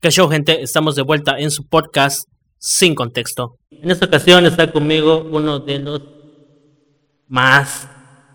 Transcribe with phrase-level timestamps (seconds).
[0.00, 0.62] ¿Qué show, gente?
[0.62, 3.56] Estamos de vuelta en su podcast Sin Contexto.
[3.72, 6.02] En esta ocasión está conmigo uno de los
[7.26, 7.88] más,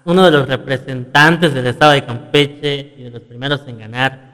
[0.03, 4.33] uno de los representantes del estado de Campeche y de los primeros en ganar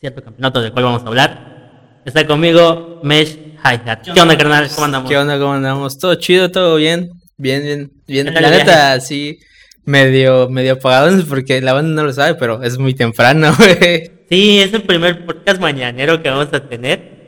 [0.00, 2.00] cierto campeonato del cual vamos a hablar.
[2.06, 4.08] Está conmigo Mesh Hi-Hat.
[4.14, 4.70] ¿Qué onda, carnal?
[4.74, 5.10] ¿Cómo andamos?
[5.10, 5.38] ¿Qué onda?
[5.38, 5.98] ¿Cómo andamos?
[5.98, 6.50] ¿Todo chido?
[6.50, 7.10] ¿Todo bien?
[7.36, 8.26] Bien, bien, bien.
[8.28, 9.38] ¿Qué tal La neta, sí,
[9.84, 14.19] medio, medio apagado porque la banda no lo sabe, pero es muy temprano, güey.
[14.30, 17.18] Sí, es el primer podcast mañanero que vamos a tener.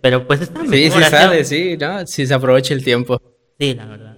[0.00, 1.10] Pero pues está Sí, mejor sí así.
[1.16, 2.06] sale, sí, ¿no?
[2.06, 3.20] Sí se aprovecha el tiempo.
[3.58, 4.16] Sí, la verdad.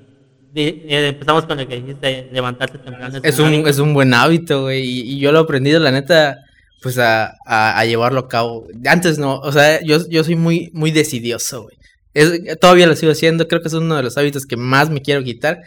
[0.54, 3.18] Empezamos con lo que dijiste, levantarse temprano.
[3.22, 3.68] Es un, hábito.
[3.68, 6.36] es un buen hábito, güey, y, y yo lo he aprendido, la neta,
[6.82, 8.66] pues a, a, a llevarlo a cabo.
[8.84, 11.76] Antes no, o sea, yo, yo soy muy, muy decidioso, güey.
[12.14, 15.00] Es- todavía lo sigo haciendo, creo que es uno de los hábitos que más me
[15.02, 15.60] quiero quitar,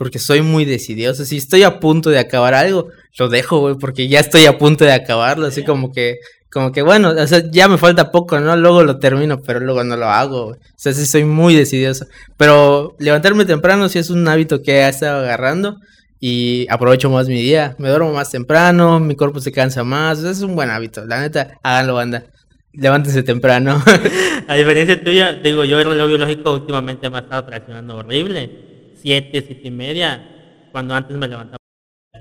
[0.00, 1.26] porque soy muy decidioso.
[1.26, 4.86] Si estoy a punto de acabar algo, lo dejo, güey, porque ya estoy a punto
[4.86, 8.56] de acabarlo, así como que, como que bueno, o sea, ya me falta poco, ¿no?
[8.56, 10.58] Luego lo termino, pero luego no lo hago, güey.
[10.58, 12.06] O sea, sí soy muy decidioso.
[12.38, 15.76] Pero levantarme temprano sí es un hábito que he estado agarrando
[16.18, 17.76] y aprovecho más mi día.
[17.76, 20.24] Me duermo más temprano, mi cuerpo se cansa más.
[20.24, 22.24] Es un buen hábito, la neta, háganlo, banda.
[22.72, 23.82] Levántense temprano.
[24.48, 28.69] A diferencia tuya, digo, yo el reloj biológico últimamente me ha estado traicionando horrible.
[29.00, 31.56] Siete, siete y media, cuando antes me levantaba.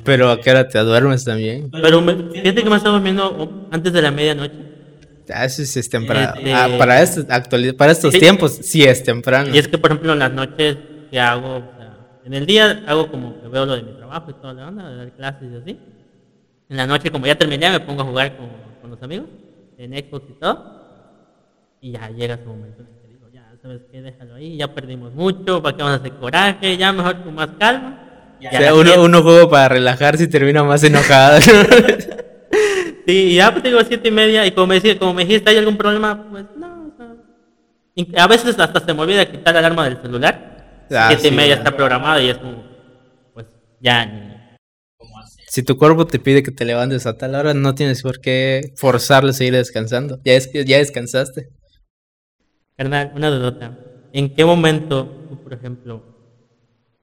[0.03, 1.69] Pero a qué hora te duermes también.
[1.71, 4.53] Pero me, fíjate que me estaba durmiendo antes de la medianoche.
[5.33, 6.33] Ah, Eso sí es temprano.
[6.37, 7.25] Este- Ah, para, estos,
[7.77, 8.19] para estos Sí.
[8.19, 9.53] tiempos sí es temprano.
[9.53, 10.77] Y es que, por ejemplo, en las noches
[11.11, 14.31] que hago, o sea, en el día hago como que veo lo de mi trabajo
[14.31, 15.79] y toda la onda, de dar clases y así.
[16.69, 18.47] En la noche, como ya terminé, me pongo a jugar con,
[18.81, 19.27] con los amigos,
[19.77, 20.79] en Xbox y todo.
[21.81, 22.83] Y ya llega ese momento
[23.61, 24.01] ¿sabes qué?
[24.01, 26.77] Déjalo ahí, ya perdimos mucho, ¿para qué vamos a hacer coraje?
[26.77, 28.05] Ya mejor con más calma.
[28.39, 31.39] O sea, uno, uno juega para relajarse y termina más enojado.
[33.05, 35.49] Sí, y ya pues digo siete y media, y como me, decía, como me dijiste,
[35.49, 36.27] ¿hay algún problema?
[36.29, 40.85] Pues no, o sea, a veces hasta se me olvida quitar la alarma del celular.
[40.91, 41.55] Ah, siete y media ya.
[41.55, 42.63] está programada y es como,
[43.33, 43.47] pues
[43.79, 44.29] ya, ni-
[45.47, 48.73] si tu cuerpo te pide que te levantes a tal hora, no tienes por qué
[48.75, 50.19] forzarlo a seguir descansando.
[50.23, 51.49] Ya, es, ya descansaste.
[52.79, 53.77] Carnal, una dudota.
[54.13, 56.01] ¿En qué momento tú, por ejemplo,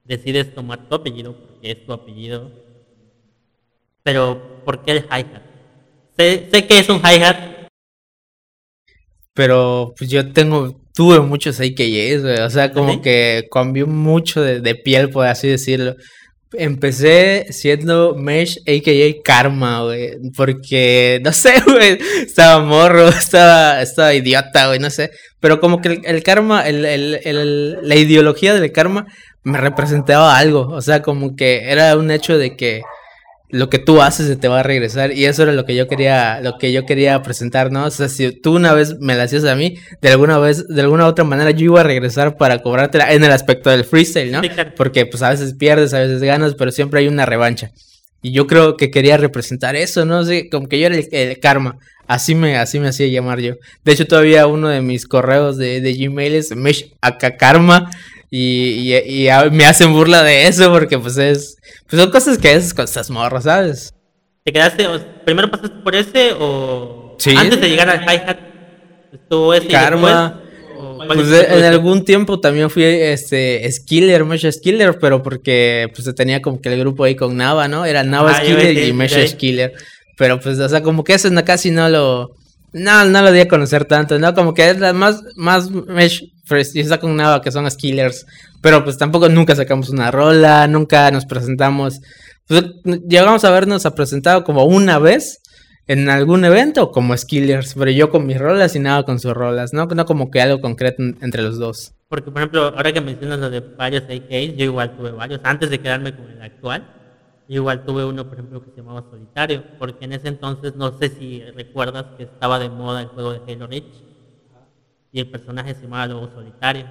[0.05, 2.51] decides tomar tu apellido, porque es tu apellido,
[4.03, 5.43] pero ¿por qué el hi-hat?
[6.17, 7.69] Sé, sé que es un hi-hat,
[9.35, 11.61] Pero pues yo tengo, tuve muchos
[12.23, 12.41] güey.
[12.41, 13.01] O sea, como ¿Sí?
[13.03, 15.95] que cambió mucho de, de piel, por así decirlo.
[16.53, 20.13] Empecé siendo Mesh AKA Karma, güey.
[20.37, 21.99] Porque, no sé, güey.
[22.23, 25.11] Estaba morro, estaba, estaba idiota, güey, no sé.
[25.41, 29.07] Pero como que el, el karma, el, el- la ideología del karma
[29.43, 30.69] me representaba algo.
[30.71, 32.83] O sea, como que era un hecho de que
[33.49, 35.13] lo que tú haces se te va a regresar.
[35.13, 38.09] Y eso era lo que yo quería lo que yo quería presentar no o sea
[38.09, 41.25] si tú una vez me la hacías a mí de alguna vez de alguna otra
[41.25, 44.41] manera yo iba a regresar para cobrártela en el aspecto del freestyle no
[44.77, 47.71] porque pues a veces pierdes a veces ganas pero siempre hay una revancha.
[48.23, 51.39] Y yo creo que quería representar eso no sé como que yo era el, el
[51.39, 51.79] karma.
[52.09, 53.55] Así me así me hacía llamar yo.
[53.85, 57.91] De hecho todavía uno de mis correos de, de Gmail es mesh acá karma
[58.31, 61.57] y, y, y a- me hacen burla de eso porque pues es
[61.89, 63.93] pues son cosas que haces con estas morras, ¿sabes?
[64.45, 64.87] ¿te quedaste,
[65.25, 67.35] primero pasaste por ese o Sí.
[67.37, 68.39] antes de llegar al hi-hat
[69.13, 70.41] y Karma.
[70.41, 76.13] después, Pues de- en algún tiempo también fui este skiller, Mesh Skiller, pero porque pues
[76.15, 77.85] tenía como que el grupo ahí con Nava, ¿no?
[77.85, 79.29] Era Nava Ah, Skiller y Mesh.
[79.29, 79.73] Skiller.
[80.19, 82.31] Pero pues, o sea, como que eso no, casi no lo.
[82.73, 84.35] No, no lo di a conocer tanto, ¿no?
[84.35, 88.25] Como que es la más, más Mesh Fresh, y está con Nava que son Skillers.
[88.63, 92.01] Pero pues tampoco nunca sacamos una rola, nunca nos presentamos.
[92.49, 92.65] Pues,
[93.07, 95.41] llegamos a vernos a presentado como una vez
[95.89, 99.73] en algún evento como Skillers, pero yo con mis rolas y nada con sus rolas,
[99.73, 99.87] ¿no?
[99.87, 101.93] No como que algo concreto en- entre los dos.
[102.09, 105.41] Porque, por ejemplo, ahora que mencionas lo de varios AKs, yo igual tuve varios.
[105.45, 106.87] Antes de quedarme con el actual,
[107.49, 109.63] yo igual tuve uno, por ejemplo, que se llamaba Solitario.
[109.79, 113.53] Porque en ese entonces, no sé si recuerdas que estaba de moda el juego de
[113.53, 114.06] Halo Reach.
[115.17, 116.85] Y el personaje se llamaba Lobo Solitario.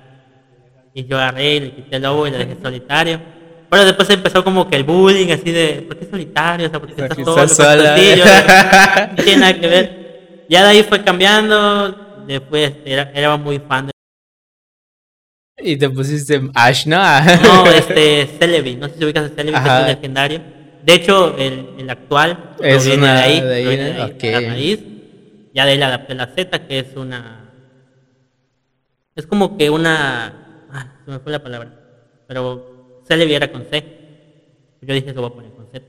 [0.95, 3.21] Y yo agarré y le quité el lobo y le dejé solitario.
[3.69, 6.65] Pero después empezó como que el bullying, así de, ¿por qué solitario?
[6.65, 7.57] O sea, ¿por qué estás Porque estás.
[7.57, 7.75] Yo,
[9.15, 10.45] no tiene nada que ver.
[10.49, 12.23] Ya de ahí fue cambiando.
[12.25, 13.91] Después era, era muy fan de
[15.63, 16.97] Y te pusiste Ash, ¿no?
[16.97, 20.41] No, este, Celebi, no sé si ubicas a Celebi, que es un legendario.
[20.83, 24.23] De hecho, el, el actual Es una de ahí, de ahí, de Ok.
[24.23, 24.79] la raíz.
[25.53, 27.44] Ya de ahí le adapté la Z, que es una...
[29.15, 30.67] Es como que una...
[30.71, 31.71] Ah, se me fue la palabra.
[32.27, 33.83] Pero Celebi era con C.
[34.81, 35.85] Yo dije, lo voy a poner con Z.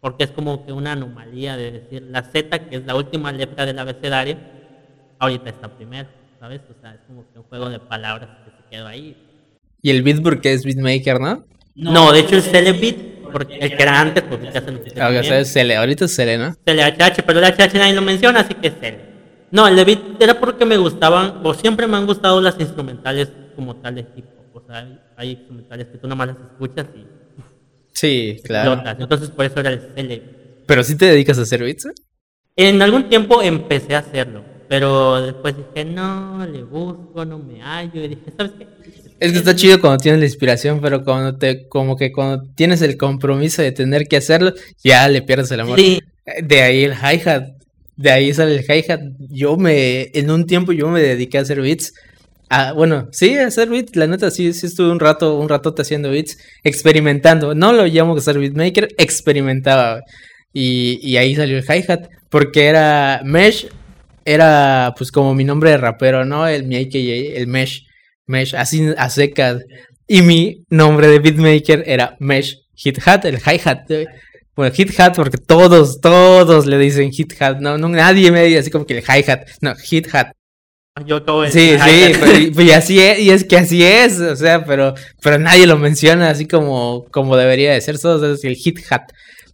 [0.00, 3.66] Porque es como que una anomalía de decir la Z, que es la última letra
[3.66, 4.36] del abecedario,
[5.18, 6.08] ahorita está primero,
[6.40, 6.60] ¿sabes?
[6.70, 9.16] O sea, es como que un juego de palabras que se quedó ahí.
[9.82, 11.44] Y el beat porque es beatmaker, ¿no?
[11.74, 12.96] No, de hecho el Celebeat,
[13.32, 15.34] porque el que era antes, porque ya se lo Ah, o sea, también.
[15.34, 16.54] es Cele, ahorita es Cele, ¿no?
[16.64, 19.15] CLHH, pero el HH nadie lo menciona, así que es Cele.
[19.56, 23.28] No, el de beat era porque me gustaban, o siempre me han gustado las instrumentales
[23.56, 24.62] como tal de hip hop.
[24.62, 27.06] O sea, hay, hay instrumentales que tú nomás las escuchas y
[27.94, 28.72] Sí, claro.
[28.74, 29.00] explotas.
[29.00, 30.22] Entonces por eso era el Cele.
[30.66, 31.86] Pero sí te dedicas a hacer beats.
[31.86, 31.92] ¿eh?
[32.56, 38.04] En algún tiempo empecé a hacerlo, pero después dije, no, le busco, no me hallo,
[38.04, 38.66] y dije, ¿sabes qué?
[39.18, 42.82] Es que está chido cuando tienes la inspiración, pero cuando te, como que cuando tienes
[42.82, 44.52] el compromiso de tener que hacerlo,
[44.84, 45.80] ya le pierdes el amor.
[45.80, 46.02] Sí,
[46.42, 47.55] De ahí el hi-hat,
[47.96, 49.00] de ahí sale el hi-hat.
[49.30, 51.92] Yo me, en un tiempo yo me dediqué a hacer beats.
[52.48, 55.82] Ah, bueno, sí, a hacer beats, la neta sí, sí estuve un rato, un ratote
[55.82, 57.54] haciendo beats, experimentando.
[57.54, 60.02] No lo llamo ser beatmaker, experimentaba.
[60.52, 63.68] Y, y ahí salió el hi-hat, porque era Mesh,
[64.24, 66.46] era pues como mi nombre de rapero, ¿no?
[66.46, 67.86] El mi AKA, el Mesh,
[68.26, 69.62] Mesh, así a secas.
[70.06, 73.90] Y mi nombre de beatmaker era Mesh Hit Hat, el hi-hat.
[74.56, 78.60] Bueno, hit hat porque todos, todos le dicen hit hat, no, no nadie me dice
[78.60, 80.28] así como que el hi hat, no, hit hat.
[81.04, 84.18] yo acabo de Sí, sí, pero- y, y así es, y es que así es,
[84.18, 88.44] o sea, pero, pero nadie lo menciona así como, como debería de ser, solo es
[88.44, 89.02] el hit hat.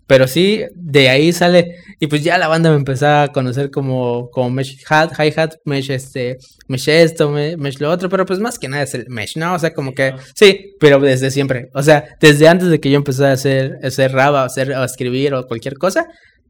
[0.06, 4.28] Pero sí, de ahí sale, y pues ya la banda me empezaba a conocer como,
[4.30, 6.36] como Mesh Hat, Hi Hat, Mesh este,
[6.68, 9.54] Mesh esto, Me- Mesh lo otro, pero pues más que nada es el Mesh, ¿no?
[9.54, 12.96] O sea, como que, sí, pero desde siempre, o sea, desde antes de que yo
[12.96, 16.06] empecé a hacer, a hacer rap, a hacer, a escribir o cualquier cosa,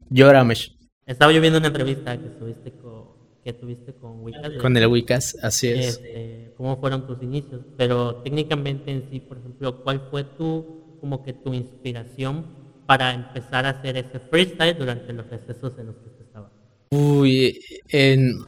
[0.09, 0.75] yo era Mesh,
[1.05, 3.03] Estaba yo viendo una entrevista que tuviste con,
[3.43, 4.49] que tuviste con Wicca.
[4.49, 5.87] de- con el Wicas, así es.
[5.99, 11.23] este, cómo fueron tus inicios, pero técnicamente en sí, por ejemplo, ¿cuál fue tu, como
[11.23, 16.09] que tu inspiración para empezar a hacer ese freestyle durante los recesos en los que
[16.09, 16.51] tú estabas?
[16.91, 17.59] Uy,
[17.89, 18.45] en-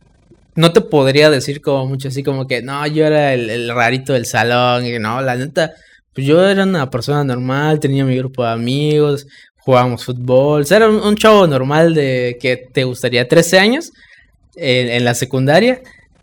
[0.55, 4.13] no te podría decir como mucho así como que no, yo era el, el rarito
[4.13, 5.73] del salón, y no, la neta,
[6.13, 9.27] pues yo era una persona normal, tenía mi grupo de amigos,
[9.57, 13.91] jugábamos fútbol, o sea, era un, un chavo normal de que te gustaría 13 años
[14.55, 15.81] en, en la secundaria,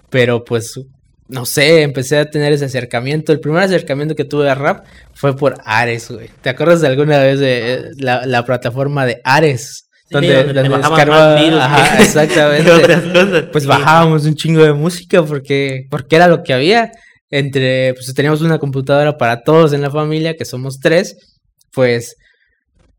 [0.08, 0.80] pero pues
[1.28, 3.32] no sé, empecé a tener ese acercamiento.
[3.32, 4.84] El primer acercamiento que tuve a rap
[5.14, 6.28] fue por Ares, güey.
[6.42, 9.88] ¿Te acuerdas de alguna vez de eh, la, la plataforma de Ares?
[10.08, 12.64] Sí, donde descargaba- virus Ajá, que- exactamente.
[12.64, 13.44] que otras cosas.
[13.50, 13.68] Pues Sí.
[13.68, 16.90] bajábamos un chingo de música porque, porque era lo que había.
[17.30, 21.16] Entre, pues teníamos una computadora para todos en la familia, que somos tres,
[21.72, 22.14] pues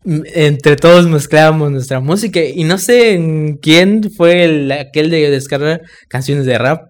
[0.06, 2.40] entre todos mezclábamos nuestra música.
[2.44, 6.82] Y no sé en quién fue el, aquel de descargar canciones de rap.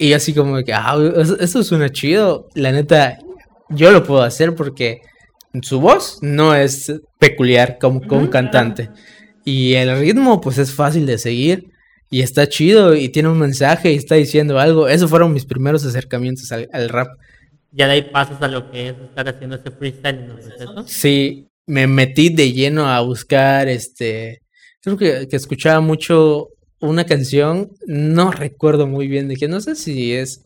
[0.00, 0.96] Y así como que, ah,
[1.40, 2.48] eso, suena chido.
[2.54, 3.18] La neta,
[3.68, 5.02] yo lo puedo hacer porque
[5.60, 8.88] su voz no es peculiar como, como un cantante.
[9.44, 11.66] Y el ritmo, pues es fácil de seguir.
[12.08, 14.88] Y está chido y tiene un mensaje y está diciendo algo.
[14.88, 17.08] Esos fueron mis primeros acercamientos al, al rap.
[17.70, 20.90] Ya de ahí pasas a lo que es estar haciendo ese freestyle los recesos.
[20.90, 24.40] Sí, me metí de lleno a buscar, este,
[24.80, 26.48] creo que, que escuchaba mucho
[26.80, 30.44] una canción, no recuerdo muy bien de qué, no sé si es,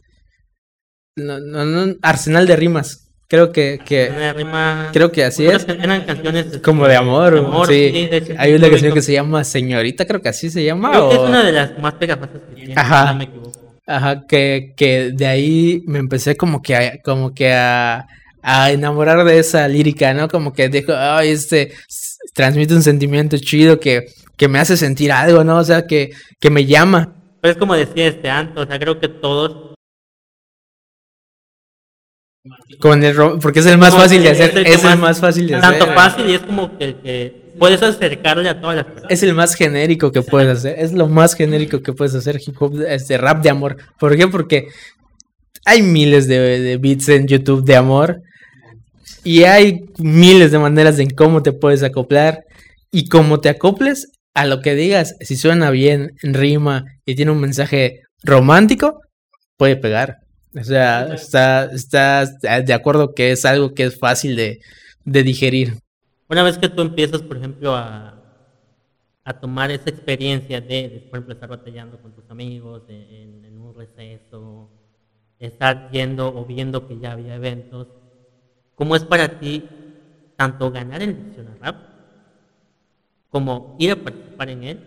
[1.16, 5.64] no, no, no, Arsenal de Rimas, creo que, que Una rima- creo que así es.
[5.69, 7.75] Eran canciones como de amor, sí.
[8.08, 8.94] de hecho, Hay sí, una lo canción ubico.
[8.96, 10.90] que se llama Señorita, creo que así se llama.
[10.90, 13.02] Creo que es una de las más pegajosas que tiene, Ajá.
[13.06, 13.60] si no me equivoco.
[13.86, 18.06] Ajá, que, que de ahí me empecé como que a, como que a,
[18.43, 20.26] a enamorar de esa lírica, ¿no?
[20.29, 21.72] Como que dijo, ay, este
[22.32, 25.58] transmite un sentimiento chido que, que me hace sentir algo, ¿no?
[25.58, 26.10] O sea, que,
[26.41, 27.14] que me llama.
[27.41, 29.74] Pero es como decía este Anto, o sea, creo que todos
[32.79, 34.82] Con el ro- porque es el más fácil de hacer, es el es que el
[34.82, 35.94] más- más fácil de tanto hacer.
[35.94, 39.10] fácil y es como que que puedes acercarle a todas las personas.
[39.10, 42.60] Es el más genérico que puedes hacer, es lo más genérico que puedes hacer hip
[42.60, 43.76] hop, este rap de amor.
[43.98, 44.26] ¿Por qué?
[44.29, 44.67] Porque
[45.64, 48.20] hay miles de, de beats en YouTube de amor
[49.22, 52.41] y hay miles de maneras en cómo te puedes acoplar
[52.91, 57.41] y como te acoples a lo que digas, si suena bien, rima y tiene un
[57.41, 59.00] mensaje romántico,
[59.56, 60.19] puede pegar.
[60.58, 62.26] O sea, está, está
[62.62, 64.60] de acuerdo que es algo que es fácil de,
[65.05, 65.74] de digerir.
[66.29, 68.14] Una vez que tú empiezas, por ejemplo, a,
[69.24, 73.44] a tomar esa experiencia de, de, por ejemplo, estar batallando con tus amigos en, en-
[73.44, 74.69] en un receso,
[75.38, 77.88] estar yendo o viendo que ya había eventos,
[78.74, 79.64] ¿cómo es para ti
[80.36, 81.76] tanto ganar el Diccionario Rap
[83.34, 84.79] como ir a participar en él?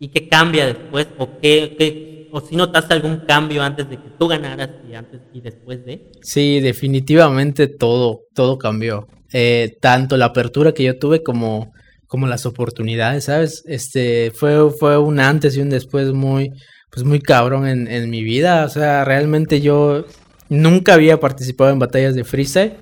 [0.00, 1.06] ¿Y qué cambia después?
[1.16, 5.40] ¿O, qué, o si notaste algún cambio antes de que tú ganaras y, antes, y
[5.40, 6.10] después de?
[6.22, 9.06] Sí, definitivamente todo, todo cambió.
[9.32, 11.72] Eh, tanto la apertura que yo tuve como,
[12.08, 13.62] como las oportunidades, ¿sabes?
[13.66, 16.50] Este, fue, fue un antes y un después muy,
[16.90, 18.64] pues muy cabrón en, en mi vida.
[18.64, 20.04] O sea, realmente yo
[20.48, 22.72] nunca había participado en batallas de freestyle.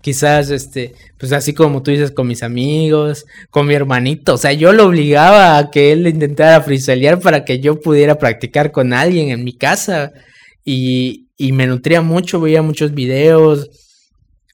[0.00, 4.34] Quizás, este, pues así como tú dices, con mis amigos, con mi hermanito.
[4.34, 8.72] O sea, yo lo obligaba a que él intentara freestylear para que yo pudiera practicar
[8.72, 10.12] con alguien en mi casa.
[10.64, 13.68] Y, y me nutría mucho, veía muchos videos,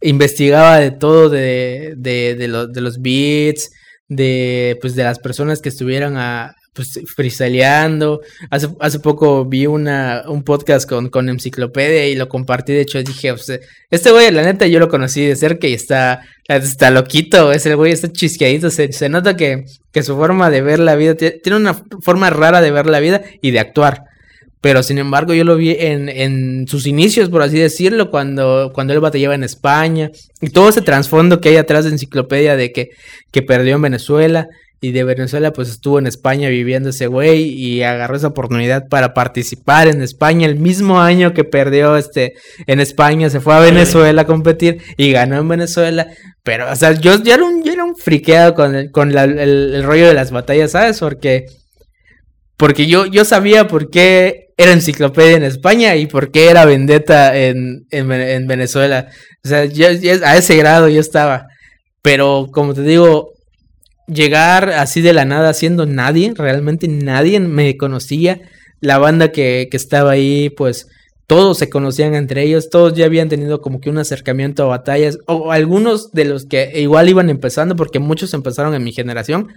[0.00, 3.70] investigaba de todo, de, de, de, de los beats,
[4.08, 8.20] de, pues, de las personas que estuvieran a, pues, freestyleando.
[8.50, 12.72] Hace, hace poco vi una, un podcast con, con Enciclopedia y lo compartí.
[12.74, 13.58] De hecho, dije, sea,
[13.90, 17.50] este güey, la neta, yo lo conocí de cerca y está, está loquito.
[17.52, 18.70] Es el güey, está chisqueadito.
[18.70, 22.30] Se, se nota que, que su forma de ver la vida tie- tiene una forma
[22.30, 24.02] rara de ver la vida y de actuar.
[24.62, 28.92] Pero sin embargo, yo lo vi en, en sus inicios, por así decirlo, cuando, cuando
[28.94, 30.10] él batallaba en España.
[30.40, 32.90] Y todo ese trasfondo que hay atrás de enciclopedia de que,
[33.30, 34.48] que perdió en Venezuela.
[34.80, 37.44] Y de Venezuela, pues estuvo en España viviendo ese güey.
[37.48, 40.46] Y agarró esa oportunidad para participar en España.
[40.46, 42.34] El mismo año que perdió este,
[42.66, 46.08] en España, se fue a Venezuela a competir y ganó en Venezuela.
[46.42, 49.24] Pero, o sea, yo ya era un, yo era un friqueado con, el, con la-
[49.24, 49.38] el,
[49.74, 51.00] el rollo de las batallas, ¿sabes?
[51.00, 51.46] Porque
[52.56, 57.36] porque yo, yo sabía por qué era enciclopedia en España y por qué era vendetta
[57.36, 59.08] en, en, Ve- en Venezuela.
[59.44, 61.46] O sea, yo, yo a ese grado yo estaba.
[62.00, 63.32] Pero como te digo,
[64.06, 68.40] llegar así de la nada siendo nadie, realmente nadie me conocía.
[68.80, 70.88] La banda que, que estaba ahí, pues
[71.26, 75.18] todos se conocían entre ellos, todos ya habían tenido como que un acercamiento a batallas,
[75.26, 79.48] o algunos de los que igual iban empezando, porque muchos empezaron en mi generación,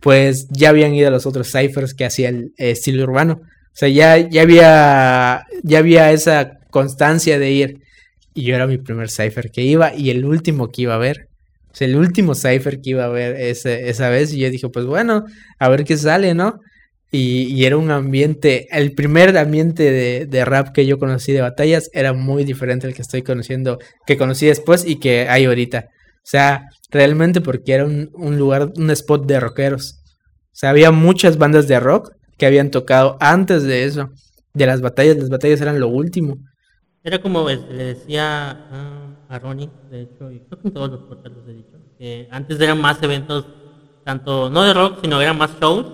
[0.00, 3.40] pues ya habían ido a los otros ciphers que hacía el estilo urbano.
[3.42, 7.80] O sea, ya, ya había ya había esa constancia de ir.
[8.34, 11.27] Y yo era mi primer cipher que iba y el último que iba a ver.
[11.82, 14.32] El último cipher que iba a ver ese, esa vez.
[14.32, 15.24] Y yo dije, pues bueno,
[15.58, 16.58] a ver qué sale, ¿no?
[17.10, 21.40] Y, y era un ambiente, el primer ambiente de, de rap que yo conocí de
[21.40, 25.86] batallas era muy diferente al que estoy conociendo, que conocí después y que hay ahorita.
[25.88, 29.94] O sea, realmente porque era un, un lugar, un spot de rockeros.
[30.52, 34.10] O sea, había muchas bandas de rock que habían tocado antes de eso,
[34.52, 35.16] de las batallas.
[35.16, 36.36] Las batallas eran lo último.
[37.02, 40.90] Era como es- le decía a, a Ronnie, de hecho, y creo que en todos
[40.90, 43.46] los podcasts los he dicho, que antes eran más eventos,
[44.04, 45.86] tanto no de rock, sino eran más shows.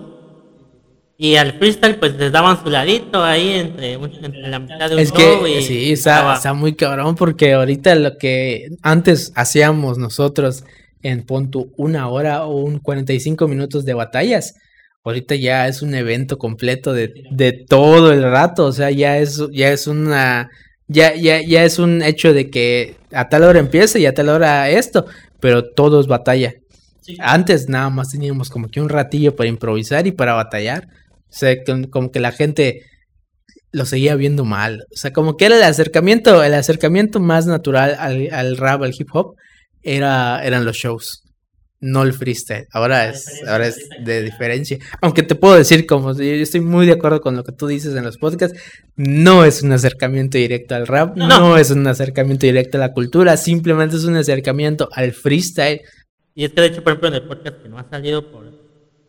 [1.17, 5.01] Y al freestyle pues les daban su ladito ahí entre, entre la mitad de un
[5.01, 9.97] Es show que y sí, está, está muy cabrón porque ahorita lo que antes hacíamos
[9.97, 10.65] nosotros
[11.03, 14.55] en punto una hora o un 45 minutos de batallas,
[15.05, 19.41] ahorita ya es un evento completo de, de todo el rato, o sea, ya es,
[19.53, 20.49] ya es una,
[20.87, 24.29] ya, ya, ya es un hecho de que a tal hora empieza y a tal
[24.29, 25.05] hora esto,
[25.39, 26.53] pero todo es batalla.
[27.19, 30.87] Antes nada más teníamos como que un ratillo para improvisar y para batallar.
[31.29, 31.55] O sea,
[31.91, 32.81] como que la gente
[33.71, 34.85] lo seguía viendo mal.
[34.93, 38.93] O sea, como que era el acercamiento, el acercamiento más natural al, al rap, al
[38.97, 39.35] hip hop,
[39.83, 41.24] era, eran los shows.
[41.81, 42.67] No el freestyle.
[42.71, 44.79] Ahora es, ahora es de diferencia.
[45.01, 47.95] Aunque te puedo decir, como yo estoy muy de acuerdo con lo que tú dices
[47.95, 48.57] en los podcasts,
[48.95, 51.57] no es un acercamiento directo al rap, no, No.
[51.57, 55.81] es un acercamiento directo a la cultura, simplemente es un acercamiento al freestyle.
[56.33, 58.45] Y es que de hecho, por ejemplo, en el podcast que no ha salido por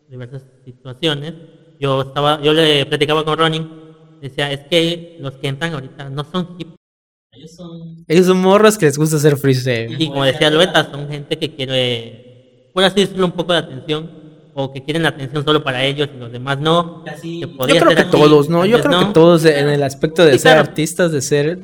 [0.09, 1.33] diversas situaciones,
[1.79, 3.65] yo estaba, yo le platicaba con Ronnie,
[4.21, 6.69] decía, es que los que entran ahorita no son hip
[8.07, 9.95] Ellos son morros que les gusta hacer freestyle.
[9.99, 12.26] y como decía Lueta, son gente que quiere,
[12.77, 14.07] por así decirlo, un poco de atención,
[14.53, 17.03] o que quieren la atención solo para ellos y los demás no.
[17.23, 18.67] Yo creo que así, todos, ¿no?
[18.67, 19.07] Yo creo no.
[19.07, 20.69] que todos en el aspecto de Sí, ser claro.
[20.69, 21.57] artistas, de ser,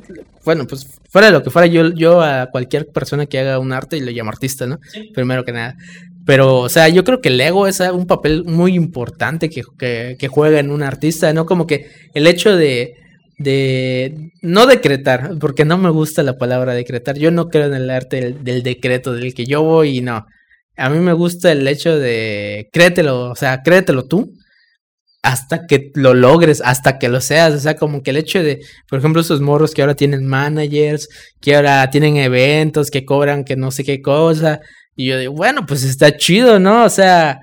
[0.44, 3.72] bueno, pues fuera de lo que fuera, yo, yo a cualquier persona que haga un
[3.72, 4.80] arte y lo llamo artista, ¿no?
[5.14, 5.76] Primero que nada.
[6.26, 10.16] Pero, o sea, yo creo que el ego es un papel muy importante que, que,
[10.18, 11.46] que juega en un artista, ¿no?
[11.46, 12.94] Como que el hecho de,
[13.38, 17.88] de no decretar, porque no me gusta la palabra decretar, yo no creo en el
[17.90, 20.26] arte del, del decreto, del que yo voy y no.
[20.76, 24.32] A mí me gusta el hecho de créetelo, o sea, créetelo tú
[25.24, 28.60] hasta que lo logres, hasta que lo seas, o sea, como que el hecho de,
[28.88, 31.08] por ejemplo, esos morros que ahora tienen managers,
[31.40, 34.60] que ahora tienen eventos, que cobran que no sé qué cosa,
[34.94, 36.84] y yo digo, bueno, pues está chido, ¿no?
[36.84, 37.40] O sea,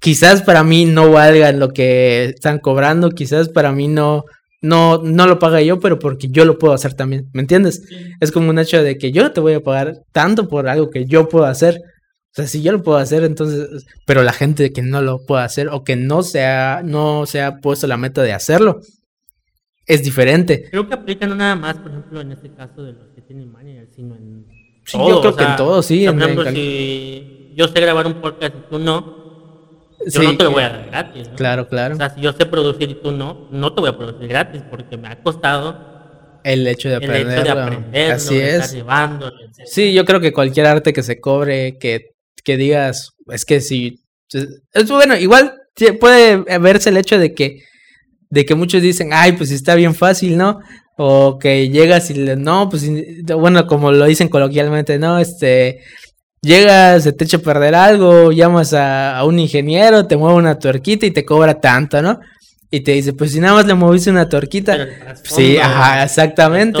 [0.00, 4.24] quizás para mí no valga lo que están cobrando, quizás para mí no,
[4.62, 7.82] no, no lo paga yo, pero porque yo lo puedo hacer también, ¿me entiendes?
[8.20, 11.04] Es como un hecho de que yo te voy a pagar tanto por algo que
[11.04, 11.80] yo puedo hacer.
[12.32, 15.42] O sea, si yo lo puedo hacer, entonces, pero la gente que no lo puede
[15.42, 18.80] hacer o que no se ha, no se ha puesto la meta de hacerlo,
[19.86, 20.68] es diferente.
[20.70, 23.50] Creo que aplica no nada más, por ejemplo, en este caso de los que tienen
[23.50, 24.46] manager, sino en
[24.84, 28.14] Sí, yo creo que en todo, sí, Por ejemplo, en si yo sé grabar un
[28.14, 31.34] podcast y tú no, Yo Sí, no te lo voy a dar gratis, ¿no?
[31.36, 31.94] Claro, claro.
[31.94, 34.62] O sea, si yo sé producir y tú no, no te voy a producir gratis
[34.70, 35.90] porque me ha costado
[36.42, 37.62] el hecho de el hecho de aprenderlo.
[37.62, 38.76] aprenderlo, Así de es.
[39.66, 44.00] Sí, yo creo que cualquier arte que se cobre, que, que digas, es que si...
[44.72, 45.54] Es bueno, igual
[45.98, 47.62] puede verse el hecho de que,
[48.28, 50.60] de que muchos dicen, ay, pues está bien fácil, ¿no?
[50.96, 52.88] O que llegas y le, no, pues,
[53.24, 55.80] bueno, como lo dicen coloquialmente, no, este,
[56.42, 60.58] llegas, se te echa a perder algo, llamas a, a un ingeniero, te mueve una
[60.58, 62.20] tuerquita y te cobra tanto, ¿no?
[62.72, 64.86] Y te dice, pues si nada más le moviste una tuerquita.
[65.24, 66.80] Sí, ajá, exactamente.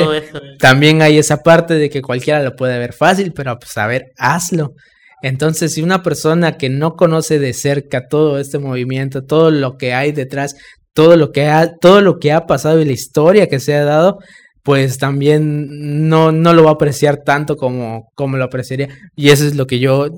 [0.58, 4.12] También hay esa parte de que cualquiera lo puede ver fácil, pero pues a ver,
[4.16, 4.74] hazlo.
[5.22, 9.92] Entonces, si una persona que no conoce de cerca todo este movimiento, todo lo que
[9.92, 10.56] hay detrás,
[10.92, 13.84] todo lo que ha, todo lo que ha pasado y la historia que se ha
[13.84, 14.18] dado,
[14.62, 18.88] pues también no, no lo va a apreciar tanto como, como lo apreciaría.
[19.16, 20.08] Y eso es lo que yo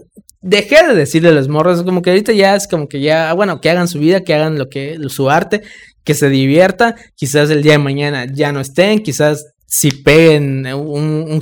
[0.40, 3.60] dejé de decirle a los morros, como que ahorita ya es como que ya, bueno,
[3.60, 5.62] que hagan su vida, que hagan lo que, su arte,
[6.04, 11.24] que se divierta, quizás el día de mañana ya no estén, quizás si peguen un,
[11.30, 11.40] un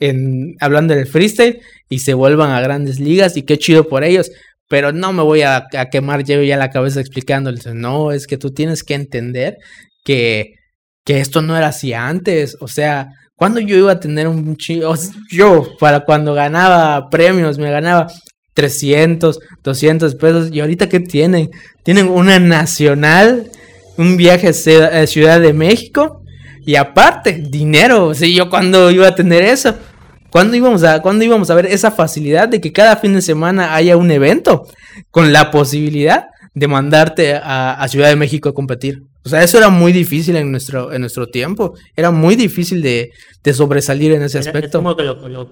[0.00, 4.30] en, hablando del freestyle y se vuelvan a grandes ligas y qué chido por ellos.
[4.66, 7.66] Pero no me voy a, a quemar yo ya la cabeza explicándoles.
[7.74, 9.58] No, es que tú tienes que entender
[10.04, 10.54] que,
[11.04, 12.56] que esto no era así antes.
[12.60, 14.94] O sea, cuando yo iba a tener un chido,
[15.30, 18.06] yo para cuando ganaba premios, me ganaba
[18.54, 20.48] 300, 200 pesos.
[20.50, 21.50] ¿Y ahorita qué tienen?
[21.82, 23.50] Tienen una nacional,
[23.98, 26.22] un viaje a Ciudad de México
[26.64, 28.14] y aparte, dinero.
[28.14, 29.74] Sí, yo cuando iba a tener eso.
[30.30, 33.74] ¿Cuándo íbamos, a, ¿Cuándo íbamos a ver esa facilidad de que cada fin de semana
[33.74, 34.66] haya un evento
[35.10, 39.04] con la posibilidad de mandarte a, a Ciudad de México a competir?
[39.24, 41.74] O sea, eso era muy difícil en nuestro, en nuestro tiempo.
[41.96, 43.10] Era muy difícil de,
[43.42, 44.78] de sobresalir en ese Era- aspecto.
[44.78, 45.48] Es como que lo, lo,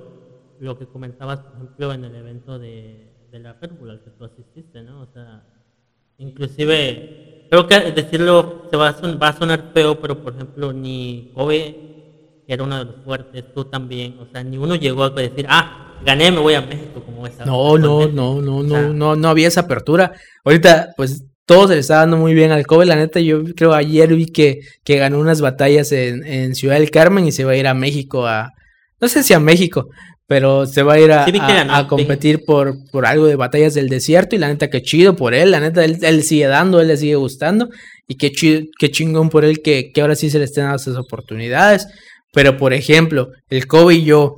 [0.61, 4.25] lo que comentabas, por ejemplo, en el evento de, de la Bull al que tú
[4.27, 5.03] asististe, ¿no?
[5.03, 5.43] O sea,
[6.19, 10.73] inclusive, creo que decirlo se va a, son- va a sonar feo, pero por ejemplo,
[10.73, 11.83] ni Kobe,
[12.47, 15.47] que era uno de los fuertes, tú también, o sea, ni uno llegó a decir,
[15.49, 17.44] ah, gané, me voy a México, como esa.
[17.44, 20.12] No, no, no, no, O sea, no, no, no había esa apertura.
[20.44, 22.87] Ahorita, pues, todo se le está dando muy bien al Kobe.
[22.87, 26.90] La neta, yo creo ayer vi que, que ganó unas batallas en, en Ciudad del
[26.90, 28.51] Carmen y se va a ir a México a,
[29.01, 29.88] no sé si a México,
[30.27, 31.39] pero se va a ir a, Sí, que
[31.71, 35.35] a- competir por, por algo de batallas del desierto y la neta, qué chido por
[35.35, 35.51] él.
[35.53, 37.69] La neta, él, él sigue dando, él le sigue gustando
[38.09, 40.77] y qué, chido, qué chingón por él que, que ahora sí se le estén dando
[40.77, 41.87] esas oportunidades.
[42.33, 44.35] Pero, por ejemplo, el Kobe y yo,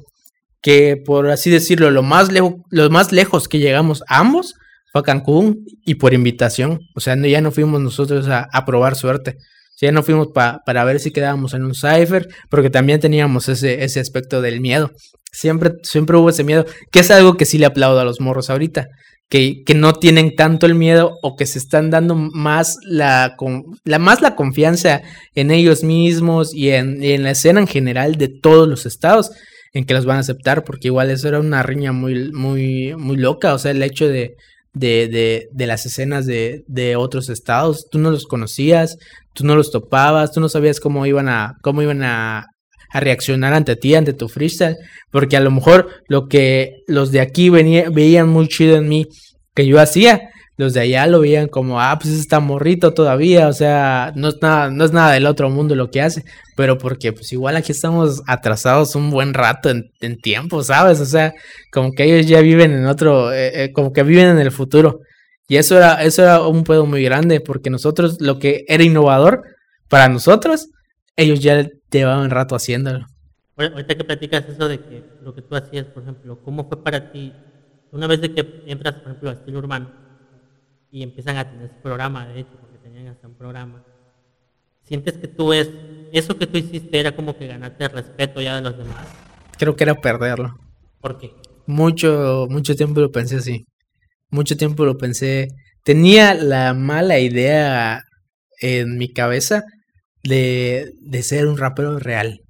[0.63, 4.55] que por así decirlo, lo más, lejos lo más lejos que llegamos ambos
[4.93, 6.81] fue a Cancún y por invitación.
[6.95, 9.33] O sea, no, ya no fuimos nosotros a, a probar suerte.
[9.39, 12.99] O sea, ya no fuimos pa- para ver si quedábamos en un cipher, porque también
[13.01, 14.91] teníamos ese, ese aspecto del miedo.
[15.33, 18.51] Siempre, siempre hubo ese miedo, que es algo que sí le aplaudo a los morros
[18.51, 18.89] ahorita.
[19.31, 23.37] Que, que no tienen tanto el miedo o que se están dando más la,
[23.85, 25.03] la, más la confianza
[25.35, 29.31] en ellos mismos y en, en la escena en general de todos los estados
[29.75, 33.17] en que los van a aceptar, porque igual eso era una riña muy, muy, muy
[33.17, 34.35] loca, o sea, el hecho de,
[34.73, 38.97] de, de, de las escenas de, de otros estados, tú no los conocías,
[39.35, 42.47] tú no los topabas, tú no sabías cómo iban a, cómo iban a,
[42.91, 44.77] a reaccionar ante ti, ante tu freestyle,
[45.11, 49.07] porque a lo mejor lo que los de aquí veían muy chido en mí
[49.55, 53.53] que yo hacía, los de allá lo veían como, ah, pues está morrito todavía, o
[53.53, 56.25] sea, no es nada, no es nada del otro mundo lo que hace,
[56.57, 60.99] pero porque pues igual aquí estamos atrasados un buen rato en, en tiempo, ¿sabes?
[61.01, 61.33] O sea,
[61.71, 64.99] como que ellos ya viven en otro, eh, eh, como que viven en el futuro.
[65.47, 69.43] Y eso era, eso era un pedo muy grande, porque nosotros, lo que era innovador
[69.89, 70.69] para nosotros,
[71.17, 73.07] ellos ya llevaban rato haciéndolo.
[73.57, 76.83] Ahor- Ahorita que platicas eso de que lo que tú hacías, por ejemplo, ¿cómo fue
[76.83, 77.33] para ti
[77.91, 79.91] una vez de que entras, por ejemplo, a estilo urbano
[80.91, 83.83] y empiezan a tener ese programa, de hecho, porque tenían hasta un programa,
[84.85, 85.69] sientes que tú es,
[86.13, 89.07] eso que tú hiciste era como que ganaste el respeto ya de los demás?
[89.59, 90.55] Creo que era perderlo.
[91.01, 91.33] ¿Por qué?
[91.67, 93.67] Mucho, mucho tiempo lo pensé así.
[94.31, 95.49] Mucho tiempo lo pensé.
[95.85, 98.03] Tenía la mala idea
[98.61, 99.65] en mi cabeza
[100.23, 102.41] de, de ser un rapero real.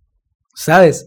[0.55, 1.07] ¿Sabes?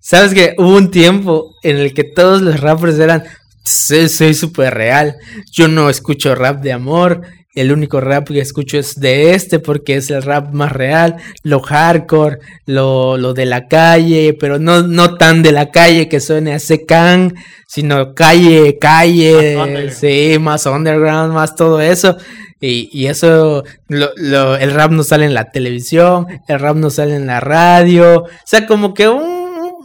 [0.00, 3.24] Sabes que hubo un tiempo en el que todos los rappers eran,
[3.64, 5.16] "Sí, soy súper real.
[5.52, 7.22] Yo no escucho rap de amor.
[7.54, 11.60] El único rap que escucho es de este porque es el rap más real, lo
[11.60, 16.54] hardcore, lo, lo de la calle, pero no, no tan de la calle que suene
[16.54, 17.34] a Secan,
[17.68, 22.16] sino calle, calle, Más sí, más underground, más todo eso.
[22.62, 26.90] Y, y eso, lo, lo- el rap no sale en la televisión, el rap no
[26.90, 28.22] sale en la radio.
[28.22, 29.22] O sea, como que un,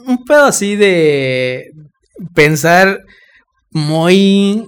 [0.07, 1.71] un pedo así de
[2.35, 3.01] pensar
[3.71, 4.67] muy,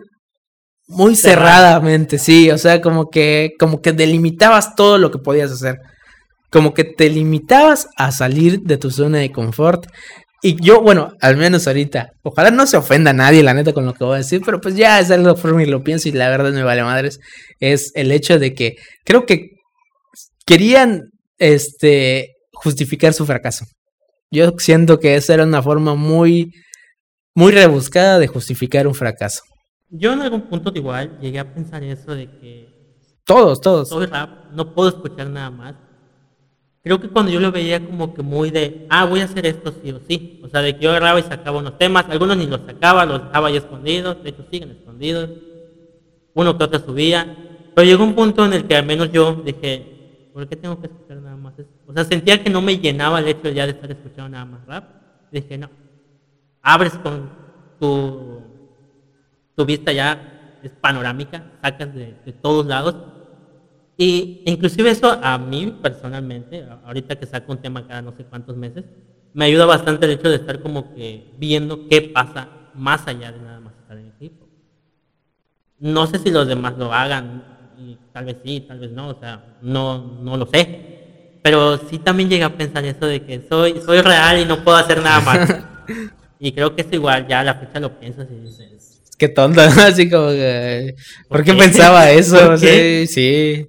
[0.87, 5.79] muy cerradamente, sí, o sea, como que, como que delimitabas todo lo que podías hacer.
[6.51, 9.85] Como que te limitabas a salir de tu zona de confort.
[10.41, 13.85] Y yo, bueno, al menos ahorita, ojalá no se ofenda a nadie, la neta, con
[13.85, 16.13] lo que voy a decir, pero pues ya es algo forma y lo pienso y
[16.13, 17.19] la verdad me vale madres.
[17.59, 19.57] Es el hecho de que creo que
[20.45, 23.65] querían, este, justificar su fracaso.
[24.31, 26.53] Yo siento que esa era una forma muy,
[27.35, 29.41] muy rebuscada de justificar un fracaso.
[29.89, 32.67] Yo en algún punto igual llegué a pensar eso de que
[33.25, 34.09] Todos, todos.
[34.09, 35.75] rap, no puedo escuchar nada más.
[36.81, 39.73] Creo que cuando yo lo veía como que muy de, ah, voy a hacer esto
[39.83, 40.39] sí o sí.
[40.43, 43.25] O sea, de que yo agarraba y sacaba unos temas, algunos ni los sacaba, los
[43.25, 45.29] dejaba ahí escondidos, de hecho siguen escondidos.
[46.33, 47.35] Uno que otro subía.
[47.75, 50.87] Pero llegó un punto en el que al menos yo dije, ¿por qué tengo que
[50.87, 51.73] escuchar nada más esto?
[51.85, 54.65] O sea, sentía que no me llenaba el hecho ya de estar escuchando nada más
[54.65, 54.85] rap.
[55.31, 55.69] Dije, no,
[56.61, 57.29] abres con
[57.79, 58.41] tu,
[59.55, 62.95] tu vista ya es panorámica, sacas de todos lados.
[64.01, 68.55] Y inclusive eso a mí personalmente, ahorita que saco un tema cada no sé cuántos
[68.55, 68.85] meses,
[69.33, 73.41] me ayuda bastante el hecho de estar como que viendo qué pasa más allá de
[73.41, 74.47] nada más estar en equipo.
[75.79, 77.43] No sé si los demás lo hagan,
[77.77, 81.39] y tal vez sí, tal vez no, o sea, no, no lo sé.
[81.43, 84.77] Pero sí también llega a pensar eso de que soy, soy real y no puedo
[84.77, 85.57] hacer nada más.
[86.39, 88.88] y creo que eso igual ya a la fecha lo piensas y dices,
[89.19, 90.95] Qué tonto, así como que...
[91.27, 91.57] ¿Por ¿Por qué qué?
[91.57, 92.57] pensaba eso?
[92.57, 93.67] Sí, sí.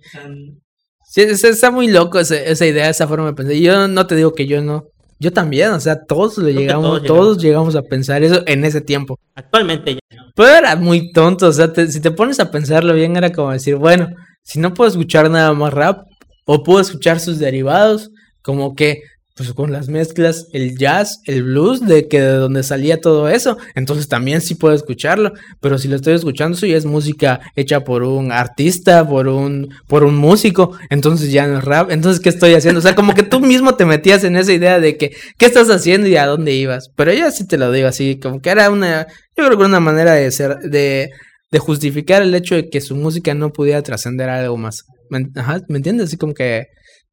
[1.05, 3.55] Sí, es- está muy loco esa idea, esa forma de pensar.
[3.55, 4.85] Y Yo no te digo que yo no.
[5.19, 8.81] Yo también, o sea, todos lo llegamos, todos todos llegamos a pensar eso en ese
[8.81, 9.19] tiempo.
[9.35, 10.31] actualmente ya no.
[10.35, 13.51] Pero era muy tonto, o sea, te- si te pones a pensarlo bien, era como
[13.53, 14.09] decir, bueno,
[14.43, 16.07] si no puedo escuchar nada más rap,
[16.47, 18.09] o puedo escuchar sus derivados,
[18.41, 19.03] como que,
[19.41, 23.57] pues con las mezclas, el jazz, el blues, de que de donde salía todo eso,
[23.75, 27.81] entonces también sí puedo escucharlo, pero si lo estoy escuchando, eso ya es música hecha
[27.83, 32.29] por un artista, por un, por un músico, entonces ya no es rap, entonces, ¿qué
[32.29, 32.81] estoy haciendo?
[32.81, 35.71] O sea, como que tú mismo te metías en esa idea de que, ¿qué estás
[35.71, 36.91] haciendo y a dónde ibas?
[36.95, 39.07] Pero yo sí te lo digo así, como que era una,
[39.39, 41.09] yo creo que una manera de ser, de,
[41.51, 44.85] de justificar el hecho de que su música no pudiera trascender algo más.
[45.09, 46.09] ¿Me, en- ajá, ¿me entiendes?
[46.09, 46.67] Así como que,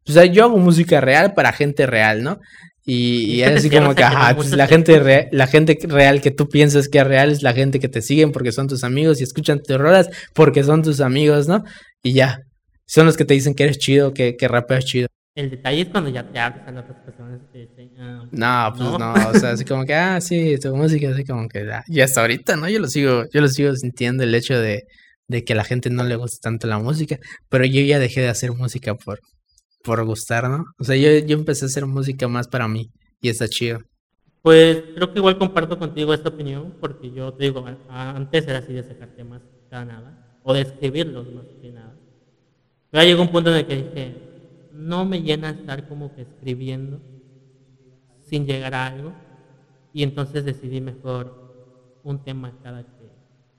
[0.08, 2.40] o sea, yo hago música real para gente real, ¿no?
[2.86, 5.48] Y, ¿Y es así como que, que ajá, pues muchos la que- gente, re- la
[5.48, 8.52] gente real que tú piensas que es real es la gente que te siguen porque
[8.52, 11.64] son tus amigos y escuchan tus rolas porque son tus amigos, ¿no?
[12.04, 12.40] Y ya,
[12.86, 15.08] son los que te dicen que eres chido, que, que rapeas chido.
[15.36, 18.90] El detalle es cuando ya te abres a otras personas te dicen, ah, No, pues
[18.90, 18.98] No.
[18.98, 19.30] no.
[19.30, 22.22] o sea, así como que, ah, sí, tu música, así como que, ah, y hasta
[22.22, 22.68] ahorita, ¿no?
[22.70, 24.84] Yo lo sigo, yo lo sigo sintiendo el hecho de,
[25.28, 27.18] de que a la gente no le gusta tanto la música,
[27.50, 29.20] pero yo ya dejé de hacer música por,
[29.88, 30.66] por gustar, ¿no?
[30.78, 33.80] O sea, yo, yo empecé a hacer música más para mí, y está chido.
[34.42, 38.74] Pues creo que igual comparto contigo esta opinión, porque yo te digo, antes era así
[38.74, 41.96] de sacar temas cada nada, o de escribirlos más que nada.
[42.92, 44.16] Pero llegó un punto en el que dije,
[44.74, 47.00] no me llena estar como que escribiendo
[48.26, 49.14] sin llegar a algo,
[49.94, 53.10] y entonces decidí mejor un tema cada que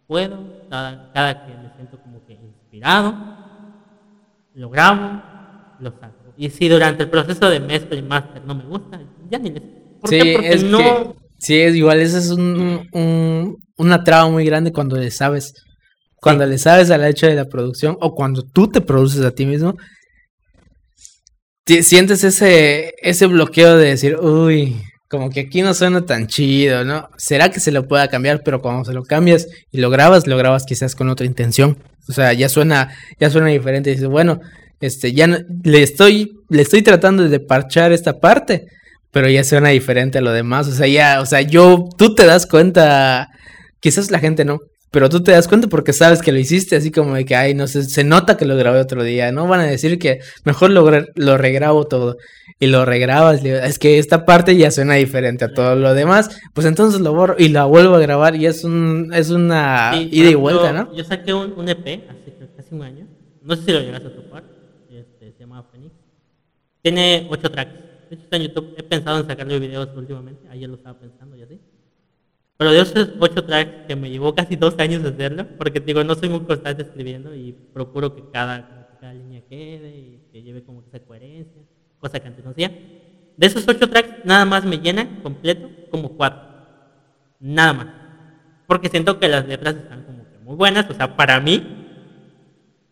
[0.07, 3.15] puedo, cada, cada que me siento como que inspirado,
[4.53, 5.23] lo grabo,
[5.81, 6.18] lo saco.
[6.39, 9.63] Y si durante el proceso de mezcla y master no me gusta, ya ni les...
[10.01, 10.33] ¿Por sí, qué?
[10.35, 10.79] Porque es no...
[10.79, 15.53] que, sí, es igual, eso es un, un- una traba muy grande cuando le sabes,
[16.17, 19.47] cuando le sabes al hecho de la producción, o cuando tú te produces a ti
[19.47, 19.75] mismo,
[21.83, 27.09] sientes ese, ese bloqueo de decir, uy, como que aquí no suena tan chido, ¿no?
[27.17, 28.43] ¿Será que se lo pueda cambiar?
[28.45, 31.79] Pero cuando se lo cambias y lo grabas, lo grabas quizás con otra intención.
[32.09, 33.91] O sea, ya suena, ya suena diferente.
[33.91, 34.41] Y dices, bueno,
[34.81, 38.67] este, ya no- le estoy, le estoy tratando de parchar esta parte,
[39.11, 40.69] pero ya suena diferente a lo demás.
[40.69, 43.29] O sea, ya, o sea, yo, tú te das cuenta,
[43.81, 44.59] quizás la gente no,
[44.91, 47.55] pero tú te das cuenta porque sabes que lo hiciste, así como de que, ay,
[47.55, 49.47] no sé, se nota que lo grabé otro día, ¿no?
[49.47, 52.17] Van a decir que mejor lo, lo regrabo todo
[52.59, 56.67] y lo regrabas, es que esta parte ya suena diferente a todo lo demás, pues
[56.67, 60.31] entonces lo borro y la vuelvo a grabar y es un, es una Sí, ida
[60.31, 60.95] y vuelta, ¿no?
[60.97, 63.07] Yo saqué un, un EP hace casi un año.
[63.43, 64.45] No sé si lo llegaste a topar.
[64.91, 65.95] Este, se llama Phoenix.
[66.83, 67.73] Tiene ocho tracks.
[68.09, 68.75] De hecho está en YouTube.
[68.77, 70.49] He pensado en sacarle videos últimamente.
[70.49, 71.61] Ayer lo estaba pensando y así.
[72.59, 76.17] Pero de esos ocho tracks que me llevó casi dos años hacerlo, porque digo, no
[76.17, 80.83] soy muy constante escribiendo y procuro que cada, cada línea quede y que lleve como
[80.83, 81.63] esa coherencia,
[82.01, 82.73] cosa que antes no hacía.
[83.37, 86.41] De esos ocho tracks, nada más me llenan completo como cuatro.
[87.39, 87.87] Nada más.
[88.67, 91.78] Porque siento que las letras están como que muy buenas, o sea, para mí.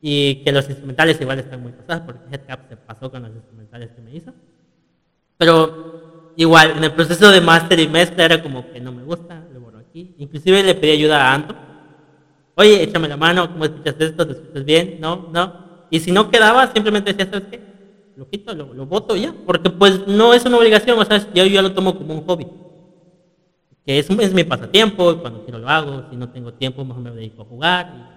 [0.09, 3.91] Y que los instrumentales igual están muy pasados, porque Headcap se pasó con los instrumentales
[3.91, 4.33] que me hizo.
[5.37, 9.43] Pero igual, en el proceso de máster y mezcla era como que no me gusta,
[9.53, 10.15] lo borro aquí.
[10.19, 11.57] Inclusive le pedí ayuda a Anto.
[12.55, 14.25] oye, échame la mano, ¿cómo escuchas esto?
[14.25, 14.99] ¿Te escuchas bien?
[15.01, 15.87] No, no.
[15.91, 17.61] Y si no quedaba, simplemente decía, ¿sabes qué?
[18.15, 19.35] Lo quito, lo, lo voto ya.
[19.45, 22.47] Porque pues no es una obligación, o sea, yo ya lo tomo como un hobby.
[23.85, 27.11] Que es, es mi pasatiempo, cuando quiero lo hago, si no tengo tiempo, mejor me
[27.11, 27.93] dedico a jugar.
[28.13, 28.16] y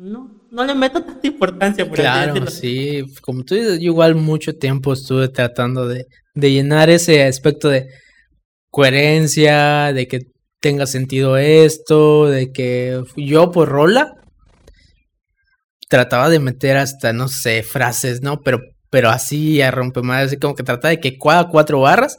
[0.00, 4.56] no, no le meto tanta importancia, por Claro, sí, como tú dices, yo igual mucho
[4.56, 7.86] tiempo estuve tratando de, de llenar ese aspecto de
[8.70, 10.20] coherencia, de que
[10.58, 14.14] tenga sentido esto, de que yo por rola
[15.90, 18.40] trataba de meter hasta, no sé, frases, ¿no?
[18.40, 22.16] Pero, pero así a rompemadres, así como que trataba de que cada cuatro barras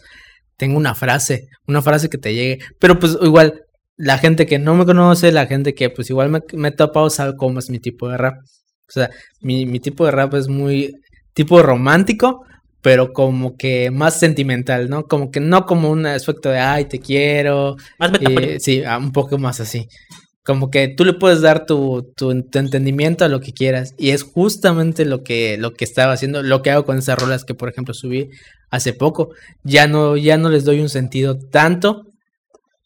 [0.55, 2.59] tenga una frase, una frase que te llegue.
[2.79, 3.63] Pero pues igual,
[4.01, 7.11] la gente que no me conoce, la gente que pues igual me, me he topado
[7.11, 8.39] sabe cómo es mi tipo de rap.
[8.39, 9.11] O sea,
[9.41, 10.95] mi, mi tipo de rap es muy
[11.33, 12.43] tipo romántico,
[12.81, 15.03] pero como que más sentimental, ¿no?
[15.03, 17.75] Como que no como un aspecto de, ay, te quiero.
[17.99, 19.87] Más eh, sí, ah, un poco más así.
[20.43, 23.93] Como que tú le puedes dar tu, tu, tu entendimiento a lo que quieras.
[23.99, 27.45] Y es justamente lo que, lo que estaba haciendo, lo que hago con esas rolas
[27.45, 28.31] que, por ejemplo, subí
[28.71, 29.29] hace poco.
[29.63, 32.10] Ya no, ya no les doy un sentido tanto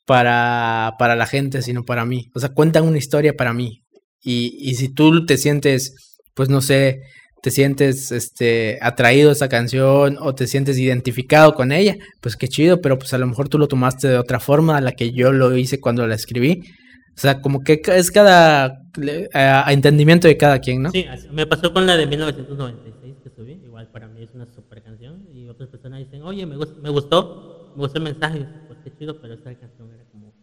[0.06, 2.30] para, para la gente, sino para mí.
[2.34, 3.84] O sea, cuentan una historia para mí.
[4.22, 5.96] Y, y si tú te sientes,
[6.34, 7.02] pues no sé,
[7.46, 12.48] te sientes este atraído a esa canción o te sientes identificado con ella, pues qué
[12.48, 15.12] chido, pero pues a lo mejor tú lo tomaste de otra forma a la que
[15.12, 16.64] yo lo hice cuando la escribí.
[17.16, 18.82] O sea, como que es cada
[19.68, 20.90] entendimiento de cada quien, ¿no?
[20.90, 24.82] Sí, me pasó con la de 1996 que subí, igual para mí es una super
[24.82, 28.46] canción y otras personas dicen, oye, me, me gustó, me gustó el mensaje,
[28.86, 30.34] qué chido, pero esta canción era como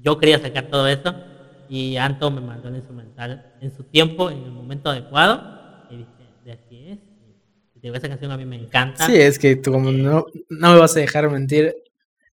[0.00, 1.14] yo quería sacar todo eso
[1.68, 6.10] y Anto me mandó el instrumental en su tiempo, en el momento adecuado y dije,
[6.44, 6.98] de aquí es.
[7.74, 9.06] Y digo, esa canción a mí me encanta.
[9.06, 11.74] Sí, es que tú como no, no me vas a dejar mentir,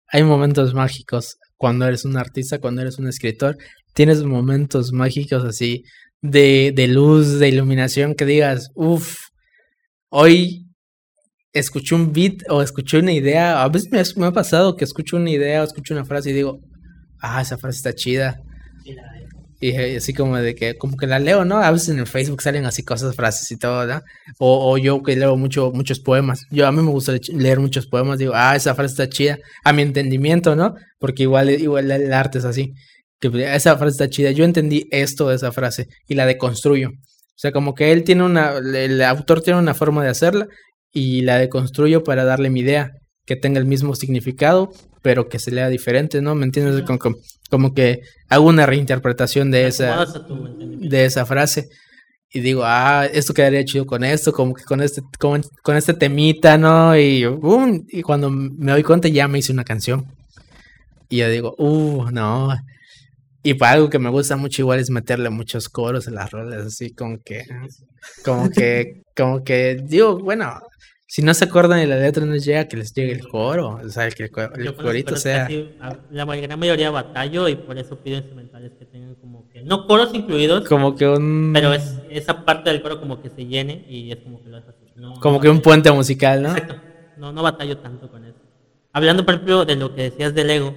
[0.08, 3.58] hay momentos mágicos cuando eres un artista, cuando eres un escritor,
[3.92, 5.84] tienes momentos mágicos así
[6.22, 9.16] de, de luz, de iluminación, que digas, uff,
[10.08, 10.67] hoy
[11.52, 14.84] escuché un beat o escuché una idea, a veces me, ha- me ha pasado que
[14.84, 16.60] escucho una idea o escucho una frase y digo,
[17.20, 18.40] ah, esa frase está chida.
[18.84, 19.28] La de-
[19.60, 21.56] Y eh, así como de que, como que la leo, ¿no?
[21.58, 24.00] A veces en el Facebook salen así cosas, frases y todo, ¿no?
[24.38, 26.42] O, o yo que leo mucho, muchos poemas.
[26.52, 29.38] Yo a mí me gusta le- leer muchos poemas, digo, ah, esa frase está chida.
[29.64, 30.74] A mi entendimiento, ¿no?
[31.00, 32.72] Porque igual, igual el arte es así.
[33.20, 34.30] Que pues, esa frase está chida.
[34.30, 36.90] Yo entendí esto de esa frase y la deconstruyo.
[36.90, 40.46] O sea, como que él tiene una, el autor tiene una forma de hacerla
[40.92, 42.92] y la deconstruyo para darle mi idea,
[43.26, 44.70] que tenga el mismo significado,
[45.02, 46.34] pero que se lea diferente, ¿no?
[46.34, 46.82] ¿Me entiendes?
[46.82, 47.16] Como, como,
[47.50, 50.06] como que hago una reinterpretación de esa,
[50.80, 51.68] de esa frase
[52.30, 55.94] y digo, ah, esto quedaría chido con esto, como que con este, con, con este
[55.94, 56.96] temita, ¿no?
[56.96, 57.84] Y, ¡bum!
[57.88, 60.06] y cuando me doy cuenta ya me hice una canción.
[61.08, 62.54] Y yo digo, uh, no.
[63.42, 66.66] Y para algo que me gusta mucho igual es meterle muchos coros a las rolas,
[66.66, 67.44] así como que,
[68.24, 70.60] como que, como que, digo, bueno,
[71.10, 73.88] si no se acuerdan de la letra no llega que les llegue el coro, o
[73.88, 75.44] sea, que el, el Yo corito sea...
[75.44, 75.70] casi,
[76.10, 80.12] la gran mayoría batallo y por eso pido instrumentales que tengan como que, no coros
[80.12, 81.52] incluidos, Como que un...
[81.54, 84.56] pero es esa parte del coro como que se llene y es como que lo
[84.58, 84.92] dejas así.
[84.96, 86.50] No, Como no que un puente musical, ¿no?
[86.50, 86.76] Exacto.
[87.16, 88.40] No, no batallo tanto con eso.
[88.92, 90.74] Hablando, por ejemplo, de lo que decías del ego,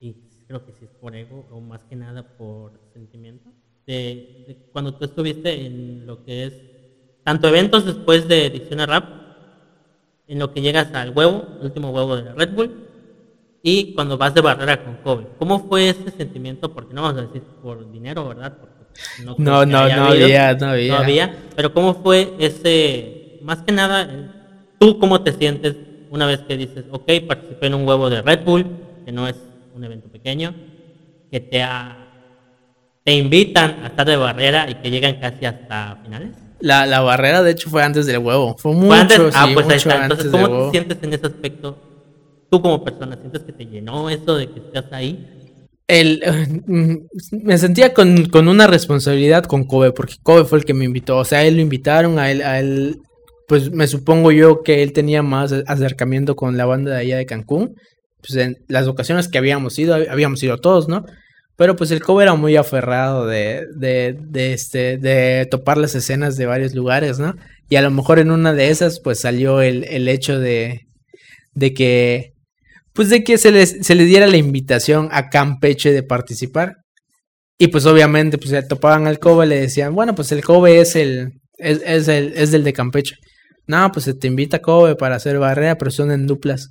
[0.00, 0.16] y
[0.48, 3.50] creo que sí es por ego, o más que nada por sentimiento,
[3.86, 6.75] de, de cuando tú estuviste en lo que es
[7.26, 9.04] tanto eventos después de Edición a Rap,
[10.28, 12.70] en lo que llegas al huevo, el último huevo de la Red Bull,
[13.64, 15.26] y cuando vas de barrera con Kobe.
[15.36, 16.72] ¿Cómo fue ese sentimiento?
[16.72, 18.52] Porque no vamos a decir por dinero, ¿verdad?
[18.60, 18.86] Porque
[19.24, 20.26] No, no, no habido.
[20.26, 20.88] había, no había.
[20.88, 24.30] No había, pero ¿cómo fue ese, más que nada, el-
[24.78, 25.74] tú cómo te sientes
[26.08, 28.64] una vez que dices, ok, participé en un huevo de Red Bull,
[29.04, 29.34] que no es
[29.72, 30.54] un evento pequeño,
[31.28, 32.06] que te, ha-
[33.04, 36.45] te invitan a estar de barrera y que llegan casi hasta finales?
[36.60, 38.56] La, la barrera, de hecho, fue antes del huevo.
[38.58, 39.20] Fue mucho, ¿Fue antes?
[39.34, 40.02] ah, pues ahí está.
[40.02, 41.78] Entonces, ¿cómo te sientes en ese aspecto?
[42.50, 45.32] Tú como persona, ¿sientes que te llenó eso de que estás ahí?
[45.88, 46.22] El,
[47.30, 51.18] me sentía con, con una responsabilidad con Kobe, porque Kobe fue el que me invitó.
[51.18, 53.00] O sea, él lo invitaron, a él, a él,
[53.48, 57.26] pues me supongo yo que él tenía más acercamiento con la banda de allá de
[57.26, 57.74] Cancún.
[58.20, 61.04] Pues en las ocasiones que habíamos ido, habíamos ido todos, ¿no?
[61.56, 66.46] Pero pues el Kobe era muy aferrado de, de, este, de topar las escenas de
[66.46, 67.34] varios lugares, ¿no?
[67.68, 70.86] Y a lo mejor en una de esas, pues salió el, el hecho de,
[71.54, 72.32] de que
[72.92, 76.76] pues de que se les se le diera la invitación a Campeche de participar.
[77.58, 80.80] Y pues obviamente pues se topaban al Kobe y le decían, bueno, pues el Kobe
[80.80, 83.16] es el es, es el es del de Campeche.
[83.66, 86.68] No, pues se te invita Kobe para hacer barrera, pero son en duplas.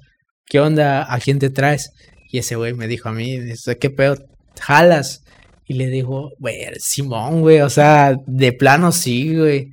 [0.47, 1.11] ¿Qué onda?
[1.13, 1.91] ¿A quién te traes?
[2.31, 3.39] Y ese güey me dijo a mí,
[3.79, 4.17] ¿qué pedo?
[4.61, 5.23] ¿Jalas?
[5.65, 9.71] Y le dijo, güey, Simón, güey, o sea, de plano sí, güey.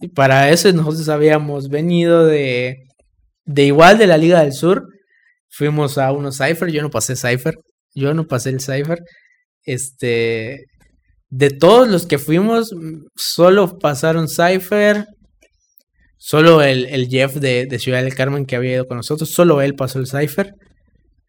[0.00, 2.78] Y para eso nosotros habíamos venido de,
[3.44, 4.88] de igual de la Liga del Sur.
[5.48, 7.54] Fuimos a unos Cypher, yo no pasé Cypher,
[7.94, 9.00] yo no pasé el Cypher.
[9.64, 10.64] Este,
[11.28, 12.74] de todos los que fuimos,
[13.16, 15.06] solo pasaron Cypher,
[16.16, 19.60] solo el, el Jeff de, de, Ciudad del Carmen que había ido con nosotros, solo
[19.60, 20.54] él pasó el Cypher.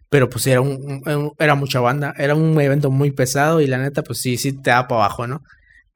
[0.10, 4.04] Pero pues era, un, era mucha banda, era un evento muy pesado y la neta
[4.04, 5.42] pues sí, sí te da para abajo, ¿no?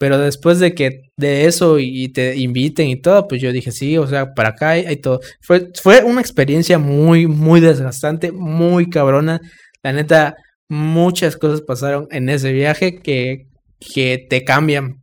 [0.01, 3.99] Pero después de que de eso y te inviten y todo, pues yo dije, sí,
[3.99, 5.19] o sea, para acá hay, todo.
[5.41, 9.39] Fue, fue una experiencia muy, muy desgastante, muy cabrona.
[9.83, 10.33] La neta,
[10.67, 13.45] muchas cosas pasaron en ese viaje que,
[13.93, 14.95] que te cambian.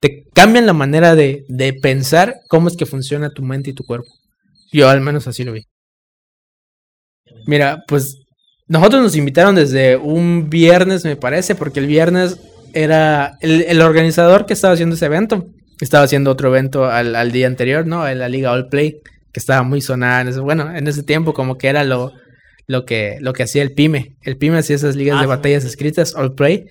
[0.00, 3.84] Te cambian la manera de, de pensar cómo es que funciona tu mente y tu
[3.84, 4.10] cuerpo.
[4.72, 5.62] Yo al menos así lo vi.
[7.46, 8.23] Mira, pues
[8.68, 12.38] nosotros nos invitaron desde un viernes, me parece, porque el viernes
[12.72, 15.46] era el, el organizador que estaba haciendo ese evento.
[15.80, 18.06] Estaba haciendo otro evento al, al día anterior, ¿no?
[18.08, 19.00] En la Liga All Play,
[19.32, 20.20] que estaba muy sonada.
[20.22, 22.12] En ese, bueno, en ese tiempo como que era lo,
[22.66, 24.16] lo, que, lo que hacía el PYME.
[24.22, 25.28] El PYME hacía esas ligas Ah, de sí.
[25.28, 26.66] batallas escritas, All Play,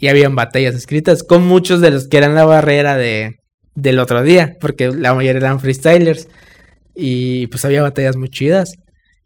[0.00, 3.36] y habían batallas escritas con muchos de los que eran la barrera de,
[3.74, 6.28] del otro día, porque la mayoría eran freestylers.
[6.94, 8.74] Y pues había batallas muy chidas.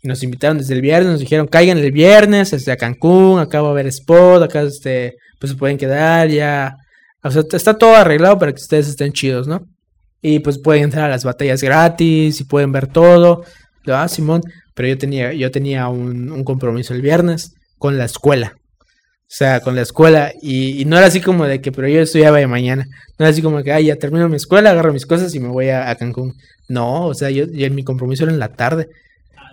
[0.03, 3.63] Y nos invitaron desde el viernes, nos dijeron, caigan el viernes, este, a Cancún, acá
[3.63, 6.77] va a haber spot, acá este, pues se pueden quedar ya.
[7.23, 9.65] O sea, está todo arreglado para que ustedes estén chidos, ¿no?
[10.21, 13.45] Y pues pueden entrar a las batallas gratis y pueden ver todo.
[13.87, 14.43] Yo, Ah, Simón,
[14.75, 18.55] pero yo tenía, yo tenía un, compromiso el viernes con la escuela.
[18.57, 20.33] O sea, con la escuela.
[20.43, 22.85] Y, y no era así como de que, pero yo estudiaba de mañana.
[23.19, 25.49] No era así como que, ah, ya termino mi escuela, agarro mis cosas y me
[25.49, 26.35] voy a, a Cancún.
[26.69, 28.89] No, o sea, yo, yo- mi compromiso era en la tarde.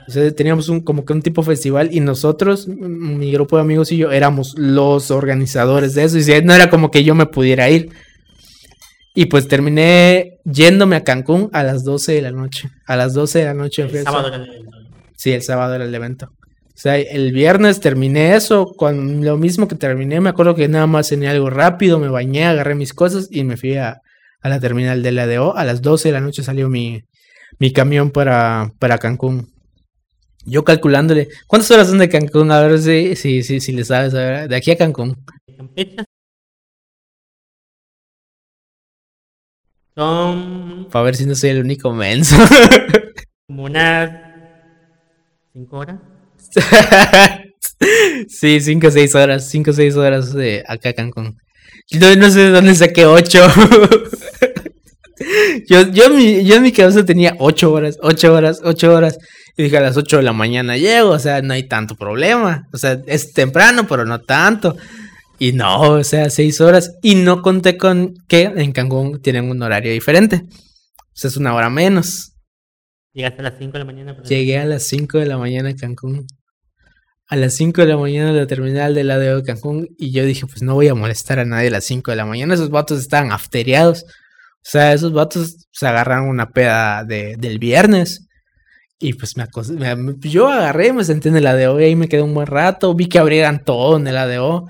[0.09, 3.91] O sea, teníamos un, como que un tipo festival y nosotros, mi grupo de amigos
[3.91, 6.17] y yo, éramos los organizadores de eso.
[6.17, 7.91] Y no era como que yo me pudiera ir.
[9.13, 12.71] Y pues terminé yéndome a Cancún a las 12 de la noche.
[12.87, 13.83] A las 12 de la noche.
[13.83, 14.77] El sábado era el evento.
[15.15, 16.25] Sí, el sábado era el evento.
[16.25, 20.87] O sea, el viernes terminé eso, con lo mismo que terminé, me acuerdo que nada
[20.87, 24.01] más tenía algo rápido, me bañé, agarré mis cosas y me fui a,
[24.41, 25.55] a la terminal de la ADO.
[25.55, 27.03] A las 12 de la noche salió mi,
[27.59, 29.58] mi camión para, para Cancún.
[30.49, 32.51] Yo calculándole, ¿cuántas horas son de Cancún?
[32.51, 35.15] A ver si, si, si, si le sabes, a ver, de aquí a Cancún.
[35.55, 36.03] Campeche
[39.95, 42.35] Son Para ver si no soy el único menso.
[43.47, 44.12] como unas
[45.53, 45.99] 5 horas.
[48.27, 51.38] sí, 5 o 6 horas, 5 o 6 horas de acá a Cancún.
[51.89, 53.39] Yo no sé de dónde saqué 8.
[55.67, 59.17] yo, yo, en mi, yo en mi cabeza tenía 8 horas, 8 horas, 8 horas.
[59.58, 62.67] Y dije a las 8 de la mañana llego, o sea, no hay tanto problema.
[62.73, 64.77] O sea, es temprano, pero no tanto.
[65.38, 66.93] Y no, o sea, 6 horas.
[67.01, 70.43] Y no conté con que en Cancún tienen un horario diferente.
[70.45, 72.34] O sea, es una hora menos.
[73.13, 74.15] Llegaste a las 5 de la mañana.
[74.15, 76.25] pero- Llegué a las 5 de la mañana a Cancún.
[77.27, 79.88] A las 5 de la mañana la terminal del ADO de Cancún.
[79.97, 82.25] Y yo dije, pues no voy a molestar a nadie a las 5 de la
[82.25, 82.53] mañana.
[82.53, 84.05] Esos vatos estaban afteriados.
[84.61, 88.27] O sea, esos vatos se agarraron una peda de, del viernes.
[88.99, 89.73] Y pues me acosté.
[89.95, 92.93] me- yo agarré, me senté en el ADO y ahí me quedé un buen rato.
[92.95, 94.65] Vi que abrieran todo en el ADO.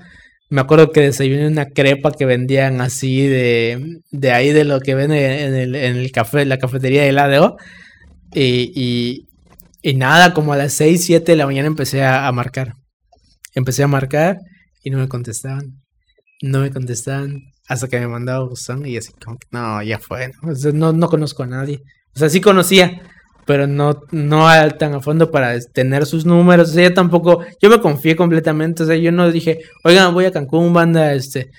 [0.50, 4.94] Me acuerdo que desayuné una crepa que vendían así de, de ahí de lo que
[4.94, 7.56] venden en el, en el café, la cafetería del ADO.
[8.34, 9.26] Y, y,
[9.82, 12.74] y nada, como a las 6, 7 de la mañana empecé a, a marcar.
[13.54, 14.38] Empecé a marcar
[14.84, 15.82] y no me contestaban.
[16.42, 20.32] No me contestaban hasta que me mandaba buzón y así como que no, ya fue.
[20.42, 20.50] ¿no?
[20.50, 21.80] O sea, no, no conozco a nadie.
[22.16, 23.00] O sea, sí conocía,
[23.46, 26.70] pero no, no tan a fondo para tener sus números.
[26.70, 28.82] O sea, yo tampoco, yo me confié completamente.
[28.82, 31.52] O sea, yo no dije, oigan, voy a Cancún, banda, este,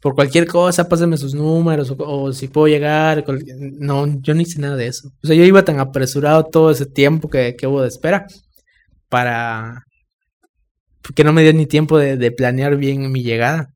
[0.00, 3.24] por cualquier cosa, pásenme sus números o, si puedo llegar.
[3.58, 5.08] No, yo no hice nada de eso.
[5.20, 8.24] O sea, yo iba tan apresurado todo ese tiempo que, que hubo de espera
[9.08, 9.82] para
[11.16, 13.70] que no me dio ni tiempo de, de planear bien mi llegada.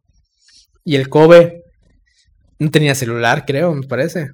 [0.85, 1.60] Y el Kobe
[2.61, 4.31] no tenía celular, creo, me parece.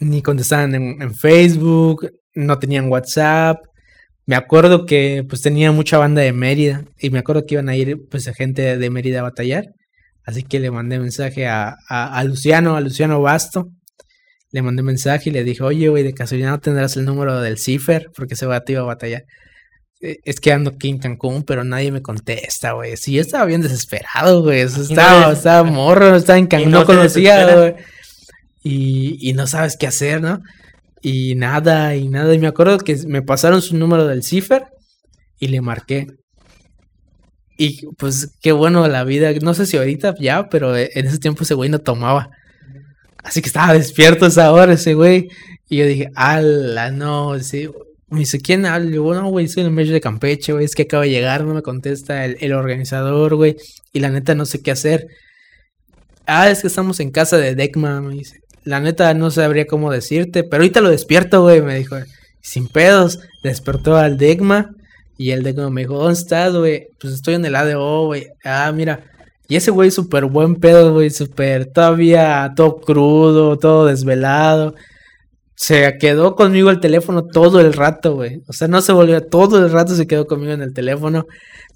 [0.00, 3.58] Ni contestaban en, en Facebook, no tenían WhatsApp.
[4.26, 7.76] Me acuerdo que pues tenía mucha banda de Mérida y me acuerdo que iban a
[7.76, 9.64] ir pues a gente de Mérida a batallar.
[10.24, 13.68] Así que le mandé mensaje a, a, Luciano, a Luciano Basto.
[14.52, 17.58] Le mandé mensaje y le dije, oye, güey, de casualidad no tendrás el número del
[17.58, 19.24] Cifer porque ese vato iba a batallar.
[20.00, 22.96] "Eh, Es que ando aquí en Cancún, pero nadie me contesta, güey.
[22.96, 24.62] Sí, yo estaba bien desesperado, güey.
[24.62, 27.74] Y no estaba, estaba morro, estaba en Cancún, no conocía, güey.
[28.62, 30.40] Y, y no sabes qué hacer, ¿no?
[31.02, 32.34] Y nada, y nada.
[32.34, 34.64] Y me acuerdo que me pasaron su número del Cifer
[35.38, 36.06] y le marqué.
[37.56, 39.30] Y pues qué bueno la vida.
[39.42, 42.30] No sé si ahorita ya, pero e, en ese tiempo ese güey no tomaba.
[43.22, 45.28] Así que estaba despierto a esa hora ese güey.
[45.68, 47.68] Y yo dije, ala, no, sí.
[48.10, 48.90] Me dice, ¿quién habla?
[48.90, 50.64] Y yo, no, güey, soy el medio de Campeche, güey.
[50.64, 53.56] Es que acaba de llegar, no me contesta el, el organizador, güey.
[53.92, 55.06] Y la neta no sé qué hacer.
[56.26, 58.40] Ah, es que estamos en casa de Deckman, me dice.
[58.64, 61.96] La neta no sabría cómo decirte, pero ahorita lo despierto, güey, me dijo.
[62.40, 64.70] Sin pedos, despertó al Degma
[65.18, 66.88] y el Degma me dijo, ¿dónde estás, güey?
[66.98, 68.28] Pues estoy en el ADO, güey.
[68.44, 69.04] Ah, mira.
[69.48, 74.74] Y ese güey súper buen pedo, güey, súper todavía todo crudo, todo desvelado.
[75.60, 78.40] Se quedó conmigo el teléfono todo el rato, güey.
[78.48, 81.26] O sea, no se volvió, todo el rato se quedó conmigo en el teléfono.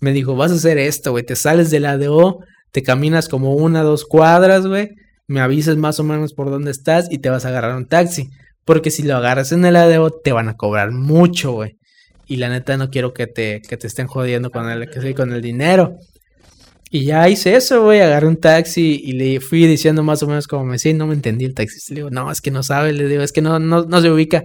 [0.00, 1.22] Me dijo, vas a hacer esto, güey.
[1.22, 2.38] Te sales del ADO,
[2.72, 4.92] te caminas como una, dos cuadras, güey.
[5.26, 8.30] Me avisas más o menos por dónde estás y te vas a agarrar un taxi.
[8.64, 11.76] Porque si lo agarras en el ADO, te van a cobrar mucho, güey.
[12.26, 15.30] Y la neta no quiero que te, que te estén jodiendo con el, que con
[15.30, 15.98] el dinero.
[16.94, 18.00] Y ya hice eso, güey.
[18.00, 20.94] Agarré un taxi y le fui diciendo más o menos como me decía.
[20.94, 21.80] No me entendí el taxi.
[21.88, 22.92] Le digo, no, es que no sabe.
[22.92, 24.44] Le digo, es que no, no, no se ubica.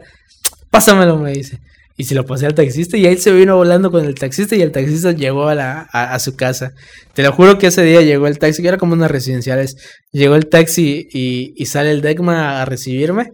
[0.72, 1.60] Pásamelo, me dice.
[1.96, 4.64] Y se lo pasé al taxista y ahí se vino volando con el taxista y
[4.64, 6.72] el taxista llegó a, la, a, su casa.
[7.14, 9.76] Te lo juro que ese día llegó el taxi, que era como unas residenciales.
[10.12, 13.30] Llegó el taxi y, y sale el Degma a recibirme.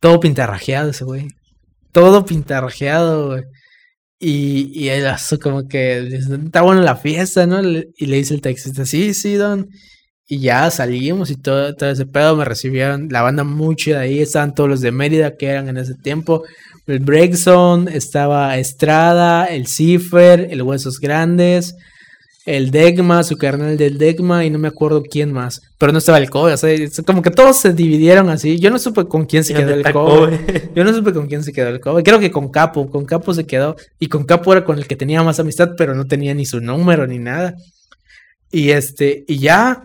[0.00, 1.28] Todo pintarrajeado ese güey.
[1.92, 3.42] Todo pintarrajeado, güey.
[4.18, 7.60] Y, y él así como que está bueno la fiesta, ¿no?
[7.62, 9.68] Y le dice el taxista, sí, sí, don.
[10.26, 14.20] Y ya salimos y todo, todo ese pedo me recibieron la banda mucho de ahí.
[14.20, 16.44] Estaban todos los de Mérida que eran en ese tiempo.
[16.86, 21.74] El Breakzone, estaba Estrada, el Cipher, el Huesos Grandes,
[22.46, 25.62] el Degma, su carnal del Degma y no me acuerdo quién más.
[25.78, 26.76] Pero no estaba el Kobe, o sea,
[27.06, 28.58] como que todos se dividieron así.
[28.58, 30.70] Yo no supe con quién se quedó el Kobe.
[30.74, 32.02] Yo no supe con quién se quedó el Kobe.
[32.02, 33.76] Creo que con Capo, con Capo se quedó.
[33.98, 36.60] Y con Capo era con el que tenía más amistad, pero no tenía ni su
[36.60, 37.54] número ni nada.
[38.50, 39.84] Y este, y ya,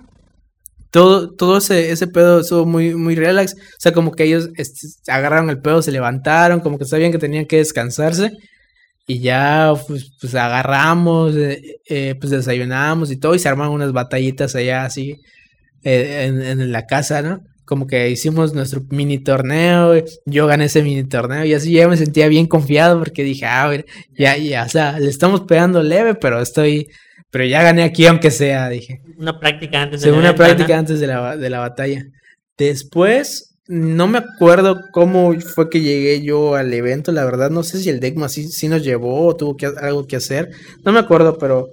[0.92, 3.54] todo, todo ese, ese pedo estuvo muy, muy relax.
[3.54, 7.20] O sea, como que ellos este, agarraron el pedo, se levantaron, como que sabían que
[7.20, 8.32] tenían que descansarse.
[9.10, 13.92] Y ya, pues, pues agarramos, eh, eh, pues desayunamos y todo, y se armaron unas
[13.92, 15.16] batallitas allá así
[15.84, 17.42] eh, en, en, la casa, ¿no?
[17.66, 19.96] Como que hicimos nuestro mini torneo,
[20.28, 23.66] yo gané ese mini torneo y así ya me sentía bien confiado porque dije, a
[23.66, 26.88] ver, ya, ya, o sea, le estamos pegando leve, pero estoy,
[27.32, 29.02] pero ya gané aquí aunque sea, dije.
[29.18, 32.06] Una práctica antes de sí, la una práctica antes de la, de la batalla.
[32.60, 37.78] Después, no me acuerdo cómo fue que llegué yo al evento, la verdad, no sé
[37.78, 40.50] si el sí, sí nos llevó o tuvo que, algo que hacer,
[40.84, 41.68] no me acuerdo, pero,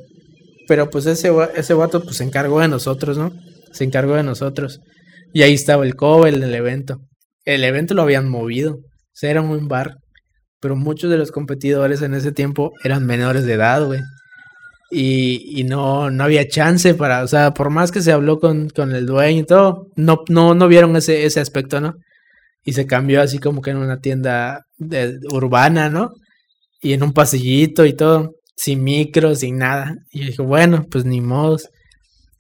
[0.68, 3.32] pero pues ese, ese vato pues se encargó de nosotros, ¿no?
[3.72, 4.80] Se encargó de nosotros.
[5.32, 6.99] Y ahí estaba el cover en el evento.
[7.47, 9.97] El evento lo habían movido, o sea, era un bar,
[10.61, 14.01] pero muchos de los competidores en ese tiempo eran menores de edad, güey.
[14.91, 18.68] Y, y, no, no había chance para, o sea, por más que se habló con,
[18.70, 21.97] con el dueño y todo, no, no, no vieron ese, ese aspecto, ¿no?
[22.64, 24.66] Y se cambió así como que en una tienda
[25.32, 26.12] urbana, ¿no?
[26.80, 29.97] Y en un pasillito y todo, sin micro, sin nada.
[30.12, 31.68] Y yo dije, bueno, pues ni modos.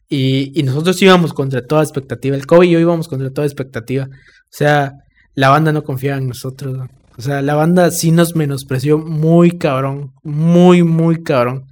[0.08, 2.36] Y, y nosotros íbamos contra toda expectativa.
[2.36, 4.04] El Kobe y yo íbamos contra toda expectativa.
[4.04, 4.92] O sea,
[5.34, 6.88] la banda no confiaba en nosotros, ¿no?
[7.18, 11.64] O sea, la banda sí nos menospreció muy cabrón, muy, muy cabrón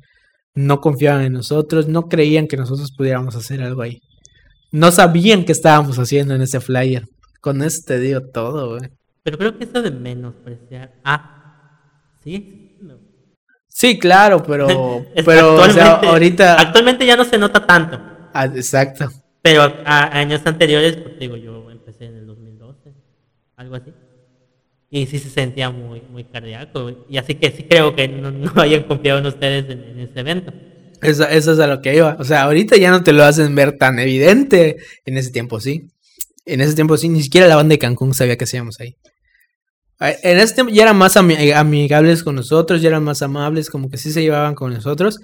[0.54, 4.00] no confiaban en nosotros, no creían que nosotros pudiéramos hacer algo ahí.
[4.70, 7.04] No sabían qué estábamos haciendo en ese flyer.
[7.40, 8.90] Con eso te digo todo, güey.
[9.22, 10.94] Pero creo que eso de menospreciar.
[11.04, 12.76] Ah, sí.
[12.80, 12.98] No.
[13.68, 14.66] Sí, claro, pero,
[15.24, 16.60] pero o sea, ahorita.
[16.60, 18.00] Actualmente ya no se nota tanto.
[18.32, 19.10] Ah, exacto.
[19.42, 22.94] Pero a, años anteriores, pues digo, yo empecé en el 2012,
[23.56, 23.92] algo así.
[24.94, 27.04] Y sí se sentía muy, muy cardíaco.
[27.10, 30.52] Y así que sí creo que no, no hayan confiado en ustedes en, en evento.
[31.02, 32.16] Eso, eso es a lo que iba.
[32.20, 34.76] O sea, ahorita ya no te lo hacen ver tan evidente.
[35.04, 35.90] En ese tiempo sí.
[36.46, 38.94] En ese tiempo sí, ni siquiera la banda de Cancún sabía que hacíamos ahí.
[39.98, 43.98] En ese tiempo ya eran más amigables con nosotros, ya eran más amables, como que
[43.98, 45.18] sí se llevaban con nosotros.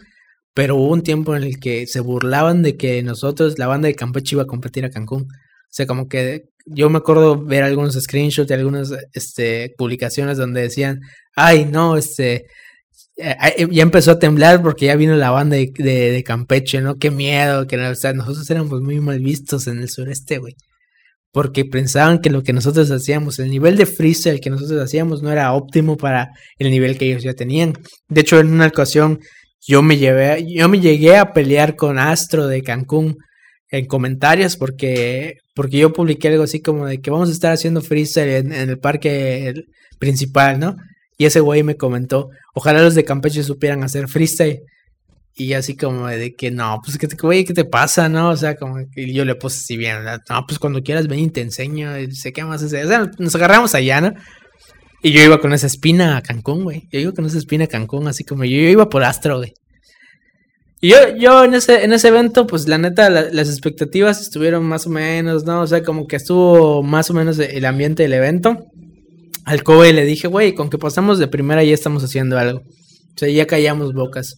[0.53, 3.95] Pero hubo un tiempo en el que se burlaban de que nosotros, la banda de
[3.95, 5.23] Campeche, iba a competir a Cancún.
[5.23, 10.63] O sea, como que yo me acuerdo ver algunos screenshots de algunas este, publicaciones donde
[10.63, 11.01] decían,
[11.35, 12.47] ay, no, este,
[13.17, 16.97] eh, ya empezó a temblar porque ya vino la banda de Campeche, ¿no?
[16.97, 20.55] Qué miedo, que o sea, nosotros éramos muy mal vistos en el sureste, güey.
[21.33, 25.31] Porque pensaban que lo que nosotros hacíamos, el nivel de freestyle que nosotros hacíamos no
[25.31, 27.75] era óptimo para el nivel que ellos ya tenían.
[28.09, 29.21] De hecho, en una ocasión
[29.67, 33.17] yo me llevé, yo me llegué a pelear con Astro de Cancún
[33.71, 37.83] en comentarios porque, porque yo publiqué algo así como de que vamos a estar haciendo
[37.83, 39.53] freestyle en, en el parque
[39.99, 40.75] principal, ¿no?
[41.19, 44.63] Y ese güey me comentó, ojalá los de Campeche supieran hacer freestyle.
[45.35, 48.31] Y así como de que no, pues que güey, ¿qué te pasa, no?
[48.31, 49.99] O sea, como que yo le puse así bien,
[50.31, 52.87] no, pues cuando quieras ven y te enseño, y sé qué más hacer.
[52.87, 54.15] O sea, nos agarramos allá, ¿no?
[55.03, 56.89] Y yo iba con esa espina a Cancún, güey.
[56.91, 59.53] Yo iba con esa espina a Cancún, así como yo, yo iba por Astro, güey.
[60.81, 64.65] Y yo, yo en ese, en ese evento, pues la neta, la- las expectativas estuvieron
[64.65, 65.61] más o menos, ¿no?
[65.61, 68.57] O sea, como que estuvo más o menos el ambiente del evento.
[69.45, 72.61] Al Kobe le dije, güey, con que pasamos de primera ya estamos haciendo algo.
[72.61, 74.37] O sea, ya callamos bocas.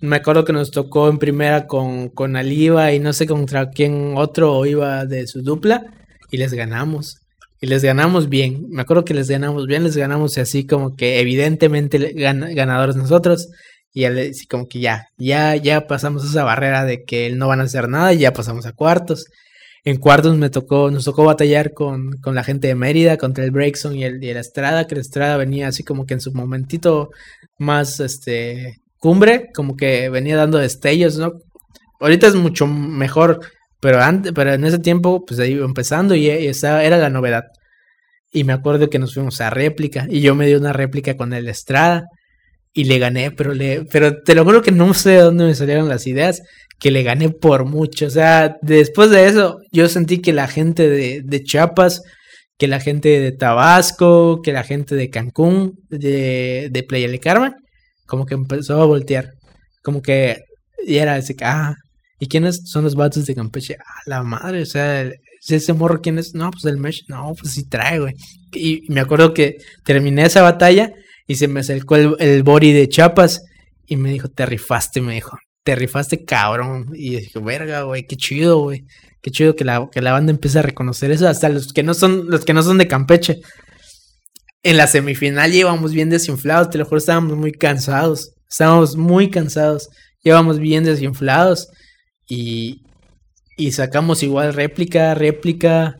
[0.00, 4.14] Me acuerdo que nos tocó en primera con, con Aliva y no sé contra quién
[4.16, 5.82] otro iba de su dupla
[6.30, 7.18] y les ganamos.
[7.60, 8.66] Y les ganamos bien.
[8.70, 13.48] Me acuerdo que les ganamos bien, les ganamos así como que evidentemente ganadores nosotros.
[13.92, 17.88] Y como que ya, ya, ya pasamos esa barrera de que no van a hacer
[17.88, 19.26] nada y ya pasamos a cuartos.
[19.84, 23.50] En cuartos me tocó, nos tocó batallar con, con la gente de Mérida, contra el
[23.50, 26.32] Breakson y el, y el Estrada, que el Estrada venía así como que en su
[26.32, 27.10] momentito
[27.58, 31.32] más este cumbre, como que venía dando destellos, ¿no?
[31.98, 33.40] Ahorita es mucho mejor,
[33.80, 37.10] pero antes, pero en ese tiempo, pues ahí iba empezando y, y esa era la
[37.10, 37.44] novedad.
[38.32, 41.32] Y me acuerdo que nos fuimos a réplica y yo me di una réplica con
[41.32, 42.04] el Estrada
[42.72, 45.54] y le gané, pero le, pero te lo juro que no sé de dónde me
[45.54, 46.42] salieron las ideas,
[46.78, 48.06] que le gané por mucho.
[48.06, 52.02] O sea, después de eso, yo sentí que la gente de, de Chiapas,
[52.58, 57.54] que la gente de Tabasco, que la gente de Cancún, de, de Playa del Carmen,
[58.06, 59.32] como que empezó a voltear.
[59.82, 60.38] Como que
[60.86, 61.74] y era así, ah,
[62.18, 63.76] ¿y quiénes son los vatos de Campeche?
[63.78, 65.10] Ah, la madre, o sea,
[65.48, 66.34] ese morro, ¿quién es?
[66.34, 68.14] No, pues el Mesh, no, pues sí trae, güey.
[68.52, 70.92] Y me acuerdo que terminé esa batalla
[71.30, 73.44] y se me acercó el, el Bori de Chiapas
[73.86, 76.90] y me dijo, te rifaste, me dijo, te rifaste cabrón.
[76.92, 78.84] Y dije, verga, güey, qué chido, güey.
[79.22, 81.94] Qué chido que la, que la banda empiece a reconocer eso, hasta los que no
[81.94, 83.42] son, los que no son de Campeche.
[84.64, 88.32] En la semifinal llevamos bien desinflados, te lo juro, estábamos muy cansados.
[88.50, 89.88] Estábamos muy cansados.
[90.24, 91.68] Llevamos bien desinflados.
[92.26, 92.82] Y,
[93.56, 95.94] y sacamos igual réplica, réplica.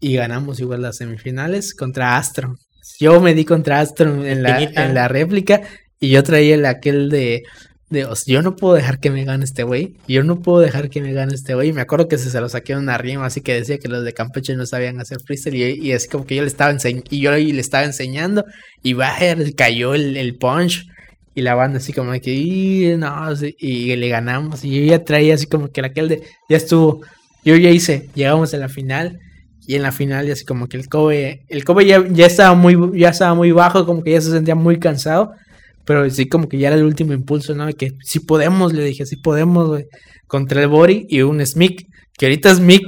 [0.00, 2.56] Y ganamos igual las semifinales contra Astro.
[2.98, 5.62] Yo me di contra Astro en la, en la réplica.
[6.00, 7.42] Y yo traía el aquel de,
[7.90, 9.96] de "Os- yo no puedo dejar que me gane este güey.
[10.08, 11.70] Yo no puedo dejar que me gane este güey.
[11.70, 14.04] Y me acuerdo que se, se lo saqué una rima, así que decía que los
[14.04, 15.56] de Campeche no sabían hacer freestyle.
[15.56, 17.06] Y, y así como que yo le estaba enseñando.
[17.10, 18.44] Y yo le estaba enseñando.
[18.82, 20.86] Y vaya, cayó el, el punch.
[21.34, 24.64] Y la banda así como que, "Y, no, sí", y le ganamos.
[24.64, 27.02] Y yo ya traía así como que aquel de, ya estuvo.
[27.44, 29.18] Yo ya hice, llegamos a la final.
[29.66, 32.54] Y en la final, ya así como que el Kobe, el Kobe ya, ya estaba
[32.54, 35.32] muy, ya estaba muy bajo, como que ya se sentía muy cansado.
[35.84, 37.66] Pero sí, como que ya era el último impulso, ¿no?
[37.72, 39.86] Que sí podemos, le dije, sí podemos, güey.
[40.26, 41.86] Contra el Bori y un Smic.
[42.18, 42.82] Que ahorita Smic,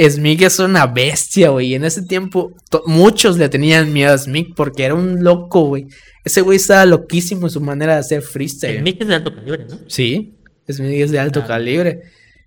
[0.00, 1.68] Smic es una bestia, güey.
[1.68, 2.52] Y en ese tiempo,
[2.86, 5.86] muchos le tenían miedo a Smic porque era un loco, güey.
[6.24, 8.76] Ese güey estaba loquísimo en su manera de hacer freestyle.
[8.76, 9.78] El mic es de alto calibre, ¿no?
[9.88, 10.34] Sí,
[10.70, 11.46] Smic es de alto Ah.
[11.46, 12.00] calibre.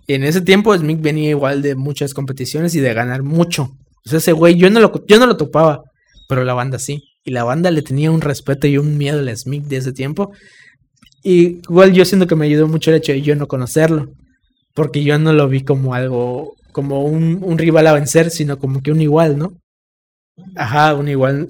[0.08, 3.72] En ese tiempo Smic venía igual de muchas competiciones y de ganar mucho.
[4.06, 5.84] O sea, ese güey, yo no lo, yo no lo topaba,
[6.30, 7.04] pero la banda sí.
[7.24, 10.32] Y la banda le tenía un respeto y un miedo al Smic de ese tiempo.
[11.24, 14.12] Y igual yo siento que me ayudó mucho el hecho de yo no conocerlo.
[14.76, 18.82] Porque yo no lo vi como algo, como un, un rival a vencer, sino como
[18.82, 19.54] que un igual, ¿no?
[20.56, 21.50] Ajá, un igual.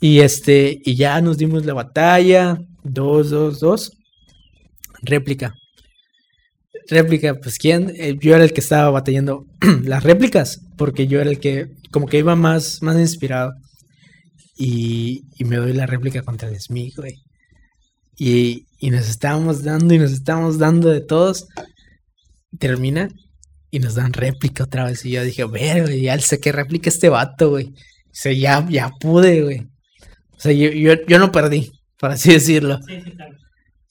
[0.00, 2.58] Y este, y ya nos dimos la batalla.
[2.84, 3.92] Dos, dos, dos.
[5.02, 5.54] Réplica.
[6.88, 9.44] Réplica, pues quién, Eh, yo era el que estaba batallando
[9.84, 13.52] las réplicas, porque yo era el que como que iba más, más inspirado.
[14.58, 17.14] Y, me doy la réplica contra el Smith, güey.
[18.18, 21.46] Y, y nos estábamos dando y nos estábamos dando de todos.
[22.58, 23.08] Termina
[23.70, 25.04] y nos dan réplica otra vez.
[25.04, 27.66] Y yo dije, ver, güey, ya sé que réplica este vato, güey.
[27.66, 29.60] O sea, ya, ya pude, güey.
[30.36, 32.78] O sea, yo, yo, yo no perdí, por así decirlo.
[32.86, 33.36] Sí, sí, claro.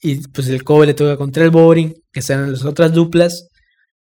[0.06, 3.48] Y pues el Kobe le toca contra el Boring, que están las otras duplas.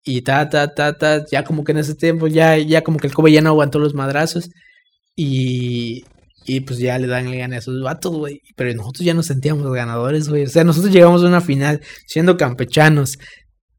[0.03, 1.23] Y ta, ta, ta, ta.
[1.31, 3.77] Ya como que en ese tiempo, ya, ya como que el Kobe ya no aguantó
[3.77, 4.49] los madrazos.
[5.15, 6.03] Y,
[6.43, 8.41] y pues ya le dan el gane a esos vatos, güey.
[8.55, 10.45] Pero nosotros ya nos sentíamos ganadores, güey.
[10.45, 13.19] O sea, nosotros llegamos a una final siendo campechanos.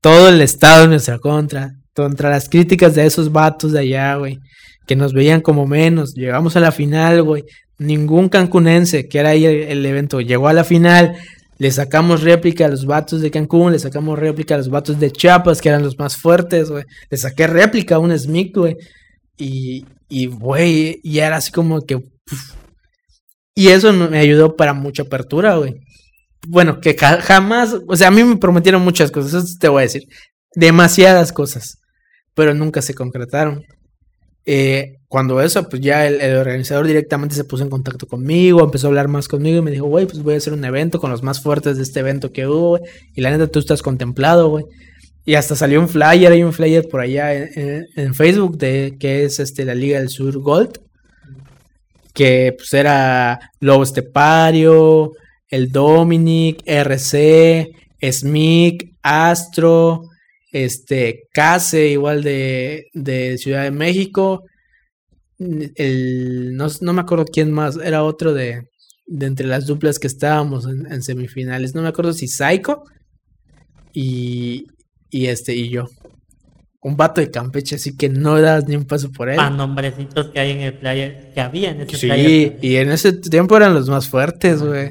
[0.00, 1.72] Todo el estado en nuestra contra.
[1.92, 4.38] Contra las críticas de esos vatos de allá, güey.
[4.86, 6.14] Que nos veían como menos.
[6.14, 7.42] Llegamos a la final, güey.
[7.78, 11.16] Ningún cancunense, que era ahí el, el evento, llegó a la final.
[11.62, 15.12] Le sacamos réplica a los vatos de Cancún, le sacamos réplica a los vatos de
[15.12, 16.82] Chiapas, que eran los más fuertes, güey.
[17.08, 18.76] Le saqué réplica a un Smic, güey.
[19.36, 22.02] Y, y, güey, y era así como que...
[23.54, 25.74] Y eso me ayudó para mucha apertura, güey.
[26.48, 29.82] Bueno, que ja- jamás, o sea, a mí me prometieron muchas cosas, eso te voy
[29.82, 30.02] a decir.
[30.56, 31.78] Demasiadas cosas,
[32.34, 33.62] pero nunca se concretaron.
[34.44, 38.90] Eh, cuando eso, pues ya el, organizador directamente se puso en contacto conmigo, empezó a
[38.90, 41.22] hablar más conmigo y me dijo, güey, pues voy a hacer un evento con los
[41.22, 42.80] más fuertes de este evento que hubo.
[43.14, 44.64] Y la neta, tú estás contemplado, güey.
[45.24, 49.38] Y hasta salió un flyer, hay un flyer por allá en Facebook de que es
[49.38, 50.80] este la Liga del Sur Gold.
[52.12, 55.12] Que pues era Lobo Estepario,
[55.48, 57.70] el Dominic, RC,
[58.10, 60.08] Smic, Astro,
[60.52, 64.44] este, Case, igual de, de Ciudad de México.
[65.38, 68.68] El, no, no me acuerdo quién más, era otro de,
[69.06, 71.74] de entre las duplas que estábamos en, en semifinales.
[71.74, 72.82] No me acuerdo si Psycho
[73.92, 74.66] y,
[75.10, 75.86] y este y yo.
[76.84, 79.38] Un vato de Campeche, así que no das ni un paso por él.
[79.38, 82.58] A nombrecitos que hay en el flyer, que había en ese Sí, flyer.
[82.60, 84.90] y en ese tiempo eran los más fuertes, güey.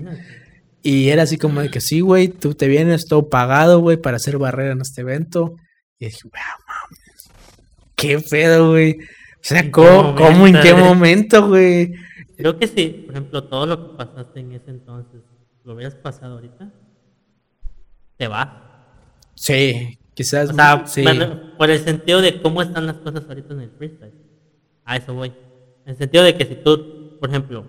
[0.83, 4.17] Y era así como de que sí, güey, tú te vienes todo pagado, güey, para
[4.17, 5.55] hacer barrera en este evento.
[5.99, 6.31] Y dije, wow,
[6.67, 7.29] mames.
[7.95, 8.97] Qué pedo, güey.
[8.99, 11.93] O sea, ¿En ¿cómo, cómo, en qué momento, güey?
[12.37, 15.21] Creo que sí, por ejemplo, todo lo que pasaste en ese entonces,
[15.63, 16.71] lo hubieras pasado ahorita,
[18.17, 18.87] te va.
[19.35, 20.49] Sí, quizás.
[20.49, 21.03] O sea, sí.
[21.03, 24.13] bueno, por el sentido de cómo están las cosas ahorita en el freestyle.
[24.85, 25.29] A eso voy.
[25.85, 27.65] En el sentido de que si tú, por ejemplo,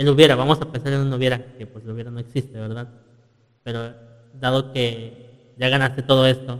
[0.00, 2.88] él hubiera, vamos a pensar en un hubiera, que pues el hubiera no existe, ¿verdad?
[3.62, 3.94] Pero
[4.40, 6.58] dado que ya ganaste todo esto,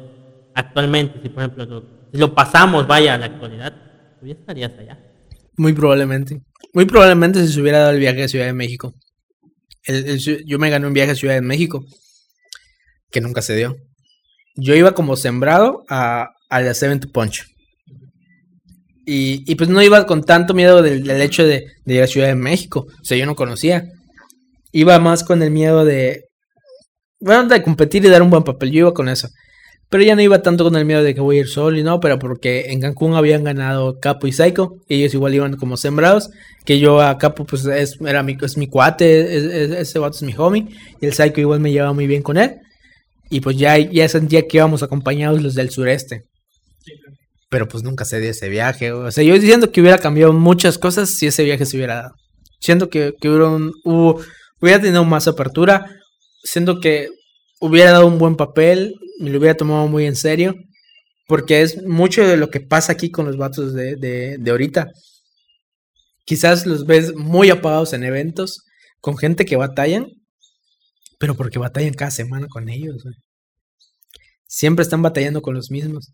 [0.54, 3.72] actualmente, si por ejemplo lo, si lo pasamos, vaya a la actualidad,
[4.20, 4.98] tú ya estarías allá.
[5.56, 6.42] Muy probablemente.
[6.74, 8.92] Muy probablemente si se hubiera dado el viaje a Ciudad de México.
[9.84, 11.84] El- el yo me gané un viaje a Ciudad de México.
[13.10, 13.76] Que nunca se dio.
[14.54, 17.49] Yo iba como sembrado a, a la Seven to Punch.
[19.12, 22.28] Y, pues no iba con tanto miedo del, del hecho de, de ir a Ciudad
[22.28, 22.86] de México.
[22.88, 23.84] O sea, yo no conocía.
[24.72, 26.26] Iba más con el miedo de.
[27.18, 28.70] Bueno, de competir y dar un buen papel.
[28.70, 29.28] Yo iba con eso.
[29.88, 31.82] Pero ya no iba tanto con el miedo de que voy a ir solo y
[31.82, 34.76] no, pero porque en Cancún habían ganado Capo y Psycho.
[34.88, 36.30] Y ellos igual iban como sembrados.
[36.64, 40.22] Que yo a Capo, pues es, era mi, es mi cuate, es- ese vato es
[40.22, 40.68] mi homie.
[41.00, 42.58] Y el Psycho igual me llevaba muy bien con él.
[43.28, 46.26] Y pues ya, ya sentía que íbamos acompañados los del sureste.
[47.50, 48.92] Pero pues nunca se dio ese viaje.
[48.92, 52.14] O sea, yo diciendo que hubiera cambiado muchas cosas si ese viaje se hubiera dado.
[52.60, 53.48] Siento que, que hubiera,
[53.84, 54.22] hubo-
[54.60, 55.84] hubiera tenido más apertura.
[56.44, 57.08] Siento que
[57.60, 58.94] hubiera dado un buen papel.
[59.20, 60.54] Me lo hubiera tomado muy en serio.
[61.26, 64.86] Porque es mucho de lo que pasa aquí con los vatos de, de, de ahorita.
[66.24, 68.64] Quizás los ves muy apagados en eventos.
[69.00, 70.06] Con gente que batallan.
[71.18, 73.02] Pero porque batallan cada semana con ellos.
[74.46, 76.12] Siempre están batallando con los mismos.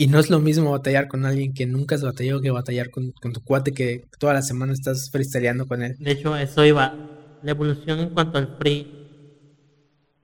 [0.00, 3.10] Y no es lo mismo batallar con alguien que nunca has batallado que batallar con,
[3.20, 5.96] con tu cuate que toda la semana estás freestyleando con él.
[5.98, 6.94] De hecho, eso iba.
[7.42, 8.86] La evolución en cuanto al free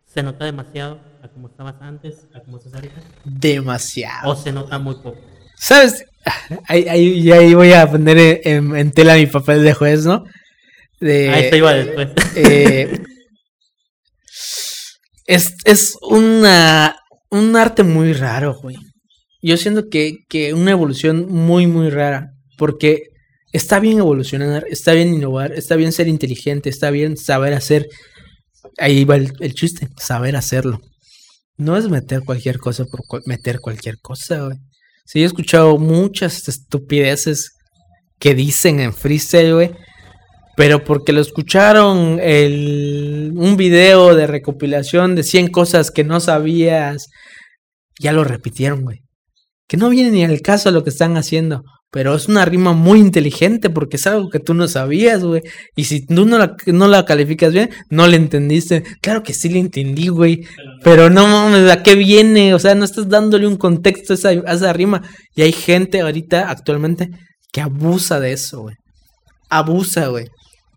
[0.06, 4.30] se nota demasiado a como estabas antes, a como estás ahorita, Demasiado.
[4.30, 5.18] o se nota muy poco.
[5.56, 6.04] ¿Sabes?
[6.68, 10.24] Ahí, ahí, y ahí voy a poner en, en tela mi papel de juez, ¿no?
[10.98, 12.08] De, a eso iba después.
[12.36, 12.98] eh,
[15.26, 16.96] es, es una,
[17.30, 18.76] un arte muy raro, güey.
[19.46, 22.30] Yo siento que, que una evolución muy, muy rara.
[22.56, 23.10] Porque
[23.52, 27.86] está bien evolucionar, está bien innovar, está bien ser inteligente, está bien saber hacer.
[28.78, 30.80] Ahí va el, chiste, saber hacerlo.
[31.58, 34.56] No es meter cualquier cosa por meter cualquier cosa, güey.
[35.04, 37.52] Sí, he escuchado muchas estupideces
[38.18, 39.70] que dicen en freestyle, güey.
[40.56, 47.08] Pero porque lo escucharon el, un video de recopilación de 100 cosas que no sabías,
[48.00, 49.03] ya lo repitieron, güey.
[49.66, 51.62] Que no viene ni al caso lo que están haciendo.
[51.90, 55.42] Pero es una rima muy inteligente porque es algo que tú no sabías, güey.
[55.76, 58.82] Y si tú no la, no la calificas bien, no le entendiste.
[59.00, 60.44] Claro que sí le entendí, güey.
[60.82, 62.52] Pero no mames, ¿a qué viene?
[62.52, 65.02] O sea, no estás dándole un contexto a esa, a esa rima.
[65.36, 67.10] Y hay gente ahorita, actualmente,
[67.52, 68.74] que abusa de eso, güey.
[69.48, 70.26] Abusa, güey.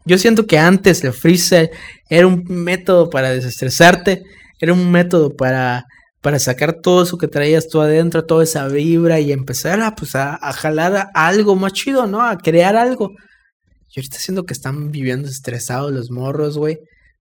[0.06, 1.72] Yo siento que antes el freestyle
[2.10, 4.24] era un método para desestresarte,
[4.62, 5.84] era un método para,
[6.28, 10.14] para sacar todo eso que traías tú adentro, toda esa vibra y empezar a, pues,
[10.14, 12.22] a, jalar a algo más chido, ¿no?
[12.22, 13.12] A crear algo.
[13.96, 16.80] Y ahorita siento que están viviendo estresados los morros, güey,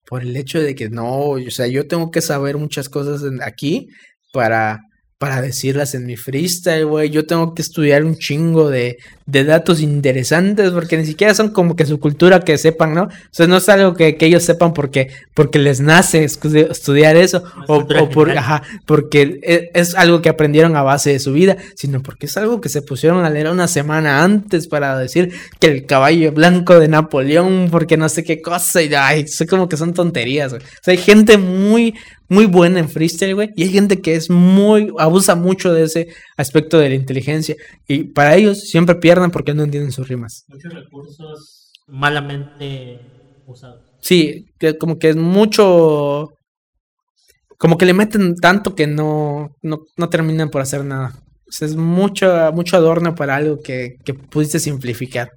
[0.05, 3.87] por el hecho de que no, o sea, yo tengo que saber muchas cosas aquí
[4.33, 4.81] para,
[5.17, 7.09] para decirlas en mi freestyle, güey.
[7.09, 8.97] Yo tengo que estudiar un chingo de,
[9.29, 13.03] de datos interesantes porque ni siquiera son como que su cultura que sepan, ¿no?
[13.03, 17.37] O sea, no es algo que, que ellos sepan porque, porque les nace estudiar eso
[17.37, 21.19] Es o, cultura o por, ajá, porque e- es algo que aprendieron a base de
[21.19, 24.97] su vida, sino porque es algo que se pusieron a leer una semana antes para
[24.97, 29.45] decir que el caballo blanco de Napoleón, porque no sé qué cosa, y ay, sé
[29.45, 30.63] como que son tonterías, güey.
[30.63, 31.95] O sea, hay gente muy,
[32.29, 33.49] muy buena en freestyle, güey.
[33.55, 36.07] Y hay gente que es muy, abusa mucho de ese
[36.37, 37.55] aspecto de la inteligencia.
[37.87, 40.45] Y para ellos siempre pierden porque no entienden sus rimas.
[40.47, 42.99] Muchos recursos malamente
[43.45, 43.81] usados.
[44.01, 46.29] Sí, que como que es mucho.
[47.57, 51.13] Como que le meten tanto que no, no, no terminan por hacer nada.
[51.47, 55.31] O sea, es mucho, mucho adorno para algo que, que pudiste simplificar.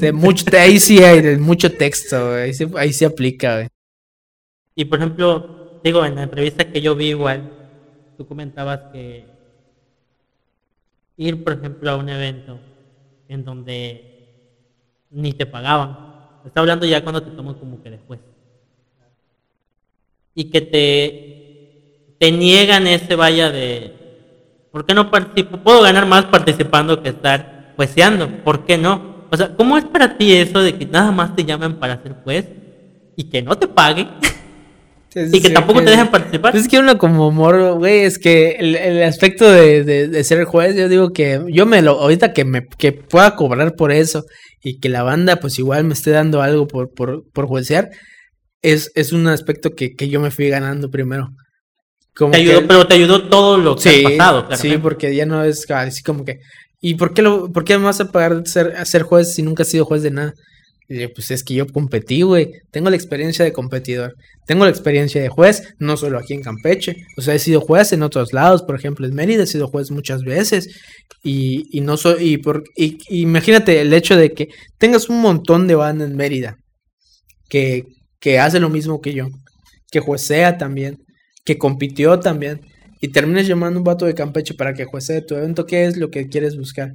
[0.00, 2.34] De mucho, de ahí sí hay de mucho texto.
[2.34, 3.68] Ahí, sí, ahí sí aplica, güey.
[4.74, 7.50] Y por ejemplo, digo, en la entrevista que yo vi igual,
[8.16, 9.26] tú comentabas que
[11.22, 12.58] ir, por ejemplo, a un evento
[13.28, 14.12] en donde
[15.10, 15.96] ni te pagaban.
[16.44, 18.20] Está hablando ya cuando te toman como que después.
[20.34, 23.94] Y que te, te niegan ese vaya de,
[24.70, 25.58] ¿por qué no participo?
[25.58, 28.28] Puedo ganar más participando que estar jueceando.
[28.42, 29.26] ¿Por qué no?
[29.30, 32.14] O sea, ¿cómo es para ti eso de que nada más te llamen para ser
[32.24, 32.48] juez
[33.16, 34.08] y que no te paguen?
[35.14, 36.56] y que tampoco te dejan participar.
[36.56, 40.44] Es que uno como morro, güey, es que el, el aspecto de, de, de, ser
[40.44, 44.24] juez, yo digo que yo me lo, ahorita que me que pueda cobrar por eso
[44.62, 47.90] y que la banda pues igual me esté dando algo por, por, por juecear,
[48.62, 51.28] es, es un aspecto que, que yo me fui ganando primero.
[52.14, 54.62] Como te ayudó, que, pero te ayudó todo lo que sí, ha pasado, claro.
[54.62, 56.38] Sí, porque ya no es así como que.
[56.80, 59.42] ¿Y por qué, lo, por qué me vas a pagar ser, a ser juez si
[59.42, 60.34] nunca has sido juez de nada?
[60.92, 62.52] Y yo, pues es que yo competí, güey.
[62.70, 64.14] Tengo la experiencia de competidor.
[64.46, 66.96] Tengo la experiencia de juez, no solo aquí en Campeche.
[67.16, 69.90] O sea, he sido juez en otros lados, por ejemplo, en Mérida he sido juez
[69.90, 70.68] muchas veces.
[71.24, 72.32] Y, no soy.
[72.32, 76.58] Y, por, imagínate el hecho de que tengas un montón de banda en Mérida
[77.48, 77.86] que,
[78.20, 79.28] que hace lo mismo que yo,
[79.90, 80.98] que juecea también,
[81.42, 82.60] que compitió también.
[83.00, 86.10] Y termines llamando un vato de Campeche para que juecee tu evento, ¿qué es lo
[86.10, 86.92] que quieres buscar?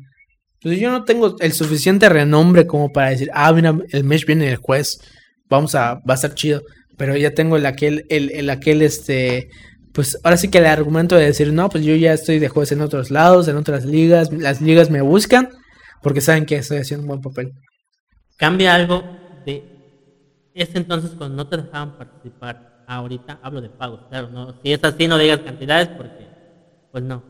[0.62, 4.49] Pues yo no tengo el suficiente renombre como para decir, ah, mira, el Mesh viene
[4.49, 4.99] el juez,
[5.49, 6.64] vamos a, va a estar chido.
[6.97, 9.49] Pero ya tengo el aquel, el, el aquel, este,
[9.93, 12.72] pues ahora sí que el argumento de decir, no, pues yo ya estoy de juez
[12.72, 15.49] en otros lados, en otras ligas, las ligas me buscan
[16.01, 17.53] porque saben que estoy haciendo un buen papel.
[18.38, 19.03] Cambia algo
[19.45, 19.64] de
[20.53, 22.86] ese entonces cuando no te dejaban participar.
[22.88, 26.28] Ahorita hablo de pagos, claro, no, si es así no digas cantidades porque,
[26.91, 27.22] pues no,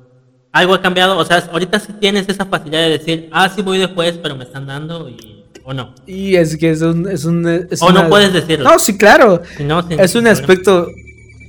[0.51, 3.77] algo ha cambiado, o sea, ahorita sí tienes esa facilidad de decir, ah, sí voy
[3.77, 5.93] después, pero me están dando y o no.
[6.05, 7.09] Y es que es un...
[7.09, 8.03] Es un es o una...
[8.03, 8.69] no puedes decirlo.
[8.69, 9.41] No, sí, claro.
[9.57, 10.87] Si no, sí, es un aspecto...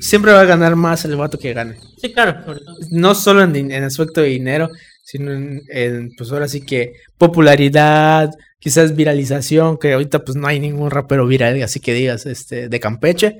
[0.00, 1.76] Siempre va a ganar más el vato que gane.
[2.00, 2.44] Sí, claro.
[2.44, 2.76] Sobre todo.
[2.90, 4.70] No solo en, en, aspecto de dinero,
[5.04, 10.60] sino en, en, pues ahora sí que popularidad, quizás viralización, que ahorita pues no hay
[10.60, 13.38] ningún rapero viral, así que digas, este, de Campeche.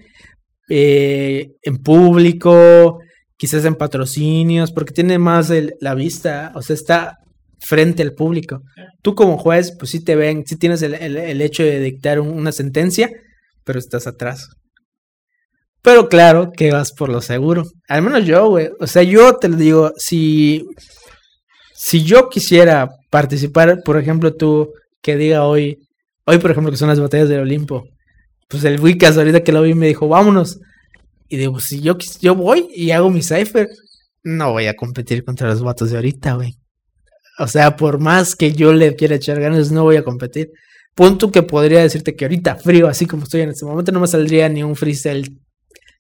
[0.69, 3.01] Eh, en público,
[3.39, 7.19] quizás en patrocinios, porque tiene más la vista, o sea, está
[7.61, 8.63] frente al público.
[9.03, 12.29] Tú como juez, pues sí te ven, sí tienes el, el, hecho de dictar un,
[12.29, 13.11] una sentencia,
[13.65, 14.49] pero estás atrás.
[15.83, 17.65] Pero claro que vas por lo seguro.
[17.89, 18.71] Al menos yo, güey.
[18.81, 20.67] O sea, yo te lo digo, si,
[21.75, 25.79] si yo quisiera participar, por ejemplo, tú que diga hoy,
[26.27, 27.85] hoy por ejemplo que son las batallas del Olimpo,
[28.49, 30.59] pues el Wicas ahorita que lo vi me dijo, vámonos.
[31.29, 33.69] Y digo, pues, si yo, yo voy y hago mi cipher,
[34.23, 36.59] no voy a competir contra los vatos de ahorita, güey.
[37.39, 40.51] O sea, por más que yo le quiera echar ganas, no voy a competir.
[40.95, 44.09] Punto que podría decirte que ahorita frío, así como estoy en este momento, no me
[44.09, 45.39] saldría ni un freestyle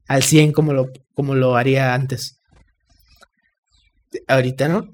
[0.09, 2.41] al 100 como lo, como lo haría antes.
[4.27, 4.89] Ahorita, ¿no?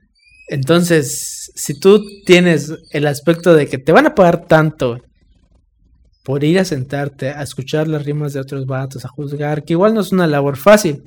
[0.49, 4.99] Entonces, si tú tienes el aspecto de que te van a pagar tanto
[6.25, 9.95] por ir a sentarte, a escuchar las rimas de otros vatos, a juzgar, que igual
[9.95, 11.05] no es una labor fácil,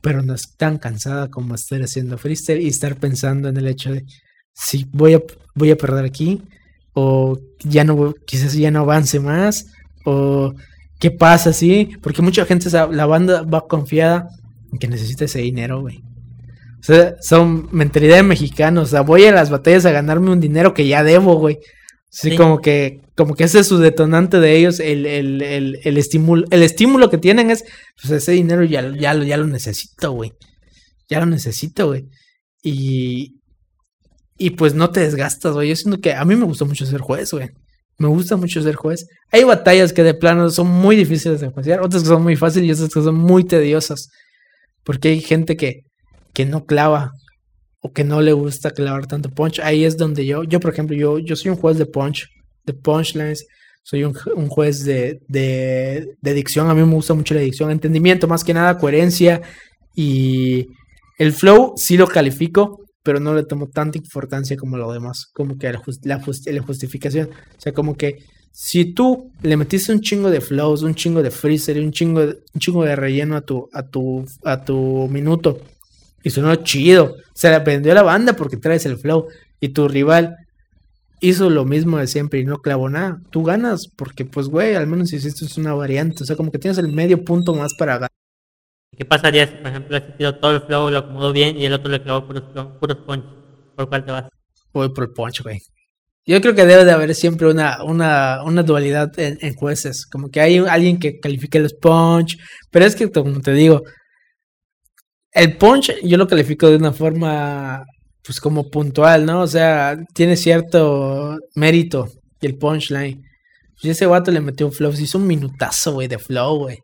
[0.00, 3.92] pero no es tan cansada como estar haciendo freestyle y estar pensando en el hecho
[3.92, 4.04] de
[4.52, 5.22] si voy a,
[5.54, 6.42] voy a perder aquí,
[6.92, 9.66] o ya no, quizás ya no avance más,
[10.04, 10.52] o
[10.98, 14.28] qué pasa, sí, porque mucha gente, la banda va confiada
[14.72, 16.02] en que necesita ese dinero, güey.
[16.80, 20.40] O sea, son mentalidad de mexicanos, o sea, voy a las batallas a ganarme un
[20.40, 21.60] dinero que ya debo, güey.
[22.12, 25.78] Sí, sí, como que, como que ese es su detonante de ellos, el, el, el,
[25.84, 27.64] el estímulo, el estímulo que tienen es,
[28.00, 30.32] pues ese dinero ya, ya, ya lo necesito, güey.
[31.08, 32.06] Ya lo necesito, güey.
[32.64, 33.40] Y,
[34.36, 35.68] y pues no te desgastas, güey.
[35.68, 37.48] Yo siento que a mí me gusta mucho ser juez, güey.
[37.96, 39.06] Me gusta mucho ser juez.
[39.30, 42.68] Hay batallas que de plano son muy difíciles de juiciar, otras que son muy fáciles
[42.68, 44.08] y otras que son muy tediosas.
[44.82, 45.82] Porque hay gente que,
[46.34, 47.12] que no clava
[47.80, 50.96] o que no le gusta clavar tanto punch, ahí es donde yo, yo por ejemplo,
[50.96, 52.28] yo, yo soy un juez de punch,
[52.64, 53.46] de punchlines,
[53.82, 57.70] soy un, un juez de, de, de, dicción, a mí me gusta mucho la dicción,
[57.70, 59.40] entendimiento, más que nada, coherencia
[59.94, 60.68] y
[61.18, 65.56] el flow sí lo califico, pero no le tomo tanta importancia como lo demás, como
[65.56, 65.72] que
[66.02, 66.20] la,
[66.60, 68.18] justificación, o sea, como que
[68.52, 72.60] Si tú le metiste un chingo de flows, un chingo de freezer un chingo un
[72.60, 75.60] chingo de relleno a tu, a tu, a tu minuto
[76.22, 79.28] y sonó chido, se le aprendió la banda porque traes el flow
[79.60, 80.36] y tu rival
[81.20, 84.86] hizo lo mismo de siempre y no clavó nada, tú ganas porque pues güey, al
[84.86, 88.10] menos hiciste una variante, o sea, como que tienes el medio punto más para ganar.
[88.96, 92.02] ¿Qué pasaría si, por ejemplo, todo el flow, lo acomodó bien y el otro le
[92.02, 92.42] clavó puros,
[92.78, 93.24] puros punch?
[93.76, 94.24] ¿Por cuál te vas?
[94.72, 95.58] Voy por el punch, güey.
[96.26, 100.06] Yo creo que debe de haber siempre una, una, una dualidad en, en, jueces.
[100.06, 102.38] Como que hay alguien que califique los punch.
[102.70, 103.82] Pero es que, como te digo,
[105.32, 107.84] el punch yo lo califico de una forma,
[108.24, 109.42] pues como puntual, ¿no?
[109.42, 112.08] O sea, tiene cierto mérito
[112.40, 113.22] el punchline.
[113.74, 116.78] Pues ese vato le metió un flow, se hizo un minutazo, güey, de flow, güey.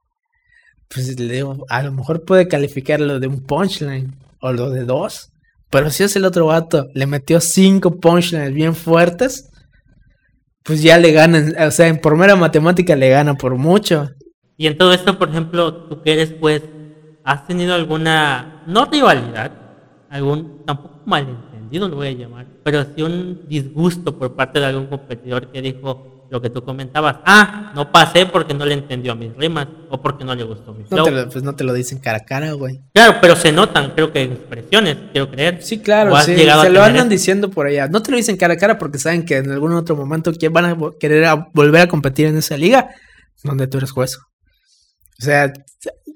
[0.88, 5.30] Pues le digo, a lo mejor puede calificarlo de un punchline o lo de dos.
[5.70, 9.50] Pero si es el otro vato, le metió cinco punchlines bien fuertes,
[10.62, 14.08] pues ya le ganan, o sea, en por mera matemática le gana por mucho.
[14.56, 16.62] Y en todo esto, por ejemplo, tú que eres pues,
[17.26, 19.50] ¿has tenido alguna, no rivalidad,
[20.08, 24.86] algún, tampoco malentendido lo voy a llamar, pero sí un disgusto por parte de algún
[24.86, 29.14] competidor que dijo, lo que tú comentabas, ah, no pasé porque no le entendió a
[29.16, 30.98] mis rimas o porque no le gustó mi flow.
[30.98, 32.80] No te lo, pues no te lo dicen cara a cara, güey.
[32.92, 35.62] Claro, pero se notan, creo que expresiones, quiero creer.
[35.62, 37.88] Sí, claro, sí, se lo andan diciendo por allá.
[37.88, 40.64] No te lo dicen cara a cara porque saben que en algún otro momento van
[40.64, 42.88] a querer a volver a competir en esa liga
[43.42, 44.16] donde tú eres juez.
[44.16, 45.52] O sea,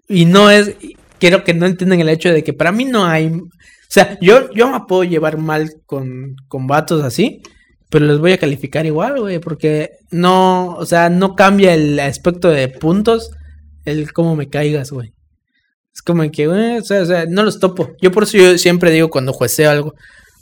[0.09, 0.75] y no es,
[1.21, 3.49] quiero que no entiendan el hecho de que para mí no hay, o
[3.89, 7.43] sea, yo, yo me puedo llevar mal con, con vatos así,
[7.89, 12.49] pero los voy a calificar igual, güey, porque no, o sea, no cambia el aspecto
[12.49, 13.31] de puntos
[13.85, 15.13] el cómo me caigas, güey.
[15.93, 17.97] Es como que, güey, o sea, o sea, no los topo.
[18.01, 19.95] Yo por eso yo siempre digo cuando jueceo algo,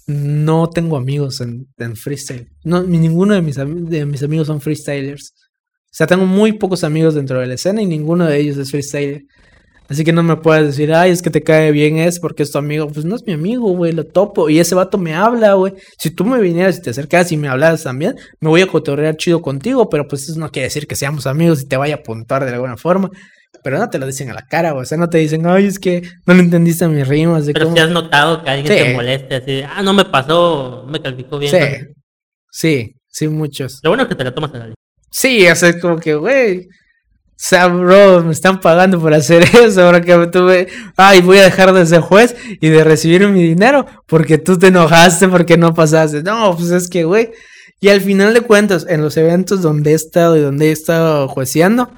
[0.07, 2.49] no tengo amigos en, en freestyle.
[2.65, 5.35] No, ninguno de mis, de mis amigos son freestylers.
[5.85, 8.71] O sea, tengo muy pocos amigos dentro de la escena y ninguno de ellos es
[8.71, 9.25] freestyler.
[9.89, 12.53] Así que no me puedes decir, ay, es que te cae bien es porque es
[12.53, 12.89] tu amigo.
[12.89, 14.51] Pues no es mi amigo, güey, lo topo.
[14.51, 15.73] Y ese vato me habla, güey.
[15.99, 19.17] Si tú me vinieras y te acercas y me hablas también, me voy a cotorrear
[19.17, 21.99] chido contigo, pero pues eso no quiere decir que seamos amigos y te vaya a
[21.99, 23.11] apuntar de alguna forma.
[23.65, 24.83] Pero no te lo dicen a la cara, güey.
[24.83, 27.47] O sea, no te dicen, ay, es que no le entendiste a mis rimas.
[27.47, 27.77] De pero cómo...
[27.77, 28.85] si has notado que alguien sí.
[28.85, 31.51] te moleste, así, ah, no me pasó, me calificó bien.
[31.51, 31.87] Sí,
[32.51, 33.81] sí, sí, muchos.
[33.83, 34.75] Lo bueno es que te lo tomas a la
[35.11, 36.67] Sí, o sea, como que, güey.
[37.39, 39.83] O sea, bro, me están pagando por hacer eso.
[39.83, 40.67] Ahora que tuve.
[40.97, 44.67] Ay, voy a dejar de ser juez y de recibir mi dinero porque tú te
[44.67, 46.25] enojaste porque no pasaste.
[46.25, 47.31] No, pues es que, güey.
[47.81, 51.29] Y al final de cuentas, en los eventos donde he estado y donde he estado
[51.29, 51.93] jueceando,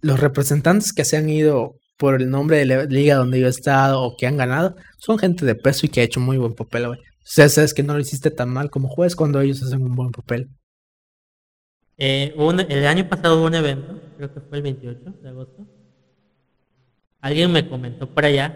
[0.00, 3.50] los representantes que se han ido por el nombre de la liga donde yo he
[3.50, 6.54] estado o que han ganado, son gente de peso y que ha hecho muy buen
[6.54, 7.00] papel, güey.
[7.00, 9.96] O sea, sabes que no lo hiciste tan mal como juez cuando ellos hacen un
[9.96, 10.50] buen papel.
[11.98, 15.66] Eh, un, el año pasado hubo un evento, creo que fue el 28 de agosto.
[17.20, 18.54] Alguien me comentó por allá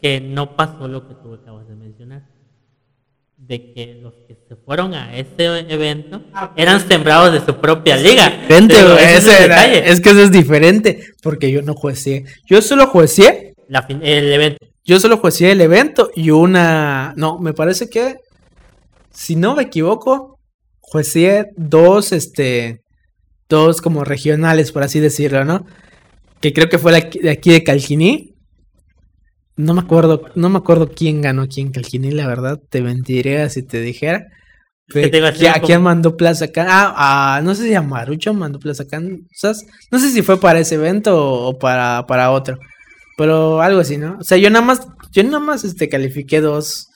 [0.00, 2.22] que no pasó lo que tú acabas de mencionar.
[3.36, 6.22] De que los que se fueron a ese evento
[6.56, 8.30] eran sembrados de su propia liga.
[8.30, 12.24] Diferente, Pero ese era, es que eso es diferente, porque yo no jueceé.
[12.46, 14.66] Yo solo jueceé La, el evento.
[14.84, 17.12] Yo solo jueceé el evento y una.
[17.16, 18.16] No, me parece que.
[19.10, 20.33] Si no me equivoco,
[20.94, 22.80] jueceé dos, este.
[23.48, 25.66] Dos como regionales, por así decirlo, ¿no?
[26.40, 28.34] Que creo que fue la de aquí de Calquiní.
[29.56, 32.58] No me acuerdo, no me acuerdo quién ganó quién Calquiní, la verdad.
[32.70, 34.26] Te mentiría si te dijera.
[34.92, 36.66] Te a decir ¿A como- quién mandó Plaza Can?
[36.70, 39.26] Ah, ah, no sé si a Marucho mandó Plaza Can.
[39.32, 39.66] ¿sabes?
[39.90, 42.56] No sé si fue para ese evento o, o para, para otro.
[43.18, 44.16] Pero algo así, ¿no?
[44.20, 46.88] O sea, yo nada más, yo nada más este, califiqué dos.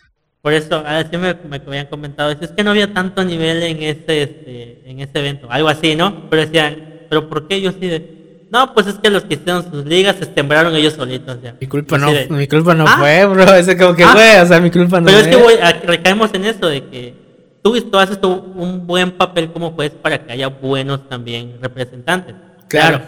[0.48, 4.22] Por eso, así me, me habían comentado, es que no había tanto nivel en ese,
[4.22, 6.30] este, en ese evento, algo así, ¿no?
[6.30, 8.46] Pero decían, ¿pero por qué yo sí de...
[8.50, 11.54] No, pues es que los que hicieron sus ligas se sembraron ellos solitos, ya.
[11.60, 12.96] Mi culpa no, de- mi culpa no Ah.
[12.98, 13.42] fue, bro.
[13.56, 14.12] Ese como que Ah.
[14.14, 16.82] fue, o sea, mi culpa no Pero es que voy a- recaemos en eso de
[16.84, 17.14] que
[17.62, 22.34] tú, tú haces tu- un buen papel como juez para que haya buenos también representantes.
[22.68, 23.02] Claro.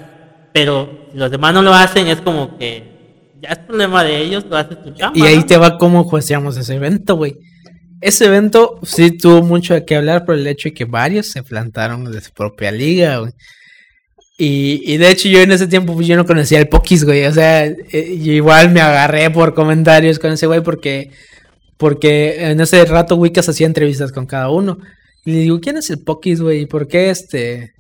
[0.52, 2.99] Pero si los demás no lo hacen, es como que
[3.40, 5.18] ya es problema de ellos, tú haces tu chamba.
[5.18, 5.46] Y ahí ¿no?
[5.46, 7.36] te va cómo jueceamos ese evento, güey.
[8.00, 11.42] Ese evento sí tuvo mucho de qué hablar por el hecho de que varios se
[11.42, 13.32] plantaron de su propia liga, güey.
[14.38, 17.26] Y, y de hecho yo en ese tiempo pues, yo no conocía al Pokis, güey.
[17.26, 21.10] O sea, eh, yo igual me agarré por comentarios con ese güey porque,
[21.76, 24.78] porque en ese rato Wikas hacía entrevistas con cada uno.
[25.26, 26.62] Y le digo, ¿quién es el Pokis, güey?
[26.62, 27.74] ¿Y por qué este,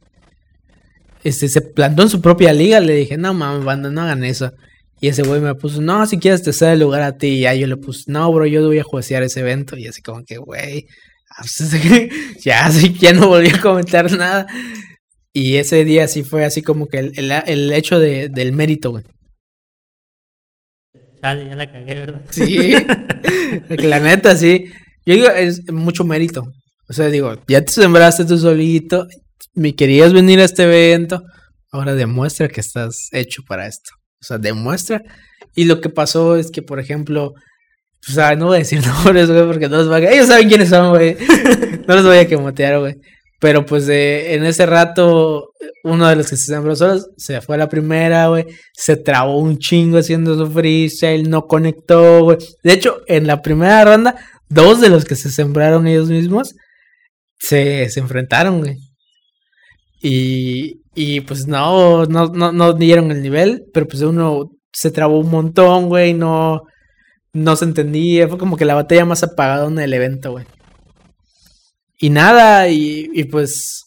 [1.24, 2.78] este se plantó en su propia liga?
[2.80, 4.52] Le dije, no mames, banda, no hagan eso.
[5.00, 7.28] Y ese güey me puso, no, si quieres te cedo el lugar a ti.
[7.28, 9.76] Y ya yo le puse, no, bro, yo voy a juecear ese evento.
[9.76, 10.86] Y así como que, güey,
[11.30, 14.46] ah, pues, ya, así que ya no volví a comentar nada.
[15.32, 18.90] Y ese día sí fue así como que el, el, el hecho de, del mérito,
[18.90, 19.04] güey.
[21.22, 22.22] Chale, ya la cagué, ¿verdad?
[22.30, 22.74] Sí,
[23.68, 24.66] la neta, sí.
[25.06, 26.44] Yo digo, es mucho mérito.
[26.88, 29.06] O sea, digo, ya te sembraste tú solito,
[29.54, 31.22] me querías venir a este evento,
[31.70, 33.90] ahora demuestra que estás hecho para esto.
[34.20, 35.02] O sea, demuestra.
[35.54, 37.34] Y lo que pasó es que, por ejemplo,
[38.08, 40.10] o sea, no voy a decir nombres, güey, porque no los van a...
[40.10, 41.16] Ellos saben quiénes son, güey.
[41.86, 42.96] no los voy a quemotear, güey.
[43.40, 45.52] Pero pues de, en ese rato,
[45.82, 48.46] uno de los que se sembró solos se fue a la primera, güey.
[48.74, 52.36] Se trabó un chingo haciendo su freestyle, no conectó, güey.
[52.62, 54.16] De hecho, en la primera ronda,
[54.50, 56.54] dos de los que se sembraron ellos mismos
[57.38, 58.76] se, se enfrentaron, güey.
[60.02, 65.18] Y, y pues no, no, no, no dieron el nivel, pero pues uno se trabó
[65.18, 66.60] un montón, güey, no,
[67.32, 68.28] no se entendía.
[68.28, 70.44] Fue como que la batalla más apagada en el evento, güey.
[71.98, 73.86] Y nada, y, pues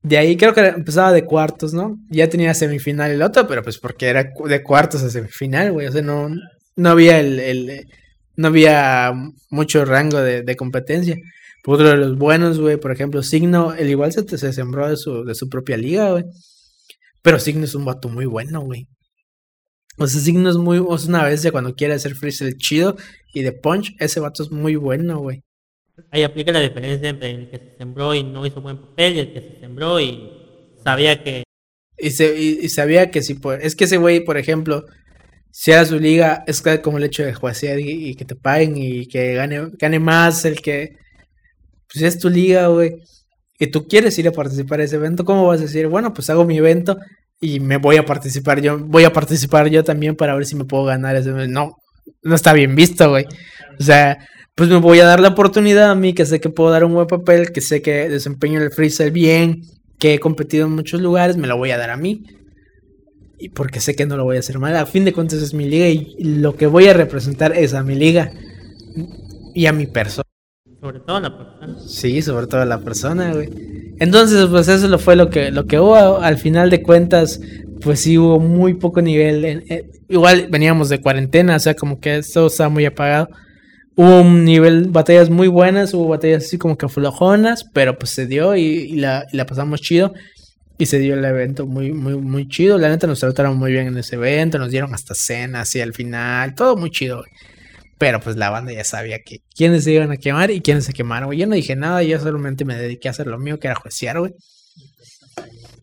[0.00, 1.98] de ahí creo que empezaba de cuartos, ¿no?
[2.08, 5.88] Ya tenía semifinal el otro, pero pues porque era de cuartos a semifinal, güey.
[5.88, 6.30] O sea, no,
[6.76, 7.88] no había el, el
[8.36, 9.12] no había
[9.50, 11.16] mucho rango de competencia.
[11.66, 15.24] Otro de los buenos, güey, por ejemplo, Signo, el igual se, se sembró de su,
[15.24, 16.24] de su propia liga, güey.
[17.22, 18.86] Pero Signo es un vato muy bueno, güey.
[19.96, 22.96] O sea, Signo es muy, es una bestia cuando quiere hacer freestyle chido.
[23.32, 25.42] Y de punch, ese vato es muy bueno, güey.
[26.10, 29.18] Ahí aplica la diferencia entre el que se sembró y no hizo buen papel y
[29.20, 30.30] el que se sembró y
[30.82, 31.44] sabía que...
[31.96, 33.34] Y, se, y, y sabía que si...
[33.34, 34.84] Por, es que ese güey, por ejemplo,
[35.50, 38.76] si era su liga, es como el hecho de jugar y, y, que te paguen
[38.76, 40.98] y que gane, gane más el que...
[41.94, 42.96] Pues es tu liga, güey.
[43.58, 45.86] Y tú quieres ir a participar a ese evento, ¿cómo vas a decir?
[45.86, 46.98] Bueno, pues hago mi evento
[47.40, 50.64] y me voy a participar yo, voy a participar yo también para ver si me
[50.64, 51.52] puedo ganar ese evento.
[51.52, 51.76] No,
[52.22, 53.26] no está bien visto, güey.
[53.78, 54.18] O sea,
[54.56, 56.94] pues me voy a dar la oportunidad a mí, que sé que puedo dar un
[56.94, 59.62] buen papel, que sé que desempeño el freestyle bien,
[60.00, 62.24] que he competido en muchos lugares, me lo voy a dar a mí.
[63.38, 64.76] Y porque sé que no lo voy a hacer mal.
[64.76, 67.84] A fin de cuentas es mi liga y lo que voy a representar es a
[67.84, 68.32] mi liga
[69.54, 70.23] y a mi persona.
[70.84, 71.78] Sobre todo la persona.
[71.86, 73.48] Sí, sobre todo la persona, güey.
[74.00, 76.20] Entonces, pues eso lo fue lo que, lo que hubo.
[76.20, 77.40] Al final de cuentas,
[77.80, 79.46] pues sí hubo muy poco nivel.
[79.46, 83.30] En, en, igual veníamos de cuarentena, o sea, como que esto está muy apagado.
[83.96, 88.26] Hubo un nivel, batallas muy buenas, hubo batallas así como que flojonas, pero pues se
[88.26, 90.12] dio y, y, la, y la pasamos chido.
[90.76, 92.76] Y se dio el evento muy, muy, muy chido.
[92.76, 95.94] La neta nos trataron muy bien en ese evento, nos dieron hasta cena así al
[95.94, 97.30] final, todo muy chido, güey.
[97.98, 100.92] Pero pues la banda ya sabía que quiénes se iban a quemar y quiénes se
[100.92, 101.38] quemaron, güey.
[101.38, 104.18] Yo no dije nada, yo solamente me dediqué a hacer lo mío, que era juecear,
[104.18, 104.34] güey.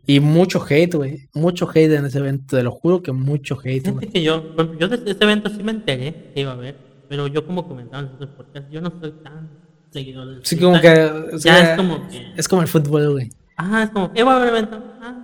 [0.05, 1.29] Y mucho hate, güey.
[1.33, 4.11] Mucho hate en ese evento, te lo juro que mucho hate, güey.
[4.23, 6.75] yo, yo de este evento sí me enteré que iba a haber,
[7.07, 9.49] pero yo como comentaba en los podcasts, yo no soy tan
[9.91, 10.89] seguidor del Sí, como que...
[11.33, 12.33] O sea, ya es como que...
[12.35, 13.29] Es como el fútbol, güey.
[13.57, 14.83] Ah, es como que va a haber evento.
[15.01, 15.20] Ah.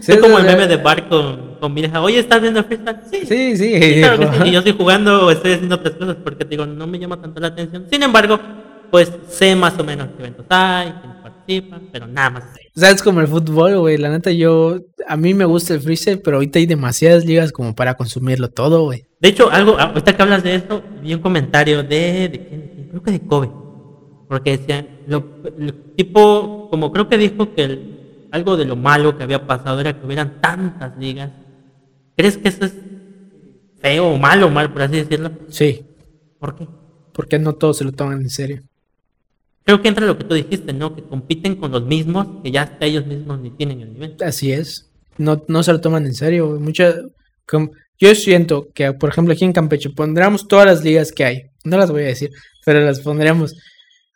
[0.00, 2.00] Sí, es como el meme de bar con, con mi hija.
[2.02, 2.98] Oye, ¿estás viendo el freestyle?
[3.10, 3.20] Sí.
[3.26, 3.82] Sí, sí.
[3.82, 4.48] sí claro que sí.
[4.48, 7.40] Y yo estoy jugando o estoy haciendo otras cosas porque digo, no me llama tanto
[7.40, 7.86] la atención.
[7.90, 8.38] Sin embargo,
[8.90, 12.44] pues sé más o menos qué eventos hay, quiénes participan, pero nada más.
[12.76, 13.96] O sea, es como el fútbol, güey.
[13.98, 14.78] La neta, yo.
[15.08, 18.84] A mí me gusta el freestyle, pero ahorita hay demasiadas ligas como para consumirlo todo,
[18.84, 19.04] güey.
[19.20, 22.28] De hecho, algo, ahorita que hablas de esto, vi un comentario de.
[22.28, 23.50] de quién, creo que de Kobe.
[24.28, 25.24] Porque decían, lo,
[25.58, 27.93] lo, tipo, como creo que dijo que el,
[28.34, 31.30] algo de lo malo que había pasado era que hubieran tantas ligas.
[32.16, 32.74] ¿Crees que eso es
[33.80, 35.30] feo o malo, mal, por así decirlo?
[35.48, 35.86] Sí.
[36.40, 36.66] ¿Por qué?
[37.12, 38.62] Porque no todos se lo toman en serio.
[39.62, 40.96] Creo que entra lo que tú dijiste, ¿no?
[40.96, 44.16] Que compiten con los mismos, que ya hasta ellos mismos ni tienen el nivel.
[44.20, 44.90] Así es.
[45.16, 46.58] No, no se lo toman en serio.
[46.58, 46.92] Mucha,
[48.00, 51.42] yo siento que, por ejemplo, aquí en Campeche pondríamos todas las ligas que hay.
[51.62, 52.32] No las voy a decir,
[52.64, 53.54] pero las pondríamos.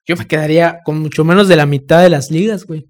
[0.08, 2.84] Yo me quedaría con mucho menos de la mitad de las ligas, güey.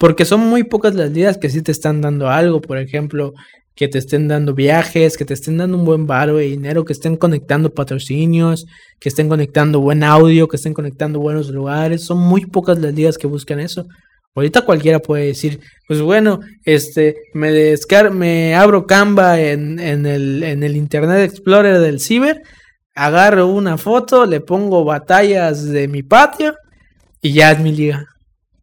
[0.00, 2.62] Porque son muy pocas las ligas que sí te están dando algo.
[2.62, 3.34] Por ejemplo,
[3.74, 6.94] que te estén dando viajes, que te estén dando un buen varo de dinero, que
[6.94, 8.64] estén conectando patrocinios,
[8.98, 12.02] que estén conectando buen audio, que estén conectando buenos lugares.
[12.02, 13.84] Son muy pocas las ligas que buscan eso.
[14.34, 20.42] Ahorita cualquiera puede decir, pues bueno, este, me descar me abro Canva en, en, el,
[20.44, 22.40] en el Internet Explorer del Ciber,
[22.94, 26.54] agarro una foto, le pongo batallas de mi patio
[27.20, 28.09] y ya es mi liga.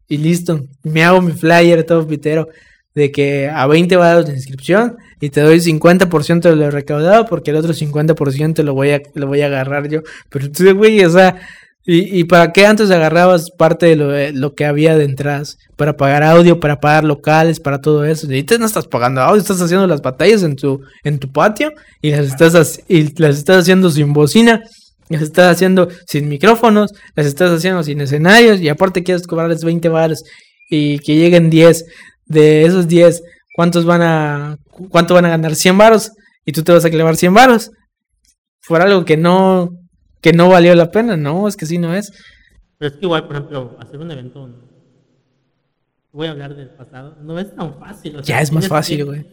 [0.08, 2.48] Y listo, me hago mi flyer todo pitero
[2.94, 7.50] de que a 20 varos de inscripción y te doy 50% de lo recaudado porque
[7.50, 10.00] el otro 50% lo voy a, lo voy a agarrar yo.
[10.30, 11.36] Pero tú, güey, o sea,
[11.84, 15.58] ¿y, ¿y, para qué antes agarrabas parte de lo, de lo, que había de entradas?
[15.76, 18.26] Para pagar audio, para pagar locales, para todo eso.
[18.26, 21.72] Y ahorita no estás pagando audio, estás haciendo las batallas en tu, en tu patio
[22.02, 24.62] y las estás, y las estás haciendo sin bocina.
[25.10, 29.88] Las estás haciendo sin micrófonos, las estás haciendo sin escenarios y aparte quieres cobrarles 20
[29.88, 30.22] baros
[30.68, 31.84] y que lleguen 10.
[32.26, 33.22] De esos 10,
[33.54, 34.58] ¿cuántos van a,
[34.90, 35.54] cuánto van a ganar?
[35.54, 36.12] 100 varos
[36.44, 37.70] y tú te vas a clavar 100 varos.
[38.66, 39.70] Por algo que no,
[40.20, 42.12] que no valió la pena, no, es que sí no es.
[42.76, 44.46] Pero es que igual, por ejemplo, hacer un evento,
[46.12, 48.16] voy a hablar del pasado, no es tan fácil.
[48.16, 49.26] o sea, Ya es más fácil, que- güey.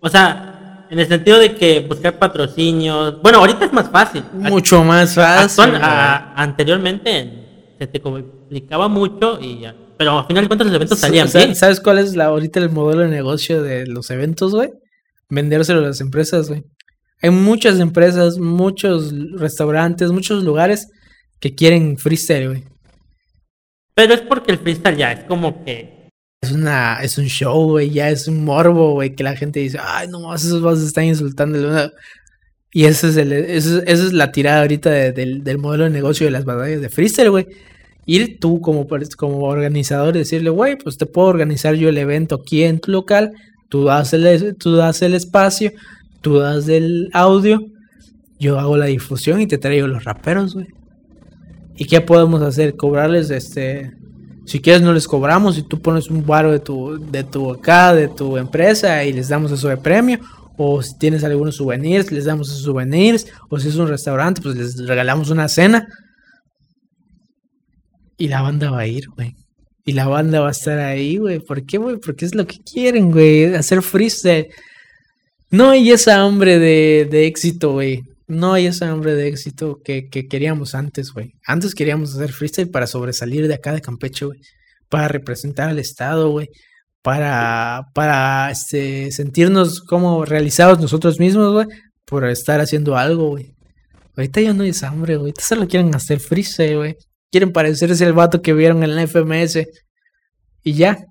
[0.00, 0.58] O sea,
[0.92, 4.22] en el sentido de que buscar patrocinios, bueno, ahorita es más fácil.
[4.34, 5.64] Mucho más fácil.
[5.64, 5.82] Actual- güey.
[5.82, 9.74] a- anteriormente se te complicaba mucho y ya.
[9.96, 11.54] Pero al final de cuentas los eventos Sa- salían sa- bien.
[11.56, 14.68] ¿Sabes cuál es la, ahorita el modelo de negocio de los eventos, güey?
[15.30, 16.62] Vendérselo a las empresas, güey.
[17.22, 20.88] Hay muchas empresas, muchos restaurantes, muchos lugares
[21.40, 22.64] que quieren freestyle, güey.
[23.94, 26.01] Pero es porque el freestyle ya es como que
[26.42, 29.78] Es una, es un show, güey, ya es un morbo, güey, que la gente dice,
[29.80, 31.88] ay, no, esos vas a estar insultando.
[32.72, 35.84] Y ese es el, ese es- esa es la tirada ahorita de- del, del modelo
[35.84, 37.46] de negocio de las batallas de freestyle, güey.
[38.06, 42.34] Ir tú como, como organizador y decirle, güey, pues te puedo organizar yo el evento
[42.42, 43.30] aquí en tu local,
[43.68, 45.70] tú das el, tú das el espacio,
[46.22, 47.60] tú das el audio,
[48.40, 50.66] yo hago la difusión y te traigo los raperos, güey.
[51.76, 52.74] ¿Y qué podemos hacer?
[52.74, 53.92] Cobrarles este
[54.52, 57.94] si quieres no les cobramos y tú pones un baro de tu, de tu acá,
[57.94, 60.18] de tu empresa y les damos eso de premio.
[60.58, 63.26] O si tienes algunos souvenirs, les damos esos souvenirs.
[63.48, 65.88] O si es un restaurante, pues les regalamos una cena.
[68.18, 69.34] Y la banda va a ir, güey.
[69.86, 71.38] Y la banda va a estar ahí, güey.
[71.38, 71.96] ¿Por qué, güey?
[71.96, 73.54] Porque es lo que quieren, güey.
[73.54, 74.48] Hacer freestyle.
[75.48, 78.02] No hay esa hambre de, de éxito, güey.
[78.32, 81.34] No hay esa hambre de éxito que, que queríamos antes, güey.
[81.46, 84.40] Antes queríamos hacer freestyle para sobresalir de acá de Campeche, güey.
[84.88, 86.48] Para representar al Estado, güey.
[87.02, 91.66] Para, para este, sentirnos como realizados nosotros mismos, güey.
[92.06, 93.54] Por estar haciendo algo, güey.
[94.16, 95.32] Ahorita ya no hay esa hambre, güey.
[95.32, 96.96] Ahorita solo quieren hacer freestyle, güey.
[97.30, 99.58] Quieren parecerse al vato que vieron en la FMS.
[100.62, 101.04] Y ya.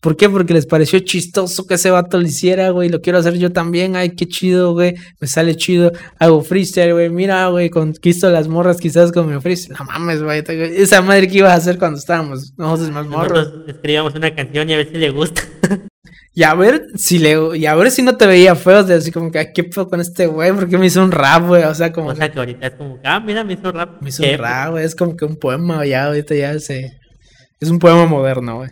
[0.00, 0.28] ¿Por qué?
[0.30, 2.88] Porque les pareció chistoso que ese vato lo hiciera, güey.
[2.88, 3.96] Lo quiero hacer yo también.
[3.96, 4.94] Ay, qué chido, güey.
[5.20, 5.90] Me sale chido.
[6.20, 7.10] Hago freestyle, güey.
[7.10, 9.76] Mira, güey, conquisto las morras quizás con mi freestyle.
[9.78, 10.44] No mames, güey.
[10.48, 13.38] Esa madre que ibas a hacer cuando estábamos nosotros más morros.
[13.38, 15.42] nosotros escribíamos una canción y a ver si le gusta.
[16.34, 17.36] Y a ver si le...
[17.58, 18.84] Y a ver si no te veía feo.
[18.84, 20.52] De así como que, ay, ¿qué pedo con este güey?
[20.52, 21.64] ¿Por qué me hizo un rap, güey?
[21.64, 24.00] O sea, como O sea que ahorita es como, ah, mira, me hizo rap.
[24.00, 24.34] me hizo ¿Qué?
[24.34, 24.84] un rap, güey.
[24.84, 26.04] Es como que un poema, ya.
[26.04, 26.92] Ahorita ya se...
[27.58, 28.70] Es un poema moderno, güey.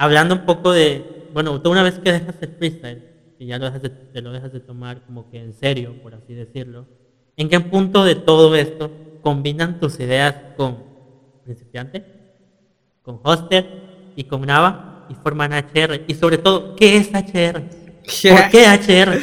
[0.00, 3.02] Hablando un poco de, bueno, tú una vez que dejas el freestyle,
[3.36, 6.14] y ya lo dejas de, te lo dejas de tomar como que en serio, por
[6.14, 6.86] así decirlo,
[7.36, 8.92] ¿en qué punto de todo esto
[9.22, 10.84] combinan tus ideas con
[11.42, 12.04] principiante,
[13.02, 16.04] con hoster y con Nava y forman HR?
[16.06, 17.62] Y sobre todo, ¿qué es HR?
[18.30, 19.20] ¿Por qué HR?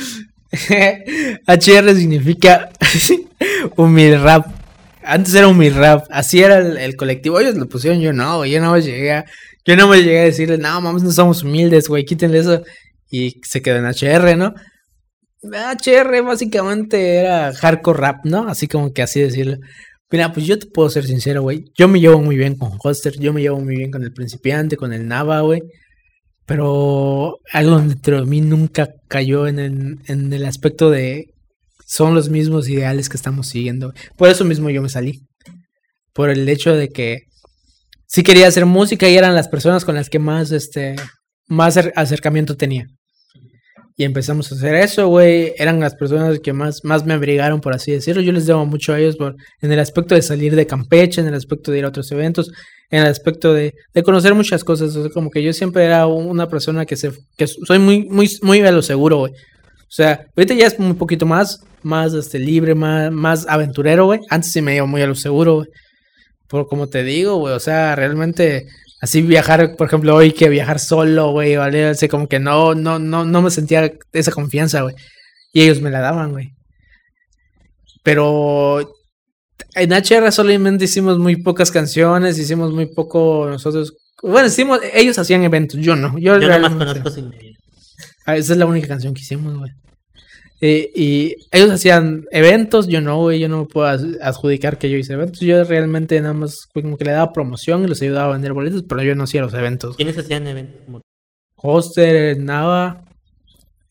[1.47, 2.69] HR significa
[3.78, 4.45] humil rap.
[5.01, 6.05] Antes era humil rap.
[6.09, 7.39] Así era el, el colectivo.
[7.39, 8.45] Ellos lo pusieron, yo no.
[8.45, 9.26] Yo no llegué a,
[9.66, 12.05] yo no me llegué a decirles, no, mames, no somos humildes, güey.
[12.05, 12.63] Quítenle eso.
[13.09, 14.53] Y se quedó en HR, ¿no?
[15.41, 18.47] HR básicamente era hardcore rap, ¿no?
[18.47, 19.57] Así como que así decirlo.
[20.11, 21.66] Mira, pues yo te puedo ser sincero, güey.
[21.76, 24.78] Yo me llevo muy bien con Hoster, yo me llevo muy bien con el principiante,
[24.78, 25.61] con el Nava, güey.
[26.45, 31.34] Pero algo dentro de mí nunca cayó en el, en el aspecto de
[31.88, 33.93] son los mismos ideales que estamos siguiendo.
[34.18, 35.22] Por eso mismo yo me salí.
[36.13, 37.24] Por el hecho de que
[38.16, 40.95] sí quería hacer música y eran las personas con las que más, este,
[41.47, 42.86] más acer- acercamiento tenía.
[43.97, 45.53] Y empezamos a hacer eso, güey.
[45.57, 48.22] Eran las personas que más, más me abrigaron, por así decirlo.
[48.22, 51.28] Yo les debo mucho a ellos por, en el aspecto de salir de Campeche, en
[51.28, 52.51] el aspecto de ir a otros eventos,
[52.89, 54.95] en el aspecto de, de conocer muchas cosas.
[54.95, 58.30] O sea, como que yo siempre era una persona que se que soy muy, muy,
[58.41, 59.31] muy a lo seguro, güey.
[59.34, 64.19] O sea, ahorita ya es un poquito más, más este, libre, más, más aventurero, güey.
[64.30, 65.68] Antes sí me iba muy a lo seguro, güey.
[66.47, 67.53] Por como te digo, güey.
[67.53, 68.67] O sea, realmente
[69.01, 71.88] así viajar, por ejemplo, hoy que viajar solo, güey, ¿vale?
[71.88, 74.95] Así como que no, no, no, no me sentía esa confianza, güey.
[75.53, 76.51] Y ellos me la daban, güey.
[78.03, 78.95] Pero
[79.73, 83.93] en HR solamente hicimos muy pocas canciones, hicimos muy poco nosotros.
[84.22, 86.17] Bueno, hicimos, ellos hacían eventos, yo no.
[86.17, 87.31] Yo, Yo nomás conozco sin.
[88.26, 89.72] Ah, Esa es la única canción que hicimos, güey.
[90.61, 94.90] Eh, y ellos hacían eventos, yo no, güey, yo no me puedo ad- adjudicar que
[94.90, 95.40] yo hice eventos.
[95.41, 98.84] Yo realmente nada más como que le daba promoción y los ayudaba a vender boletos,
[98.88, 99.95] pero yo no hacía los eventos.
[99.98, 101.02] ¿Quiénes hacían eventos como
[101.57, 103.03] Hoster, Nava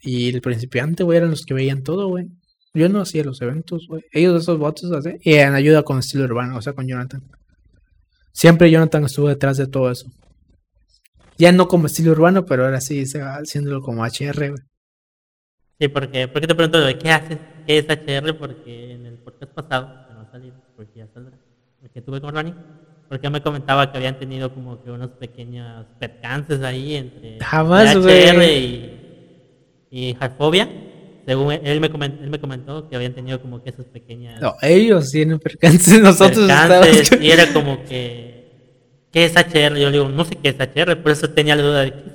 [0.01, 2.27] y el principiante, güey, eran los que veían todo, güey.
[2.73, 4.03] Yo no hacía los eventos, güey.
[4.13, 5.19] Ellos esos votos hacían.
[5.23, 7.23] Y en ayuda con estilo urbano, o sea, con Jonathan.
[8.33, 10.07] Siempre Jonathan estuvo detrás de todo eso.
[11.39, 14.63] Ya no como estilo urbano, pero ahora sí, haciéndolo como HR, güey.
[15.79, 17.39] Sí, porque, ¿por qué te pregunto de qué haces?
[17.67, 18.37] ¿Qué es HR?
[18.39, 21.37] Porque en el podcast pasado, que no ha salido, porque ya saldrá,
[21.83, 22.55] el que tuve con Ronnie,
[23.09, 28.95] Porque me comentaba que habían tenido como que unos pequeños percances ahí entre Jamás, güey.
[29.91, 30.17] y, y.
[31.27, 34.41] Según él, él me comentó, él me comentó que habían tenido como que esas pequeñas
[34.43, 37.25] No, ellos tienen percances, nosotros percances, estamos...
[37.25, 38.35] y era como que
[39.11, 39.79] ¿qué es HR?
[39.79, 41.99] Yo le digo, no sé qué es HR, por eso tenía la duda de qué
[41.99, 42.14] HR.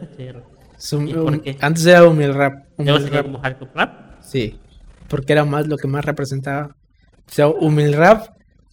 [0.79, 1.41] Sum- ¿Y por um?
[1.61, 2.53] Antes era Humil Rap.
[2.77, 3.25] Humil Rap.
[3.25, 4.21] como hardcore rap.
[4.23, 4.59] Sí,
[5.07, 6.75] porque era más lo que más representaba.
[7.27, 8.27] O sea, Humil Rap,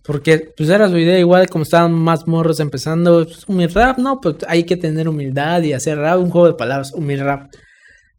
[0.05, 4.20] porque pues era su idea igual como estaban más morros empezando, pues, Humil Rap, no,
[4.20, 7.51] pues hay que tener humildad y hacer rap, un juego de palabras, Humil Rap.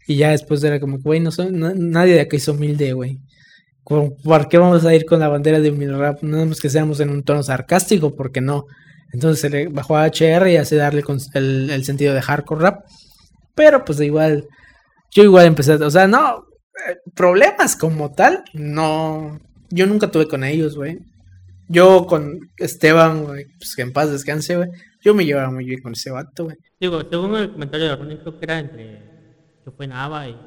[0.05, 2.93] Y ya después era como, que, güey, no son, na- nadie de aquí es humilde,
[2.93, 3.19] güey.
[3.83, 6.21] ¿Por qué vamos a ir con la bandera de Humil Rap?
[6.21, 8.65] No es que seamos en un tono sarcástico, porque no.
[9.13, 12.61] Entonces se le bajó a HR y hace darle con- el, el sentido de hardcore
[12.61, 12.85] rap.
[13.57, 14.47] Pero pues igual,
[15.11, 16.45] yo igual empecé, o sea, no,
[16.87, 19.39] eh, problemas como tal, no,
[19.71, 20.99] yo nunca tuve con ellos, güey.
[21.67, 24.69] Yo con Esteban, güey, pues que en paz descanse, güey.
[25.03, 26.55] Yo me llevaba muy bien con ese vato, güey.
[26.79, 29.01] Digo, según el comentario de Ronnie, creo que era entre
[29.65, 30.37] que fue Nava y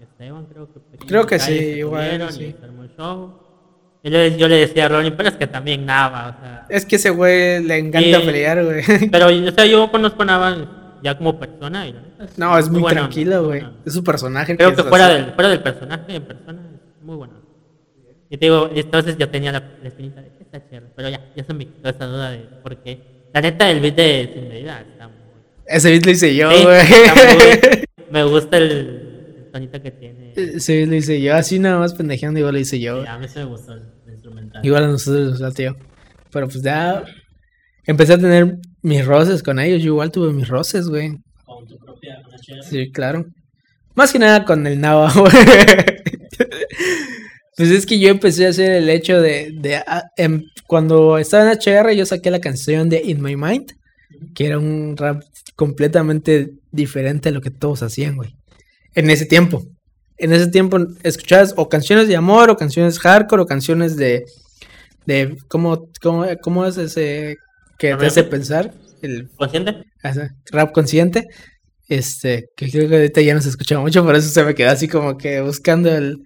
[0.00, 2.54] Esteban, creo que pequeños Creo que sí, igual, sí.
[2.96, 6.66] yo, le- yo le decía a Ronnie, pero es que también Nava, o sea.
[6.68, 8.82] Es que ese güey le encanta pelear, güey.
[9.10, 12.68] Pero, o sea, yo conozco a Nava ya como persona y la neta No, es
[12.68, 13.72] muy onda, tranquilo, muy güey.
[13.86, 14.56] Es su personaje.
[14.56, 14.88] Creo que así.
[14.88, 16.60] fuera del, fuera del personaje, en persona,
[16.98, 17.34] es muy bueno.
[18.30, 21.20] Y te digo, entonces yo tenía la, la espinita de que está chévere, pero ya,
[21.34, 23.00] ya se me quitó esa duda de por qué.
[23.32, 25.16] La neta, el beat de Sin Medida está muy...
[25.66, 26.82] Ese beat lo hice yo, Sí, güey.
[26.86, 30.32] muy- me gusta el, el tonito que tiene.
[30.36, 33.02] Ese beat lo hice yo, así nada más pendejeando, igual lo hice yo.
[33.02, 34.64] Sí, a mí sí me gustó el, el instrumental.
[34.64, 35.76] Igual a nosotros nos latió.
[36.30, 37.04] Pero pues ya
[37.86, 38.58] empecé a tener
[38.88, 39.82] mis roces con ellos.
[39.82, 41.16] Yo igual tuve mis roces, güey.
[41.44, 42.62] Con tu propia HR.
[42.62, 43.26] Sí, claro.
[43.94, 45.32] Más que nada con el Nava, güey.
[47.56, 51.50] Pues es que yo empecé a hacer el hecho de, de ah, em, cuando estaba
[51.50, 53.72] en HR yo saqué la canción de In My Mind,
[54.32, 55.24] que era un rap
[55.56, 58.32] completamente diferente a lo que todos hacían, güey.
[58.94, 59.64] En ese tiempo.
[60.18, 64.24] En ese tiempo escuchabas o canciones de amor, o canciones hardcore, o canciones de...
[65.04, 67.38] de ¿Cómo, cómo, cómo es ese
[67.78, 68.74] que te hace pensar?
[69.00, 69.30] El
[70.50, 71.28] rap consciente.
[71.88, 74.70] Este, que creo que ahorita ya no se escucha mucho, por eso se me quedó
[74.70, 76.18] así como que buscando el,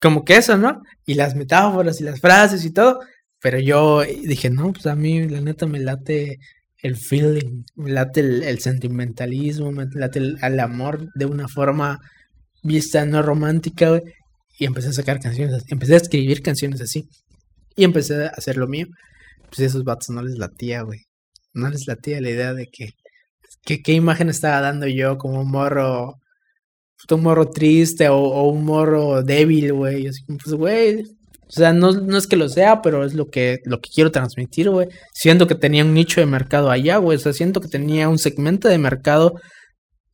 [0.00, 0.82] como que eso, ¿no?
[1.04, 3.00] Y las metáforas y las frases y todo.
[3.40, 6.38] Pero yo dije, no, pues a mí la neta me late
[6.82, 11.98] el feeling, me late el, el sentimentalismo, me late el, el amor de una forma
[12.62, 14.00] vista no romántica.
[14.58, 17.08] Y empecé a sacar canciones, empecé a escribir canciones así.
[17.74, 18.86] Y empecé a hacer lo mío.
[19.54, 21.00] Pues esos vatos no les latía, güey.
[21.52, 22.90] No les latía la idea de que,
[23.64, 26.16] que qué imagen estaba dando yo como un morro,
[27.10, 30.08] un morro triste o, un morro débil, güey.
[30.08, 31.02] Así como, pues, güey.
[31.46, 34.10] O sea, no, no es que lo sea, pero es lo que, lo que quiero
[34.10, 34.88] transmitir, güey.
[35.12, 37.16] Siento que tenía un nicho de mercado allá, güey.
[37.16, 39.40] O sea, siento que tenía un segmento de mercado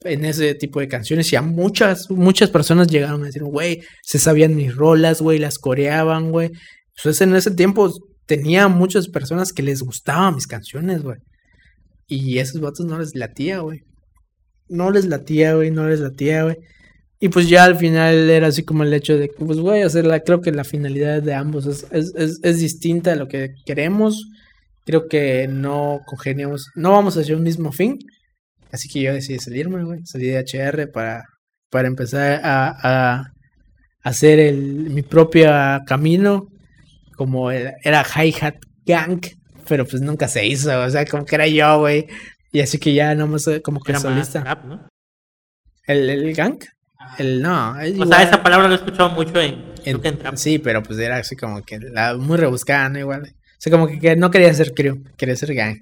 [0.02, 4.18] en ese tipo de canciones y a muchas, muchas personas llegaron a decir, güey, se
[4.18, 6.50] sabían mis rolas, güey, las coreaban, güey.
[6.96, 7.90] Entonces en ese tiempo
[8.30, 11.18] tenía muchas personas que les gustaban mis canciones, güey.
[12.06, 13.82] Y esos vatos no les latía, güey.
[14.68, 16.56] No les latía, güey, no les latía, güey.
[17.18, 19.90] Y pues ya al final era así como el hecho de que, pues, güey, o
[19.90, 23.26] sea, la, creo que la finalidad de ambos es, es, es, es distinta a lo
[23.26, 24.28] que queremos.
[24.86, 27.98] Creo que no congeniamos, no vamos hacia un mismo fin.
[28.70, 30.02] Así que yo decidí salirme, güey.
[30.04, 31.24] Salí de HR para,
[31.68, 33.24] para empezar a, a
[34.04, 35.50] hacer el, mi propio
[35.84, 36.46] camino.
[37.20, 38.54] Como era Hi-Hat
[38.86, 39.20] Gang,
[39.68, 40.70] pero pues nunca se hizo.
[40.80, 42.06] O sea, como que era yo, güey.
[42.50, 44.42] Y así que ya nomás eh, como que Era más solista.
[44.42, 44.88] rap, ¿no?
[45.86, 46.56] ¿El, el gang?
[47.18, 47.72] El no.
[47.72, 48.08] O igual.
[48.08, 50.36] sea, esa palabra lo he escuchado mucho en, En- en trap.
[50.36, 52.98] sí, pero pues era así como que la, muy rebuscada, ¿no?
[53.00, 53.22] Igual.
[53.22, 53.26] O
[53.58, 55.78] sea, como que, que no quería ser crew, quería ser gang.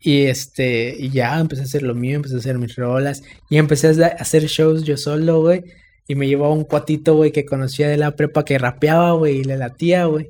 [0.00, 3.22] Y este, y ya empecé a hacer lo mío, empecé a hacer mis rolas.
[3.48, 5.62] Y empecé a hacer shows yo solo, güey.
[6.08, 9.44] Y me llevaba un cuatito, güey, que conocía de la prepa que rapeaba, güey, y
[9.44, 10.28] le latía, güey.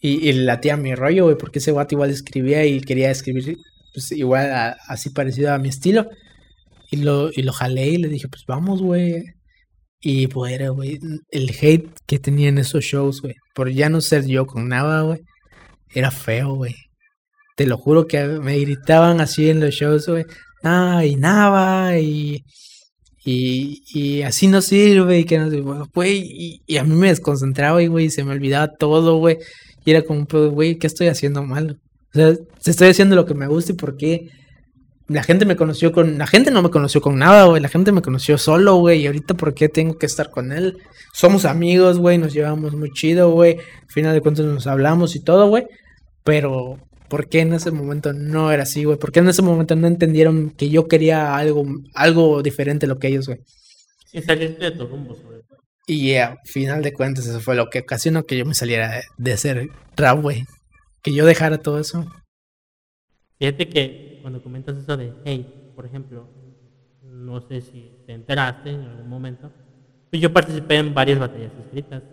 [0.00, 3.56] Y, y le latía mi rollo, güey, porque ese guato igual escribía y quería escribir,
[3.94, 6.08] pues igual a- así parecido a mi estilo.
[6.90, 9.22] Y lo, y lo jalé y le dije, pues vamos, güey.
[10.00, 10.98] Y pues güey,
[11.30, 15.02] el hate que tenía en esos shows, güey, por ya no ser yo con nada,
[15.02, 15.20] güey,
[15.94, 16.74] era feo, güey.
[17.56, 20.24] Te lo juro que me gritaban así en los shows, güey,
[20.64, 22.44] ah, y nada, y,
[23.24, 25.60] y, y así no sirve, y que no sé,
[25.94, 29.38] güey, y, y a mí me desconcentraba, y, güey, se me olvidaba todo, güey,
[29.84, 31.78] y era como, pues, güey, ¿qué estoy haciendo mal?
[32.14, 32.34] O sea,
[32.64, 34.28] estoy haciendo lo que me gusta y por qué
[35.08, 36.18] la gente me conoció con.
[36.18, 37.60] La gente no me conoció con nada, güey.
[37.60, 39.02] La gente me conoció solo, güey.
[39.02, 40.78] Y ahorita, ¿por qué tengo que estar con él?
[41.12, 42.18] Somos amigos, güey.
[42.18, 43.58] Nos llevamos muy chido, güey.
[43.58, 45.66] Al final de cuentas nos hablamos y todo, güey.
[46.24, 46.78] Pero,
[47.12, 48.98] ¿por qué en ese momento no era así, güey?
[48.98, 51.62] ¿Por qué en ese momento no entendieron que yo quería algo,
[51.92, 53.40] algo diferente de lo que ellos, güey?
[54.06, 55.58] Sin salirte de tu rumbo, sobre todo.
[55.86, 59.02] Y a final de cuentas eso fue lo que ocasionó que yo me saliera de,
[59.18, 60.44] de ser rap, güey.
[61.02, 62.10] Que yo dejara todo eso.
[63.38, 66.30] Fíjate que cuando comentas eso de hate, por ejemplo,
[67.02, 69.52] no sé si te enteraste en algún momento,
[70.08, 72.04] pues yo participé en varias batallas escritas,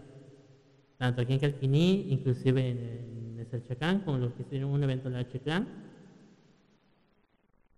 [0.98, 3.19] tanto aquí en Calquiní, inclusive en el
[3.68, 5.68] Chacán, con los que hicieron un evento en la H-Clan,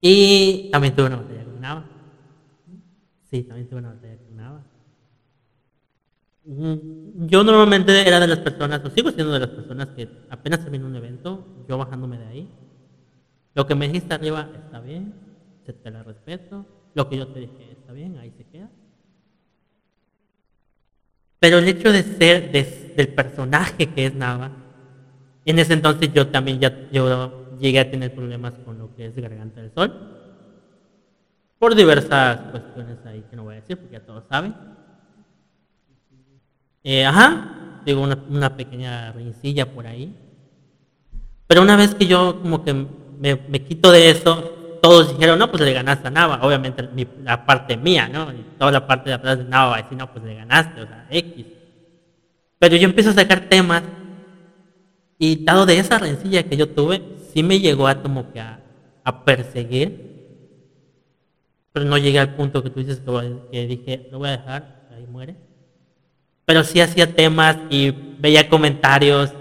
[0.01, 1.85] y también tuve una batalla con Nava.
[3.29, 4.63] Sí, también tuve una batalla con Nava.
[6.43, 10.61] Mm, Yo normalmente era de las personas, o sigo siendo de las personas que apenas
[10.61, 12.49] termino un evento, yo bajándome de ahí.
[13.53, 15.13] Lo que me dijiste arriba está bien,
[15.65, 16.65] se te la respeto.
[16.93, 18.69] Lo que yo te dije está bien, ahí se queda.
[21.39, 24.51] Pero el hecho de ser de- del personaje que es Nava,
[25.45, 29.15] en ese entonces yo también ya yo llegué a tener problemas con lo que es
[29.15, 29.93] Garganta del Sol.
[31.59, 34.53] Por diversas cuestiones ahí que no voy a decir porque ya todos saben.
[36.83, 40.15] Eh, ajá, digo una, una pequeña rencilla por ahí.
[41.47, 45.51] Pero una vez que yo como que me, me quito de eso, todos dijeron, no,
[45.51, 46.39] pues le ganaste a Nava.
[46.41, 48.31] Obviamente mi- la parte mía, ¿no?
[48.31, 50.81] Y toda la parte de atrás de Nava va a decir, no, pues le ganaste,
[50.81, 51.45] o sea, X.
[52.57, 53.83] Pero yo empiezo a sacar temas
[55.21, 56.99] y dado de esa rencilla que yo tuve,
[57.31, 58.57] sí me llegó a como que a,
[59.23, 60.09] perseguir.
[61.71, 63.03] Pero no llegué al punto que tú dices
[63.51, 65.35] que, dije, lo voy a dejar, ahí muere.
[66.43, 69.31] Pero sí hacía temas y veía comentarios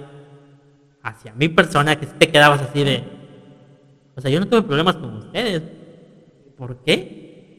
[1.02, 3.02] hacia mi persona que te quedabas así de,
[4.14, 5.62] o sea, yo no tuve problemas con ustedes.
[6.58, 7.58] ¿Por qué?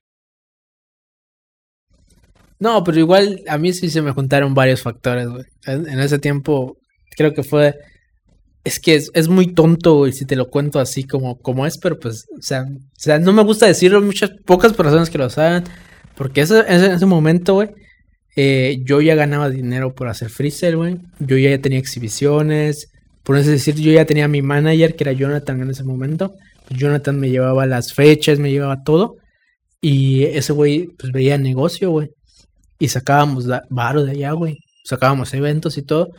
[2.60, 5.45] No, pero igual a mí sí se me juntaron varios factores, güey.
[5.65, 6.77] En ese tiempo
[7.18, 7.76] creo que fue...
[8.64, 12.00] Es que es, muy tonto, güey, si te lo cuento así como, como es, pero
[12.00, 15.64] pues, o sea, o sea, no me gusta decirlo, muchas, pocas personas que lo saben,
[16.16, 17.70] porque ese, ese- en ese momento, güey,
[18.36, 20.98] eh, yo ya ganaba dinero por hacer freestyle, güey.
[21.20, 22.92] Yo ya tenía exhibiciones,
[23.24, 26.34] por eso decir, yo ya tenía mi manager, que era Jonathan en ese momento.
[26.70, 29.18] Jonathan me llevaba las fechas, me llevaba todo.
[29.82, 32.12] Y ese güey, pues veía negocio, güey.
[32.80, 34.60] Y sacábamos varo de allá, güey.
[34.86, 36.10] Sacábamos eventos y todo.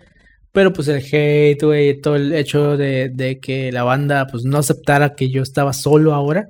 [0.52, 5.14] Pero pues el hate, güey, todo el hecho de, que la banda pues no aceptara
[5.14, 6.46] que yo estaba solo ahora.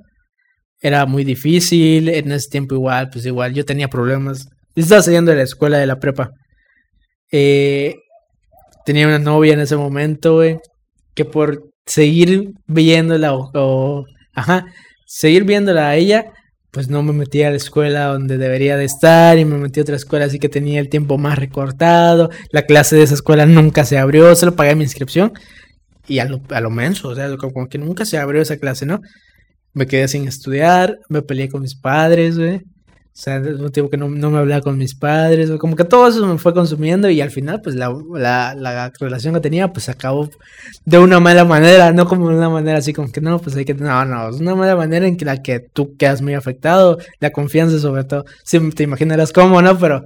[0.81, 2.09] Era muy difícil.
[2.09, 4.47] En ese tiempo igual, pues igual yo tenía problemas.
[4.75, 6.31] Estaba saliendo de la escuela de la prepa.
[7.31, 7.95] Eh,
[8.85, 10.57] tenía una novia en ese momento, güey.
[11.15, 14.05] Que por seguir viéndola o, o-
[14.35, 14.65] Ajá.
[15.05, 16.25] Seguir viéndola a ella
[16.73, 19.83] pues no me metí a la escuela donde debería de estar y me metí a
[19.83, 22.31] otra escuela así que tenía el tiempo más recortado.
[22.49, 25.33] La clase de esa escuela nunca se abrió, solo pagué mi inscripción
[26.07, 29.01] y a lo, a lo o sea, como que nunca se abrió esa clase, ¿no?
[29.73, 32.63] Me quedé sin estudiar, me peleé con mis padres, güey.
[33.15, 36.07] O sea, un tiempo que no, no me hablaba con mis padres, como que todo
[36.07, 39.87] eso me fue consumiendo y al final, pues la, la, la relación que tenía, pues
[39.87, 40.31] acabó
[40.83, 43.65] de una mala manera, no como de una manera así como que no, pues hay
[43.65, 46.97] que, no, no, es una mala manera en que la que tú quedas muy afectado,
[47.19, 49.77] la confianza sobre todo, sí te imaginarás cómo, ¿no?
[49.77, 50.05] Pero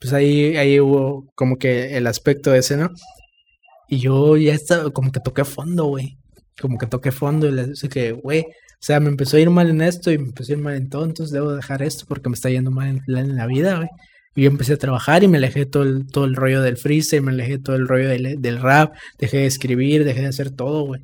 [0.00, 2.90] pues ahí, ahí hubo como que el aspecto ese, ¿no?
[3.88, 6.18] Y yo ya estaba, como que toqué fondo, güey,
[6.60, 8.46] como que toqué fondo y le dije güey,
[8.80, 10.88] sea, me empezó a ir mal en esto y me empezó a ir mal en
[10.88, 13.88] todo, entonces debo dejar esto porque me está yendo mal en, en la vida, güey.
[14.36, 17.22] Y yo empecé a trabajar y me alejé todo el, todo el rollo del freestyle,
[17.22, 20.84] me alejé todo el rollo del, del rap, dejé de escribir, dejé de hacer todo,
[20.86, 21.02] güey.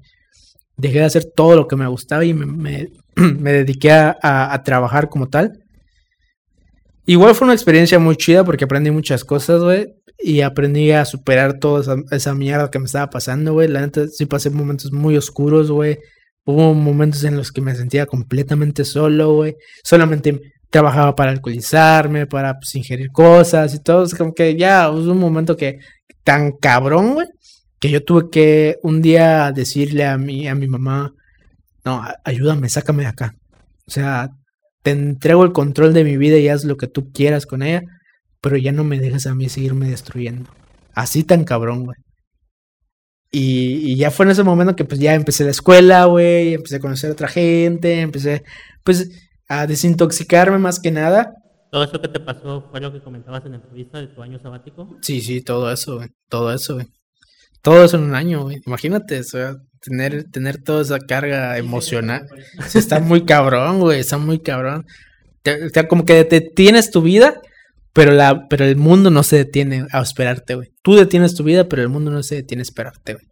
[0.76, 4.54] Dejé de hacer todo lo que me gustaba y me, me, me dediqué a, a-
[4.54, 5.58] a trabajar como tal.
[7.06, 9.94] Igual fue una experiencia muy chida porque aprendí muchas cosas, güey.
[10.18, 13.68] Y aprendí a superar toda esa mierda que me estaba pasando, güey.
[13.68, 15.98] La neta, sí pasé momentos muy oscuros, güey.
[16.44, 19.56] Hubo momentos en los que me sentía completamente solo, güey.
[19.82, 20.40] Solamente
[20.70, 24.04] trabajaba para alcoholizarme, para pues, ingerir cosas y todo.
[24.04, 25.78] Es como que ya hubo un momento que
[26.22, 27.28] tan cabrón, güey,
[27.78, 31.12] que yo tuve que un día decirle a mi, a mi mamá,
[31.84, 33.34] no, ayúdame, sácame de acá.
[33.86, 34.30] O sea,
[34.82, 37.82] te entrego el control de mi vida y haz lo que tú quieras con ella,
[38.40, 40.50] pero ya no me dejes a mí seguirme destruyendo.
[40.94, 41.96] Así tan cabrón, güey.
[43.34, 46.76] Y, y ya fue en ese momento que pues ya empecé la escuela, güey, empecé
[46.76, 48.44] a conocer a otra gente, empecé
[48.84, 49.10] pues
[49.48, 51.32] a desintoxicarme más que nada.
[51.72, 54.38] Todo eso que te pasó fue lo que comentabas en la entrevista de tu año
[54.38, 54.96] sabático.
[55.02, 56.86] Sí, sí, todo eso, güey, todo eso, güey.
[57.60, 58.60] Todo eso en un año, güey.
[58.66, 62.26] Imagínate, o sea, tener, tener toda esa carga emocional.
[62.68, 64.86] Sí, está muy cabrón, güey, está muy cabrón.
[65.42, 67.40] Te- O sea, como que te tienes tu vida,
[67.94, 70.72] pero la, pero el mundo no se detiene a esperarte, güey.
[70.82, 73.26] Tú detienes tu vida, pero el mundo no se detiene a esperarte, güey.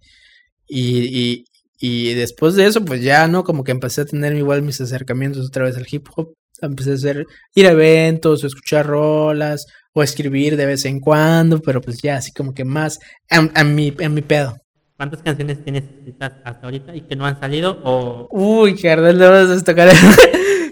[0.68, 1.44] Y, y,
[1.80, 3.42] y después de eso, pues ya, ¿no?
[3.42, 6.32] Como que empecé a tener igual mis acercamientos otra vez al hip hop.
[6.60, 7.26] Empecé a hacer,
[7.56, 12.16] ir a eventos, o escuchar rolas, o escribir de vez en cuando, pero pues ya
[12.16, 14.56] así como que más a, mi, en mi pedo.
[14.96, 15.82] ¿Cuántas canciones tienes
[16.20, 17.80] hasta ahorita y que no han salido?
[17.82, 18.28] O...
[18.30, 19.90] Uy, carnal, no vas a tocar.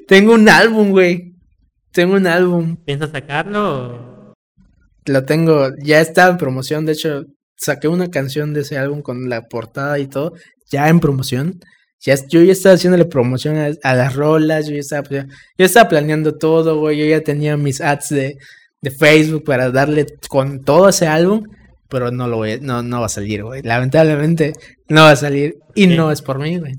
[0.07, 1.30] Tengo un álbum, güey.
[1.93, 2.77] Tengo un álbum.
[2.85, 4.35] ¿Piensas sacarlo?
[5.07, 6.87] Lo tengo, ya está en promoción.
[6.87, 7.25] De hecho,
[7.57, 10.33] saqué una canción de ese álbum con la portada y todo,
[10.71, 11.61] ya en promoción.
[12.01, 15.27] Ya, yo ya estaba haciéndole promoción a, las rolas, yo ya estaba, yo
[15.67, 16.99] estaba planeando todo, güey.
[16.99, 18.39] Yo ya tenía mis ads de,
[18.81, 21.45] de Facebook para darle con todo ese álbum,
[21.89, 23.63] pero no lo voy, no, no va a salir, güey.
[23.63, 24.55] Lamentablemente
[24.89, 26.73] no va a salir y no es por mí, güey.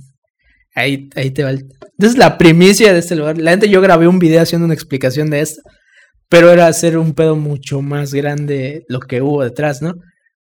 [0.73, 1.51] Ahí, ahí te va.
[1.51, 1.67] El...
[2.07, 3.38] es la primicia de este lugar.
[3.38, 5.61] La gente yo grabé un video haciendo una explicación de esto,
[6.30, 9.95] pero era hacer un pedo mucho más grande lo que hubo detrás, ¿no?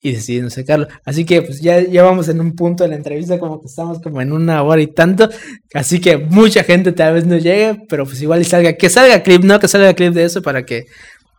[0.01, 0.87] Y decidí no sacarlo.
[1.05, 4.01] Así que pues ya, ya vamos en un punto de la entrevista como que estamos
[4.01, 5.29] como en una hora y tanto.
[5.75, 9.23] Así que mucha gente tal vez no llegue, pero pues igual y salga, que salga
[9.23, 9.59] clip, ¿no?
[9.59, 10.87] Que salga clip de eso para que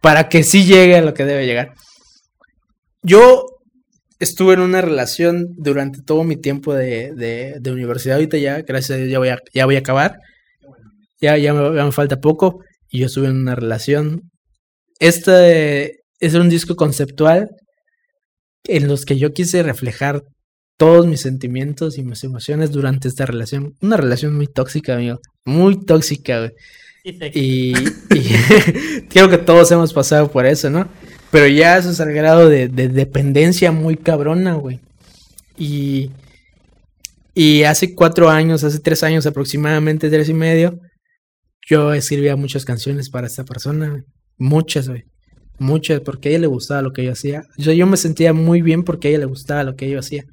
[0.02, 1.74] para que sí llegue a lo que debe llegar.
[3.02, 3.46] Yo
[4.20, 8.16] estuve en una relación durante todo mi tiempo de, de, universidad.
[8.16, 10.20] Ahorita ya, gracias a Dios, ya voy a, ya voy a acabar.
[11.22, 12.62] Ya, ya me, falta poco.
[12.90, 14.30] Y yo estuve en una relación.
[15.00, 17.50] Este es un disco conceptual
[18.66, 20.22] en los que yo quise reflejar
[20.78, 23.74] todos mis sentimientos y mis emociones durante esta relación.
[23.82, 25.20] Una relación muy tóxica, amigo.
[25.46, 26.52] Muy tóxica, güey.
[27.04, 27.74] Y,
[29.10, 30.88] creo que todos hemos pasado por eso, ¿no?
[31.32, 34.80] Pero ya eso es al grado de, dependencia muy cabrona, güey.
[35.58, 36.12] Y,
[37.34, 40.80] y hace cuatro años, hace tres años aproximadamente, tres y medio,
[41.70, 44.04] yo escribía muchas canciones para esta persona.
[44.38, 45.04] Muchas, güey.
[45.60, 47.44] Muchas, porque a ella le gustaba lo que yo hacía.
[47.58, 50.24] Yo, yo me sentía muy bien porque a ella le gustaba lo que yo hacía.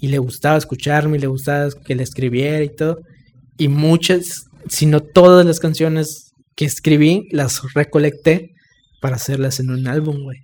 [0.00, 3.00] Y le gustaba escucharme, y le gustaba que le escribiera y todo.
[3.56, 8.54] Y muchas sino todas las canciones que escribí las recolecté
[9.00, 10.38] para hacerlas en un álbum, güey.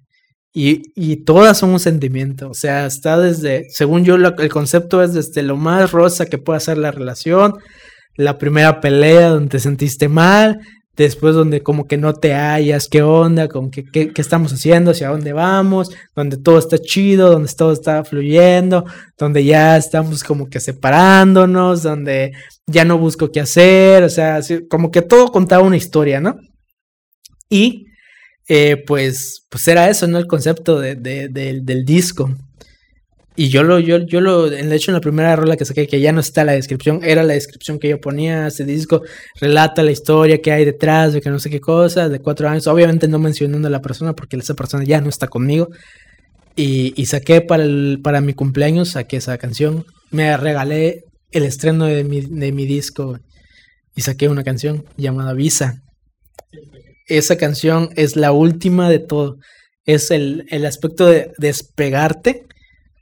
[0.52, 5.14] Y, y, todas son un sentimiento, o sea, está desde, según yo, el concepto es
[5.14, 7.54] desde lo más rosa que pueda ser la relación,
[8.16, 10.58] la primera pelea donde te sentiste mal,
[10.96, 15.08] después donde como que no te hallas, qué onda, con qué, qué, estamos haciendo, hacia
[15.08, 18.84] dónde vamos, donde todo está chido, donde todo está fluyendo,
[19.16, 22.32] donde ya estamos como que separándonos, donde
[22.66, 26.36] ya no busco qué hacer, o sea, como que todo contaba una historia, ¿no?
[27.48, 27.86] Y
[28.48, 30.18] eh, pues, pues era eso, ¿no?
[30.18, 32.34] El concepto de, del disco.
[33.36, 36.00] Y yo lo, yo, yo lo, de hecho en la primera rola que saqué, que
[36.00, 39.02] ya no está la descripción, era la descripción que yo ponía, este disco
[39.40, 42.66] relata la historia que hay detrás de que no sé qué cosa, de cuatro años,
[42.66, 45.68] obviamente no mencionando a la persona porque esa persona ya no está conmigo.
[46.56, 51.86] Y, y saqué para, el, para mi cumpleaños, saqué esa canción, me regalé el estreno
[51.86, 53.18] de mi, de mi disco
[53.94, 55.80] y saqué una canción llamada Visa.
[57.06, 59.36] Esa canción es la última de todo,
[59.84, 62.44] es el, el aspecto de despegarte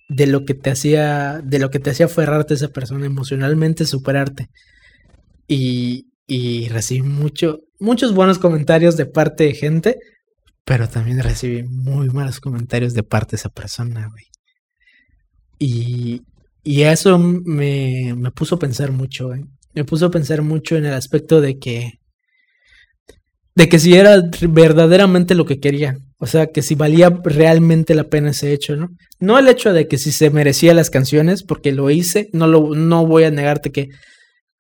[0.09, 3.85] de lo que te hacía, de lo que te hacía aferrarte a esa persona emocionalmente,
[3.85, 4.49] superarte.
[5.47, 9.99] Y, y recibí mucho, muchos buenos comentarios de parte de gente,
[10.65, 14.25] pero también recibí muy malos comentarios de parte de esa persona, güey.
[15.59, 16.23] Y,
[16.63, 19.31] y eso me, me puso a pensar mucho.
[19.75, 22.01] Me puso a pensar mucho en el aspecto de que,
[23.55, 25.99] de que si era verdaderamente lo que quería.
[26.19, 28.91] O sea, que si valía realmente la pena ese hecho, ¿no?
[29.21, 32.75] No el hecho de que si se merecía las canciones, porque lo hice, no lo,
[32.75, 33.91] no voy a negarte que,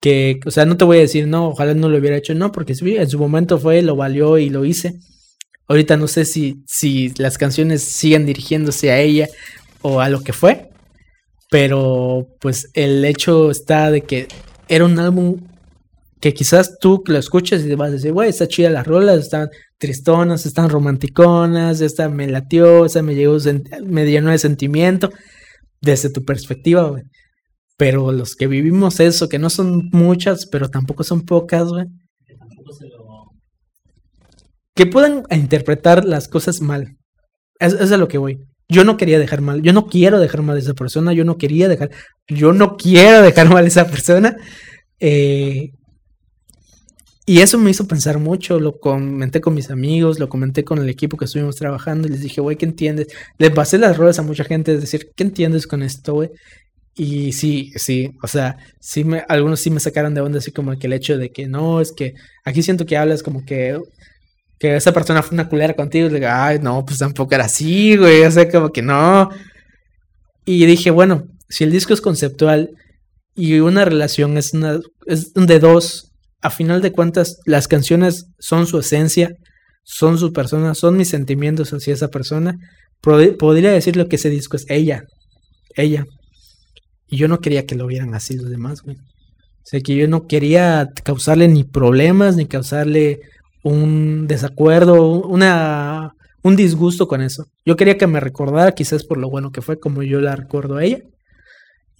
[0.00, 2.52] que, o sea, no te voy a decir, no, ojalá no lo hubiera hecho, no,
[2.52, 4.94] porque sí, en su momento fue, lo valió y lo hice.
[5.66, 9.28] Ahorita no sé si, si las canciones siguen dirigiéndose a ella
[9.82, 10.70] o a lo que fue,
[11.50, 14.28] pero pues el hecho está de que
[14.68, 15.40] era un álbum
[16.20, 19.18] que quizás tú lo escuches y te vas a decir, güey, está chida las rolas,
[19.20, 23.36] están tristonas, están romanticonas, esta me latió, esta me, llegó,
[23.84, 25.10] me llenó de sentimiento,
[25.80, 27.04] desde tu perspectiva, güey.
[27.76, 31.86] Pero los que vivimos eso, que no son muchas, pero tampoco son pocas, güey.
[34.74, 36.96] Que puedan interpretar las cosas mal.
[37.60, 38.38] Es, es a lo que voy.
[38.68, 41.38] Yo no quería dejar mal, yo no quiero dejar mal a esa persona, yo no
[41.38, 41.90] quería dejar,
[42.26, 44.36] yo no quiero dejar mal a esa persona.
[45.00, 45.70] Eh,
[47.28, 50.88] y eso me hizo pensar mucho, lo comenté con mis amigos, lo comenté con el
[50.88, 53.08] equipo que estuvimos trabajando y les dije, güey, ¿qué entiendes?
[53.36, 56.30] Les pasé las ruedas a mucha gente, es decir, ¿qué entiendes con esto, güey?
[56.94, 60.78] Y sí, sí, o sea, sí me, algunos sí me sacaron de onda así como
[60.78, 62.14] que el hecho de que no, es que
[62.46, 63.78] aquí siento que hablas como que,
[64.58, 67.44] que esa persona fue una culera contigo y le digo, ay, no, pues tampoco era
[67.44, 69.28] así, güey, o sea, como que no.
[70.46, 72.70] Y dije, bueno, si el disco es conceptual
[73.34, 76.07] y una relación es, una, es de dos.
[76.40, 79.30] A final de cuentas, las canciones son su esencia,
[79.82, 82.56] son su persona, son mis sentimientos hacia esa persona.
[83.02, 85.04] Pod- Podría decir lo que ese disco es ella,
[85.74, 86.04] ella.
[87.08, 88.96] Y yo no quería que lo vieran así los demás, güey.
[88.96, 93.20] O sea, que yo no quería causarle ni problemas, ni causarle
[93.64, 96.12] un desacuerdo, una,
[96.42, 97.46] un disgusto con eso.
[97.66, 100.76] Yo quería que me recordara quizás por lo bueno que fue, como yo la recuerdo
[100.76, 101.00] a ella.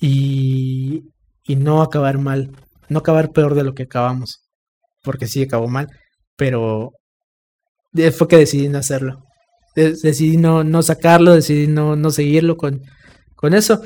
[0.00, 1.02] Y,
[1.44, 2.50] y no acabar mal,
[2.88, 4.40] no acabar peor de lo que acabamos.
[5.02, 5.88] Porque sí acabó mal,
[6.36, 6.92] pero
[8.16, 9.22] fue que decidí no hacerlo.
[9.74, 12.82] De- decidí no, no sacarlo, decidí no, no seguirlo con,
[13.34, 13.80] con eso.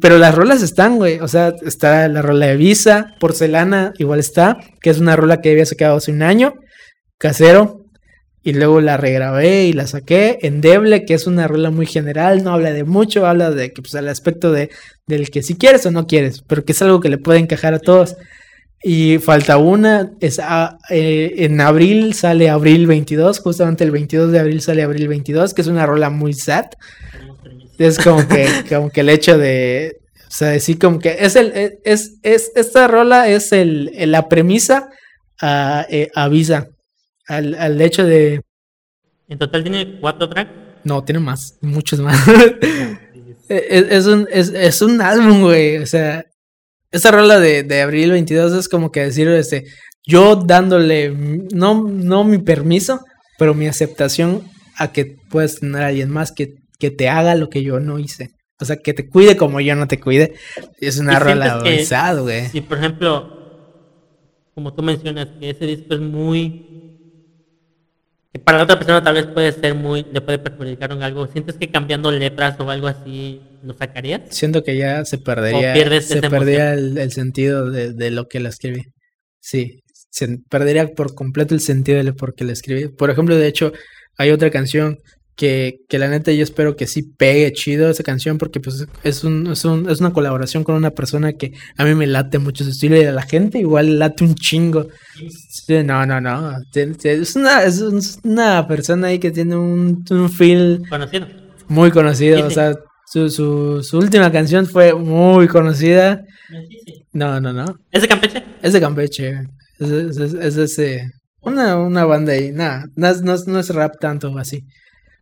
[0.00, 1.18] Pero las rolas están, güey.
[1.20, 5.50] O sea, está la rola de Visa, Porcelana, igual está, que es una rola que
[5.50, 6.54] había sacado hace un año,
[7.18, 7.78] casero.
[8.44, 10.38] Y luego la regrabé y la saqué.
[10.42, 13.94] Endeble, que es una rola muy general, no habla de mucho, habla de que, pues,
[13.94, 14.68] al aspecto de,
[15.06, 17.74] del que si quieres o no quieres, pero que es algo que le puede encajar
[17.74, 18.16] a todos.
[18.84, 24.40] Y falta una, es a- eh, en abril sale abril 22, justamente el 22 de
[24.40, 26.66] abril sale abril 22, que es una rola muy sad.
[27.78, 31.52] Es como que, como que el hecho de, o sea, decir como que es el,
[31.52, 34.88] es, es, es- esta rola es el, el- la premisa
[35.40, 36.68] a, eh, a Visa,
[37.28, 38.42] al, al hecho de,
[39.28, 40.50] En total tiene cuatro tracks.
[40.84, 42.18] no, tiene más, muchos más.
[43.48, 46.24] es, es un, es, es un álbum, güey, o sea,
[46.92, 49.64] esta rola de, de abril 22 es como que decir, este,
[50.06, 51.10] yo dándole,
[51.54, 53.00] no, no mi permiso,
[53.38, 54.42] pero mi aceptación
[54.76, 57.98] a que puedes tener a alguien más que, que te haga lo que yo no
[57.98, 58.30] hice.
[58.60, 60.34] O sea, que te cuide como yo no te cuide.
[60.78, 62.48] Es una ¿Y rola sad, güey.
[62.48, 63.42] Si, por ejemplo,
[64.54, 66.81] como tú mencionas, que ese disco es muy.
[68.42, 70.06] Que para la otra persona tal vez puede ser muy.
[70.12, 71.26] le puede perjudicar en algo.
[71.26, 74.22] ¿Sientes que cambiando letras o algo así lo sacarías?
[74.30, 78.40] Siento que ya se perdería, pierdes se perdía el, el sentido de, de lo que
[78.40, 78.84] la escribí.
[79.40, 82.88] Sí, se perdería por completo el sentido de por qué la escribí.
[82.88, 83.72] Por ejemplo, de hecho,
[84.18, 84.98] hay otra canción
[85.36, 89.24] que, que la neta yo espero que sí pegue chido esa canción porque pues es,
[89.24, 92.64] un, es, un- es una colaboración con una persona que a mí me late mucho
[92.64, 94.88] su estilo y a la gente igual late un chingo.
[95.84, 96.52] No, no, no.
[96.74, 101.26] Es una, es un- es una persona ahí que tiene un, un feel Conocido.
[101.68, 102.36] muy conocido.
[102.36, 102.74] Sí, O sea,
[103.06, 106.22] su, su, su última canción fue muy conocida.
[107.12, 107.64] No, no, no.
[107.90, 108.42] ¿Es de Campeche?
[108.62, 109.30] Es de Campeche.
[109.78, 111.10] Es, es, es- es de ese.
[111.40, 112.52] Una, una banda ahí.
[112.52, 114.62] Nada, no, es- no, no es rap tanto así.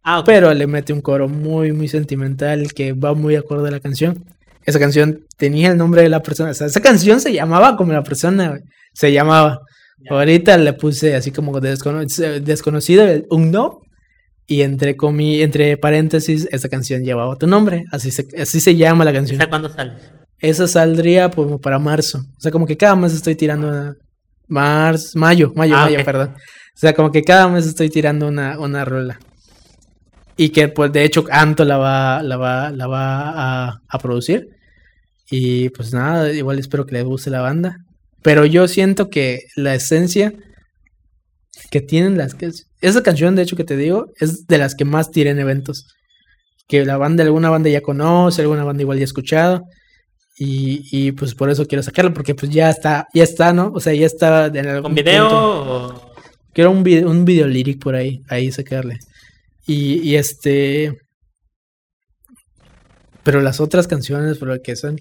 [0.02, 0.26] Ah, ok.
[0.26, 4.24] Pero le mete un coro muy, muy sentimental que va muy acorde a la canción.
[4.64, 6.50] Esa canción tenía el nombre de la persona.
[6.50, 8.58] O sea, esa canción se llamaba como la persona.
[8.94, 9.60] Se llamaba.
[10.08, 12.04] Ahorita le puse así como descono-
[12.42, 13.78] desconocido, el unknown.
[14.46, 17.84] Y entre, comi entre paréntesis, esa canción llevaba tu nombre.
[17.92, 19.40] Así se, así se llama la canción.
[19.40, 19.92] ¿Esa cuándo sale?
[20.38, 22.18] Esa saldría para marzo.
[22.36, 23.94] O sea, como que cada mes estoy tirando una.
[24.48, 26.04] Marzo, mayo, mayo, Ah, mayo, ok.
[26.04, 26.30] perdón.
[26.34, 29.20] O sea, como que cada mes estoy tirando una, una rola.
[30.36, 33.30] Y que pues de hecho Anto la va, la va, la va
[33.68, 34.48] a, a producir.
[35.30, 37.78] Y pues nada, igual espero que le guste la banda.
[38.22, 40.32] Pero yo siento que la esencia
[41.70, 42.50] que tienen las que
[42.80, 45.86] esa canción de hecho que te digo es de las que más tiré en eventos.
[46.66, 49.64] Que la banda, alguna banda ya conoce, alguna banda igual ya ha escuchado.
[50.38, 53.72] Y, y pues por eso quiero sacarlo, porque pues ya está, ya está, ¿no?
[53.74, 56.12] O sea, ya está en algún ¿Con video punto.
[56.52, 58.98] Quiero un video, un video lyric por ahí, ahí sacarle.
[59.70, 60.98] Y, y este.
[63.22, 64.98] Pero las otras canciones, por lo que son.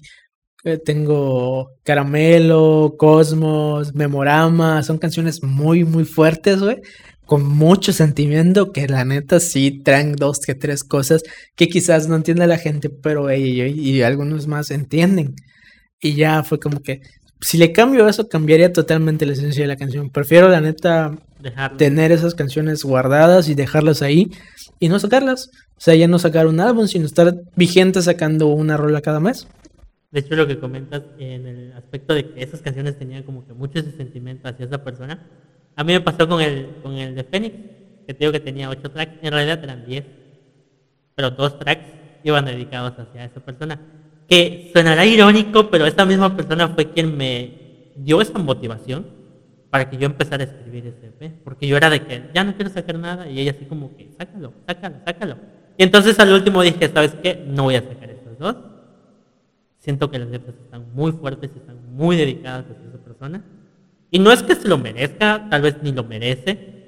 [0.64, 6.78] eh, tengo Caramelo, Cosmos, Memorama, son canciones muy, muy fuertes, güey.
[7.26, 11.22] Con mucho sentimiento, que la neta sí traen dos que tres cosas
[11.56, 15.34] que quizás no entiende la gente, pero ella y, y algunos más entienden.
[16.00, 17.00] Y ya fue como que,
[17.40, 20.10] si le cambio eso, cambiaría totalmente la esencia de la canción.
[20.10, 21.78] Prefiero, la neta, Dejarlo.
[21.78, 24.30] tener esas canciones guardadas y dejarlas ahí
[24.80, 25.50] y no sacarlas.
[25.76, 29.46] O sea, ya no sacar un álbum, sino estar vigente sacando una rola cada mes.
[30.10, 33.52] De hecho, lo que comentas en el aspecto de que esas canciones tenían como que
[33.52, 35.24] mucho ese sentimiento hacia esa persona,
[35.76, 37.54] a mí me pasó con el, con el de Phoenix,
[38.06, 40.04] que te digo que tenía ocho tracks, en realidad eran 10,
[41.14, 41.86] pero dos tracks
[42.24, 43.80] iban dedicados hacia esa persona.
[44.26, 49.19] Que sonará irónico, pero esta misma persona fue quien me dio esa motivación
[49.70, 52.54] para que yo empezara a escribir ese EP, porque yo era de que ya no
[52.54, 55.36] quiero sacar nada, y ella así como que, sácalo, sácalo, sácalo.
[55.76, 57.44] Y entonces al último dije, ¿sabes qué?
[57.46, 58.56] No voy a sacar estos dos,
[59.78, 63.44] siento que las letras están muy fuertes están muy dedicadas hacia esa persona.
[64.10, 66.79] Y no es que se lo merezca, tal vez ni lo merece,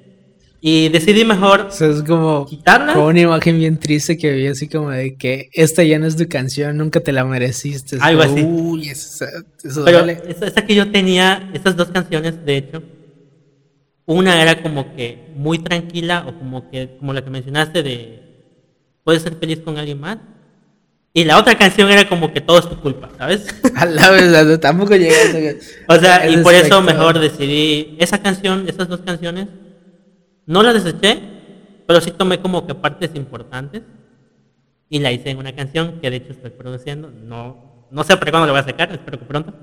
[0.65, 2.93] Y decidí mejor O sea, es como, quitarla.
[2.93, 6.15] como una imagen bien triste que vi así como de que esta ya no es
[6.15, 7.97] tu canción, nunca te la mereciste.
[7.99, 8.43] Algo como, así.
[8.45, 9.25] Uy, eso,
[9.61, 12.81] eso Pero esa, esa que yo tenía, esas dos canciones, de hecho,
[14.05, 18.23] una era como que muy tranquila o como que como la que mencionaste de
[19.03, 20.17] puedes ser feliz con alguien más.
[21.13, 23.45] Y la otra canción era como que todo es tu culpa, ¿sabes?
[23.75, 25.59] A la verdad, tampoco llegué a ese-
[25.89, 29.47] O sea, y por eso mejor decidí esa canción, esas dos canciones,
[30.45, 31.19] no las deseché,
[31.87, 33.83] pero sí tomé como que partes importantes
[34.89, 37.09] y la hice en una canción que de hecho estoy produciendo.
[37.09, 39.53] No, no sé para cuándo la voy a sacar, espero que pronto.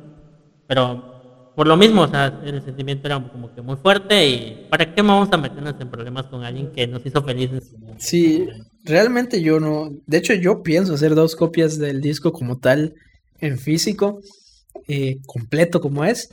[0.66, 4.94] Pero por lo mismo, o sea, el sentimiento era como que muy fuerte y ¿para
[4.94, 7.74] qué vamos a meternos en problemas con alguien que nos hizo felices?
[7.98, 8.46] Sí,
[8.84, 9.90] realmente yo no.
[10.06, 12.94] De hecho, yo pienso hacer dos copias del disco como tal
[13.40, 14.20] en físico,
[14.88, 16.30] eh, completo como es.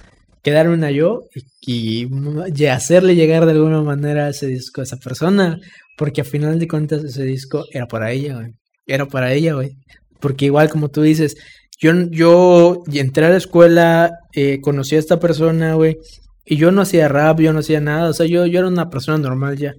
[0.48, 1.26] Quedar una yo
[1.66, 2.08] y,
[2.56, 5.60] y hacerle llegar de alguna manera ese disco a esa persona.
[5.98, 8.54] Porque a final de cuentas ese disco era para ella, güey.
[8.86, 9.76] Era para ella, güey.
[10.22, 11.36] Porque igual como tú dices,
[11.78, 15.98] yo, yo entré a la escuela, eh, conocí a esta persona, güey.
[16.46, 18.10] Y yo no hacía rap, yo no hacía nada.
[18.10, 19.74] O sea, yo, yo era una persona normal ya.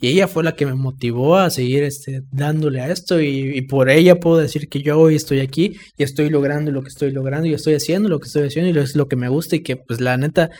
[0.00, 3.62] Y ella fue la que me motivó a seguir este, dándole a esto y, y
[3.62, 7.10] por ella puedo decir que yo hoy estoy aquí y estoy logrando lo que estoy
[7.10, 9.62] logrando y estoy haciendo lo que estoy haciendo y es lo que me gusta y
[9.62, 10.50] que pues la neta,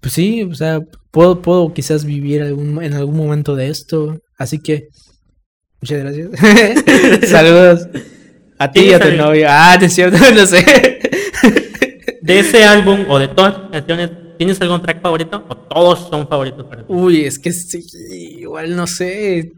[0.00, 0.80] pues sí, o sea,
[1.12, 4.18] puedo, puedo quizás vivir algún, en algún momento de esto.
[4.36, 4.88] Así que,
[5.80, 7.30] muchas gracias.
[7.30, 7.88] Saludos
[8.58, 9.46] a ti y a tu novio.
[9.48, 10.64] Ah, es cierto, no sé.
[12.20, 14.10] De ese álbum o de todas las canciones,
[14.42, 16.92] ¿tienes algún track favorito o todos son favoritos para ti?
[16.92, 17.80] Uy, es que sí,
[18.40, 19.52] igual no sé.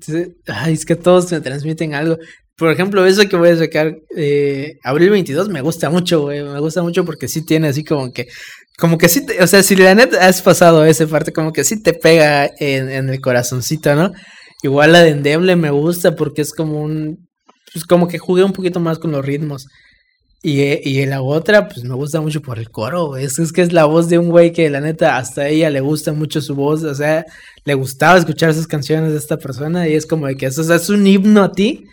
[0.47, 2.19] Ay, es que todos me transmiten algo.
[2.55, 6.43] Por ejemplo, eso que voy a sacar eh, abril 22 me gusta mucho, güey.
[6.43, 8.27] Me gusta mucho porque sí tiene así como que.
[8.77, 11.65] Como que sí, te, o sea, si la neta has pasado esa parte, como que
[11.65, 14.13] sí te pega en, en el corazoncito, ¿no?
[14.63, 17.27] Igual la de Endeble me gusta porque es como un.
[17.73, 19.67] Pues como que jugué un poquito más con los ritmos.
[20.47, 23.17] Y, y la otra, pues me gusta mucho por el coro.
[23.17, 25.81] Es, es que es la voz de un güey que la neta hasta ella le
[25.81, 26.85] gusta mucho su voz.
[26.85, 27.25] O sea,
[27.65, 30.77] le gustaba escuchar esas canciones de esta persona y es como de que eso sea,
[30.77, 31.87] es un himno a ti.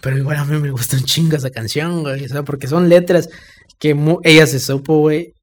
[0.00, 2.24] Pero igual a mí me gusta un chingo esa canción, güey.
[2.24, 3.28] O sea, porque son letras
[3.78, 5.33] que ella se supo, güey.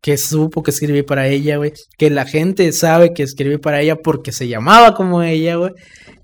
[0.00, 1.72] Que supo que escribí para ella, güey.
[1.96, 5.72] Que la gente sabe que escribí para ella porque se llamaba como ella, güey.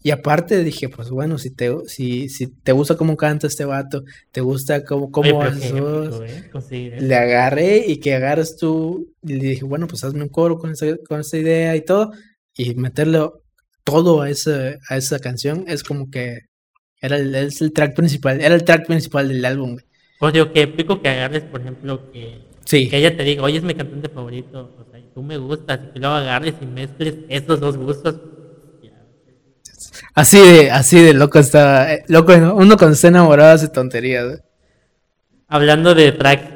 [0.07, 4.05] Y aparte dije, pues bueno, si te, si, si te gusta cómo canta este vato,
[4.33, 5.73] te gusta cómo, cómo Oye,
[6.71, 7.01] ¿eh?
[7.01, 10.73] Le agarré y que agarres tú, y le dije, bueno, pues hazme un coro con
[10.73, 12.11] esa, con esa idea y todo,
[12.55, 13.31] y meterle
[13.83, 16.41] todo a esa, a esa canción, es como que
[17.01, 19.73] era el, es el track principal, era el track principal del álbum.
[19.73, 19.87] güey.
[20.19, 23.59] Pues digo, que épico que agarres, por ejemplo, que, Sí, que ella te diga, oye,
[23.59, 26.67] es mi cantante favorito, o sea, y tú me gustas, y que luego agarres y
[26.67, 28.17] mezcles esos dos gustos.
[30.15, 32.55] así de, así de loco estaba, eh, loco, ¿no?
[32.55, 34.25] uno cuando está enamorado hace tonterías.
[34.27, 34.39] güey.
[35.47, 36.49] Hablando de tracks,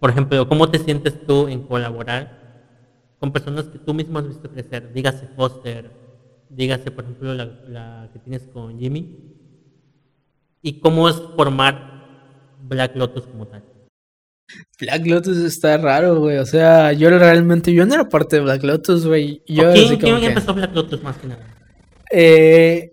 [0.00, 2.42] por ejemplo, ¿cómo te sientes tú en colaborar
[3.20, 4.92] con personas que tú mismo has visto crecer?
[4.92, 5.90] Dígase Foster,
[6.48, 9.16] dígase, por ejemplo, la, la que tienes con Jimmy.
[10.60, 12.04] ¿Y cómo es formar
[12.62, 13.62] Black Lotus como tal?
[14.78, 18.62] Black Lotus está raro, güey, o sea, yo realmente, yo no era parte de Black
[18.62, 21.46] Lotus, güey, yo ¿O así ¿Quién, como quién que- empezó Black Lotus más que nada?
[22.10, 22.90] Eh,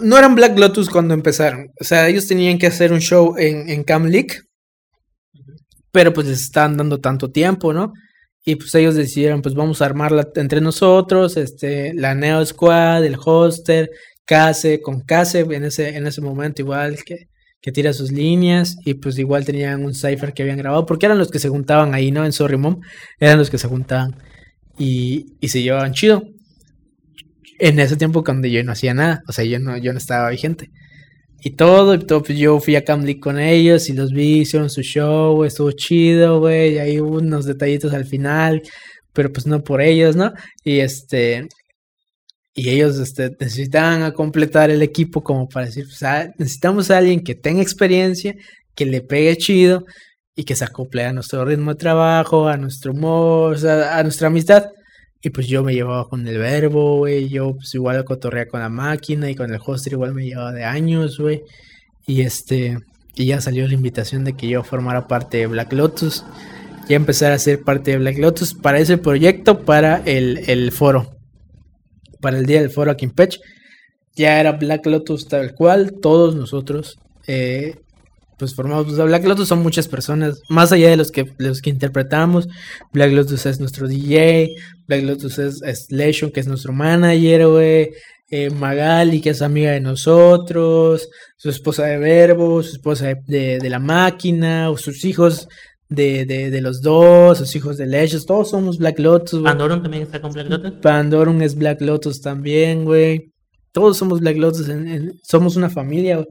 [0.00, 1.68] no eran Black Lotus cuando empezaron.
[1.80, 4.38] O sea, ellos tenían que hacer un show en, en Cam League.
[5.92, 7.92] Pero pues les estaban dando tanto tiempo, ¿no?
[8.44, 13.16] Y pues ellos decidieron, pues vamos a armarla entre nosotros, este, la Neo Squad, el
[13.16, 13.90] Hoster,
[14.24, 17.28] Case, con Case en ese, en ese momento igual que,
[17.64, 18.76] que tira sus líneas.
[18.84, 21.94] Y pues igual tenían un cipher que habían grabado, porque eran los que se juntaban
[21.94, 22.26] ahí, ¿no?
[22.26, 22.82] En Sorry Mom,
[23.18, 24.16] eran los que se juntaban.
[24.78, 26.22] Y, y se llevaban chido
[27.58, 30.28] en ese tiempo cuando yo no hacía nada, o sea, yo no, yo no estaba
[30.28, 30.68] vigente.
[31.42, 34.68] Y todo, y todo, pues yo fui a Camlic con ellos y los vi, hicieron
[34.68, 38.62] su show, estuvo chido, güey, y hay unos detallitos al final,
[39.14, 40.32] pero pues no por ellos, ¿no?
[40.64, 41.48] Y este,
[42.54, 46.98] y ellos este, necesitaban a completar el equipo como para decir, pues, ah, necesitamos a
[46.98, 48.36] alguien que tenga experiencia,
[48.76, 49.84] que le pegue chido
[50.36, 54.02] y que se acople a nuestro ritmo de trabajo, a nuestro humor, o sea, a
[54.04, 54.66] nuestra amistad.
[55.20, 57.28] Y pues yo me llevaba con el verbo, güey.
[57.28, 60.64] Yo pues igual cotorrea con la máquina y con el hoster igual me llevaba de
[60.64, 61.42] años, güey.
[62.06, 62.78] Y este,
[63.16, 66.24] y ya salió la invitación de que yo formara parte de Black Lotus.
[66.88, 71.13] Ya empezar a ser parte de Black Lotus para ese proyecto, para el, el foro.
[72.24, 73.38] Para el día del foro aquí en Pech.
[74.16, 75.92] Ya era Black Lotus tal cual.
[76.00, 76.96] Todos nosotros.
[77.26, 77.74] eh,
[78.38, 81.68] pues formamos a Black Lotus, son muchas personas, más allá de los que, los que
[81.68, 82.48] interpretamos.
[82.94, 84.48] Black Lotus es nuestro DJ,
[84.88, 87.42] Black Lotus es, es que es nuestro manager,
[88.30, 93.78] eh, Magali, que es amiga de nosotros, su esposa de Verbo, su esposa de la
[93.78, 95.46] máquina, o sus hijos
[95.88, 99.44] de, de, de los dos, sus hijos de Leishon, todos somos Black Lotus, güey.
[99.44, 100.72] Pandorum también está con Black Lotus.
[100.80, 103.30] Pandorum es Black Lotus también, güey.
[103.72, 106.26] Todos somos Black Lotus, en- en- somos una familia, güey.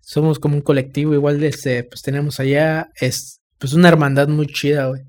[0.00, 4.86] Somos como un colectivo, igual este, pues tenemos allá, es pues una hermandad muy chida,
[4.88, 5.02] güey.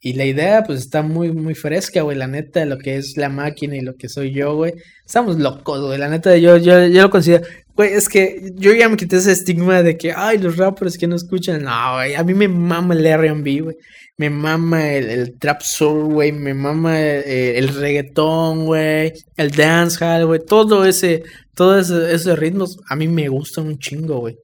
[0.00, 2.16] Y la idea, pues está muy, muy fresca, güey.
[2.16, 4.74] La neta, lo que es la máquina y lo que soy yo, güey.
[5.04, 5.98] Estamos locos, güey.
[5.98, 7.44] La neta, yo, yo, yo lo considero.
[7.74, 11.08] Güey, es que yo ya me quité ese estigma de que, ay, los rappers que
[11.08, 11.64] no escuchan.
[11.64, 12.14] No, güey.
[12.14, 13.76] A mí me mama el RB, güey.
[14.16, 16.30] Me mama el, trap soul, güey.
[16.30, 17.24] Me mama el,
[17.56, 19.12] el reggaetón, güey.
[19.36, 20.40] El dancehall, güey.
[20.46, 24.38] Todo ese, todos esos ritmos a mí me gustan un chingo, güey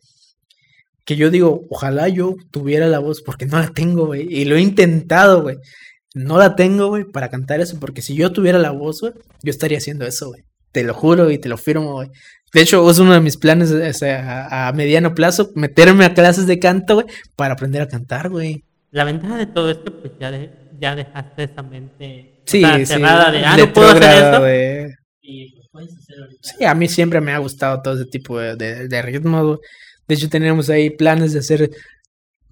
[1.05, 4.27] que yo digo, ojalá yo tuviera la voz, porque no la tengo, güey.
[4.31, 5.57] Y lo he intentado, güey.
[6.15, 9.13] No la tengo, güey, para cantar eso, porque si yo tuviera la voz, güey,
[9.43, 10.43] yo estaría haciendo eso, güey.
[10.73, 12.09] Te lo juro y te lo firmo, güey.
[12.53, 16.15] De hecho, es uno de mis planes o sea, a, a mediano plazo, meterme a
[16.15, 17.07] clases de canto, güey,
[17.37, 18.63] para aprender a cantar, güey.
[18.93, 22.87] La ventaja de todo esto, pues ya, de- ya dejaste esa mente o Sí, sí.
[22.87, 24.03] cerrada de, ah, no puedo hacer
[24.85, 24.99] esto.
[25.21, 26.41] Y lo puedes hacer ahorita.
[26.59, 29.59] Sí, a mí siempre me ha gustado todo ese tipo de, de, de ritmos, güey.
[30.09, 31.71] De hecho, teníamos ahí planes de hacer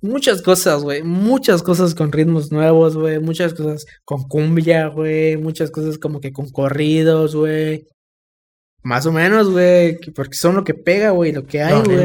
[0.00, 1.02] muchas cosas, güey.
[1.02, 3.18] Muchas cosas con ritmos nuevos, güey.
[3.20, 5.36] Muchas cosas con cumbia, güey.
[5.36, 7.86] Muchas cosas como que con corridos, güey.
[8.82, 9.98] Más o menos, güey.
[9.98, 11.32] que- Porque son lo que pega, güey.
[11.32, 12.04] Lo que hay, güey.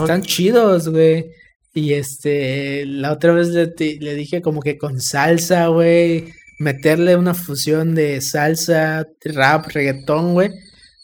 [0.00, 1.26] Están chidos, güey.
[1.74, 6.32] Y este, la otra vez le dije como que con salsa, güey.
[6.58, 10.50] Meterle una fusión de salsa, rap, reggaetón, güey.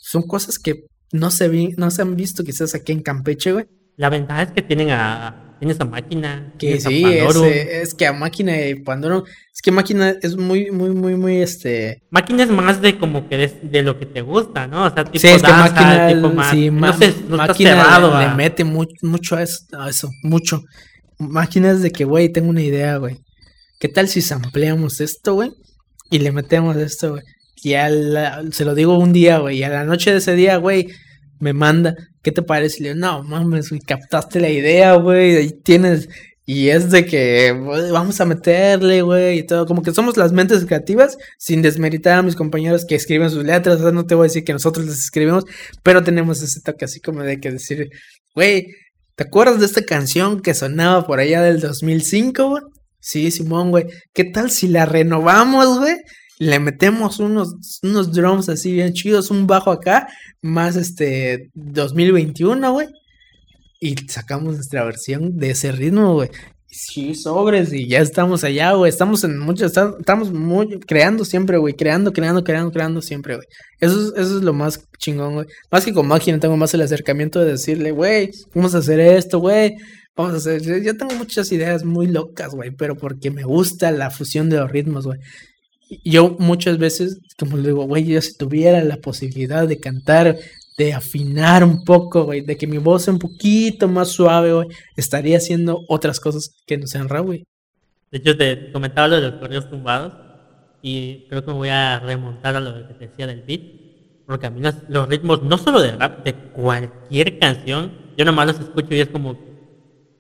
[0.00, 3.66] Son cosas que no se, vi, no se han visto quizás aquí en Campeche, güey.
[3.97, 8.12] La ventaja es que tienen a, tienes a máquina, Que sí, ese- es que a
[8.12, 9.23] máquina y Pandora,
[9.55, 13.36] es que máquina es muy, muy, muy, muy, este, Máquina es más de como que
[13.36, 14.86] de, de lo que te gusta, ¿no?
[14.86, 17.70] O sea, tipo Sí, es que danza, máquina, tipo más, sí, no, sé, no máquina
[17.70, 20.62] cerrado le, mete mu- mucho a eso, a eso, mucho.
[21.19, 23.19] Máquinas de que, güey, tengo una idea, güey.
[23.78, 25.53] ¿Qué tal si sampleamos esto, güey?
[26.11, 27.23] Y le metemos esto, güey.
[27.62, 29.59] Y a la- se lo digo un día, güey.
[29.59, 30.89] Y a la noche de ese día, güey,
[31.44, 32.82] me manda, ¿qué te parece?
[32.82, 35.36] Le digo, no, mames, güey, captaste la idea, güey.
[35.36, 36.08] Ahí tienes.
[36.46, 37.52] Y es de que
[37.92, 39.66] vamos a meterle, güey, y todo.
[39.66, 43.76] Como que somos las mentes creativas, sin desmeritar a mis compañeros que escriben sus letras.
[43.76, 45.44] O sea, no te voy a decir que nosotros las escribimos,
[45.82, 47.90] pero tenemos ese toque así como de que decir,
[48.34, 48.68] güey,
[49.14, 52.62] ¿te acuerdas de esta canción que sonaba por allá del 2005, güey?
[53.00, 53.84] Sí, Simón, güey.
[54.14, 55.96] ¿Qué tal si la renovamos, güey?
[56.44, 60.08] Le metemos unos, unos drums así bien chidos, un bajo acá,
[60.42, 62.88] más este 2021, güey.
[63.80, 66.28] Y sacamos nuestra versión de ese ritmo, güey.
[66.66, 68.88] Sí, sobres, y ya estamos allá, güey.
[68.90, 71.74] Estamos en mucho, está- estamos muy creando siempre, güey.
[71.74, 73.46] Creando, creando, creando, creando siempre, güey.
[73.80, 75.46] Eso es, eso es lo más chingón, güey.
[75.70, 79.38] Más que con máquina, tengo más el acercamiento de decirle, güey, vamos a hacer esto,
[79.38, 79.76] güey.
[80.16, 80.82] Vamos a hacer.
[80.82, 84.70] Yo tengo muchas ideas muy locas, güey, pero porque me gusta la fusión de los
[84.70, 85.18] ritmos, güey.
[86.04, 90.36] Yo muchas veces, como le digo, güey, yo si tuviera la posibilidad de cantar,
[90.76, 94.68] de afinar un poco, güey, de que mi voz sea un poquito más suave, güey,
[94.96, 97.44] estaría haciendo otras cosas que no sean rap, güey.
[98.10, 100.14] De hecho, te comentaba lo de los correos tumbados
[100.82, 103.62] y creo que me voy a remontar a lo que te decía del beat,
[104.26, 108.46] porque a mí los, los ritmos, no solo de rap, de cualquier canción, yo nomás
[108.46, 109.36] los escucho y es como,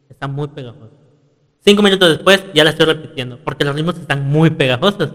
[0.08, 1.04] están muy pegajosos.
[1.64, 5.12] Cinco minutos después ya la estoy repitiendo, porque los ritmos están muy pegajosos.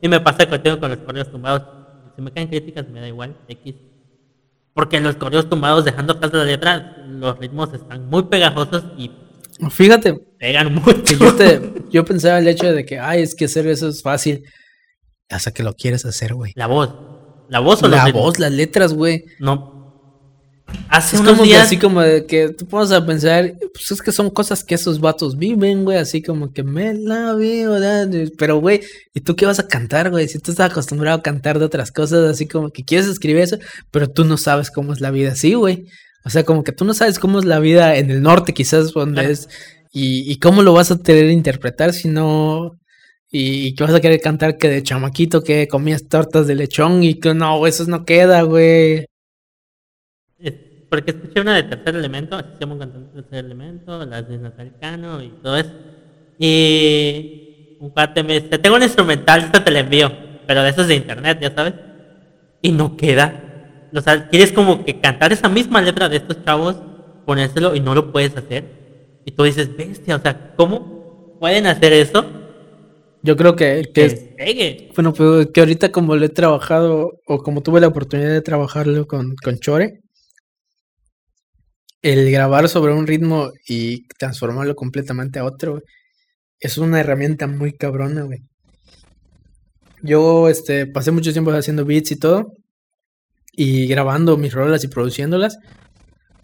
[0.00, 1.62] Y me pasa que tengo con los correos tumbados.
[2.16, 3.74] Si me caen críticas, me da igual, X.
[4.74, 9.10] Porque en los correos tumbados, dejando atrás la letra, los ritmos están muy pegajosos y
[9.70, 11.16] Fíjate, pegan mucho.
[11.18, 11.60] yo te,
[11.90, 14.44] yo pensaba el hecho de que, ay, es que hacer eso es fácil,
[15.28, 16.52] hasta que lo quieres hacer, güey.
[16.54, 16.94] La voz.
[17.48, 18.22] La voz o La ritmos?
[18.22, 19.24] voz, las letras, güey.
[19.40, 19.77] No.
[20.90, 21.66] Hace Es unos como que días.
[21.66, 25.00] así como de que tú pones a pensar, pues es que son cosas que esos
[25.00, 28.80] vatos viven, güey, así como que me la de- pero güey,
[29.14, 30.28] ¿y tú qué vas a cantar, güey?
[30.28, 33.58] Si tú estás acostumbrado a cantar de otras cosas, así como que quieres escribir eso,
[33.90, 35.86] pero tú no sabes cómo es la vida así, güey.
[36.24, 38.92] O sea, como que tú no sabes cómo es la vida en el norte, quizás,
[38.92, 39.30] donde Claro.
[39.30, 39.48] es,
[39.92, 42.72] y, y cómo lo vas a tener que interpretar si no,
[43.30, 47.02] y, y que vas a querer cantar que de chamaquito que comías tortas de lechón
[47.04, 49.06] y que no, eso no queda, güey.
[50.88, 54.28] Porque escuché una de Tercer Elemento, así se llama un cantante de Tercer Elemento, las
[54.28, 55.70] de Natal Cano y todo eso.
[56.38, 60.10] Y un cuate me dice, tengo un instrumental, esto te lo envío,
[60.46, 61.74] pero de esos de internet, ya sabes.
[62.62, 63.88] Y no queda.
[63.94, 66.76] O sea, quieres como que cantar esa misma letra de estos chavos,
[67.26, 68.64] ponérselo y no lo puedes hacer.
[69.24, 72.24] Y tú dices, bestia, o sea, ¿cómo pueden hacer eso?
[73.22, 77.62] Yo creo que, que es, bueno, pues, que ahorita como lo he trabajado, o como
[77.62, 80.00] tuve la oportunidad de trabajarlo con, con Chore,
[82.02, 85.82] el grabar sobre un ritmo y transformarlo completamente a otro,
[86.60, 88.42] es una herramienta muy cabrona, güey.
[90.02, 92.52] Yo, este, pasé mucho tiempo haciendo beats y todo,
[93.52, 95.58] y grabando mis rolas y produciéndolas,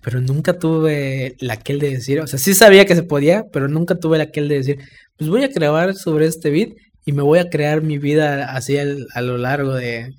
[0.02, 3.68] pero nunca tuve la aquel de decir, o sea, sí sabía que se podía, pero
[3.68, 4.78] nunca tuve la aquel de decir,
[5.16, 6.70] pues voy a grabar sobre este beat
[7.06, 10.14] y me voy a crear mi vida así a lo largo de,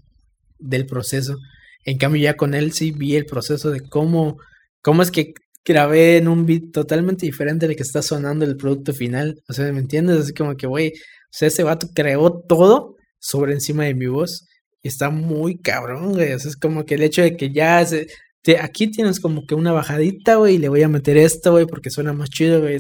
[0.59, 1.37] del proceso.
[1.83, 4.37] En cambio, ya con él sí vi el proceso de cómo,
[4.85, 5.33] cómo es que
[5.65, 9.41] grabé en un beat totalmente diferente de que está sonando el producto final.
[9.49, 10.19] O sea, ¿me entiendes?
[10.19, 14.47] Así como que, güey, o sea, ese vato creó todo sobre encima de mi voz.
[14.83, 16.33] Y está muy cabrón, güey.
[16.33, 18.05] O sea, es como que el hecho de que ya se,
[18.43, 21.65] te- aquí tienes como que una bajadita, güey, y le voy a meter esto, güey,
[21.65, 22.79] porque suena más chido, güey.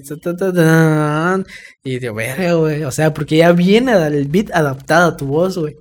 [1.83, 2.83] Y digo, verga, güey.
[2.83, 5.75] O sea, porque ya viene el beat adaptado a tu voz, güey.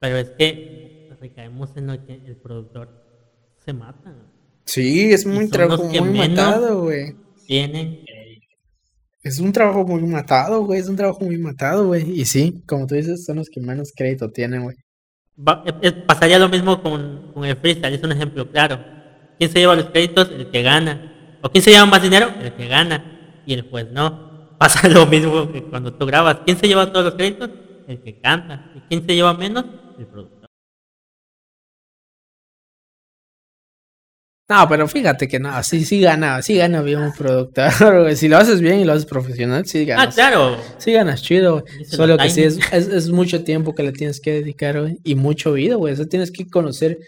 [0.00, 2.90] Pero es que recaemos en lo que el productor
[3.64, 4.14] se mata.
[4.72, 7.16] Sí, es muy trabajo muy matado, güey.
[7.46, 8.04] Tienen
[9.22, 10.80] Es un trabajo muy matado, güey.
[10.80, 12.20] Es un trabajo muy matado, güey.
[12.20, 14.76] Y sí, como tú dices, son los que menos crédito tienen, güey.
[15.36, 15.64] Va-
[16.06, 18.78] pasaría lo mismo con, con el freestyle, es un ejemplo claro.
[19.38, 20.30] ¿Quién se lleva los créditos?
[20.30, 21.38] El que gana.
[21.42, 22.28] ¿O quién se lleva más dinero?
[22.40, 23.42] El que gana.
[23.46, 24.30] Y el juez no.
[24.58, 26.38] Pasa lo mismo que cuando tú grabas.
[26.44, 27.50] ¿Quién se lleva todos los créditos?
[27.88, 28.70] El que canta.
[28.76, 29.64] ¿Y quién se lleva menos?
[29.98, 30.39] El productor.
[34.50, 37.70] No, pero fíjate que no, sí, sí gana, sí gana bien un productor,
[38.02, 38.16] güey.
[38.16, 40.14] Si lo haces bien y lo haces profesional, sí Ah, ganas.
[40.16, 40.56] claro.
[40.78, 41.84] Sí ganas chido, güey.
[41.84, 44.96] Solo que sí es, es, es mucho tiempo que le tienes que dedicar, güey.
[45.04, 45.92] Y mucho oído, güey.
[45.94, 46.98] O sea, tienes que conocer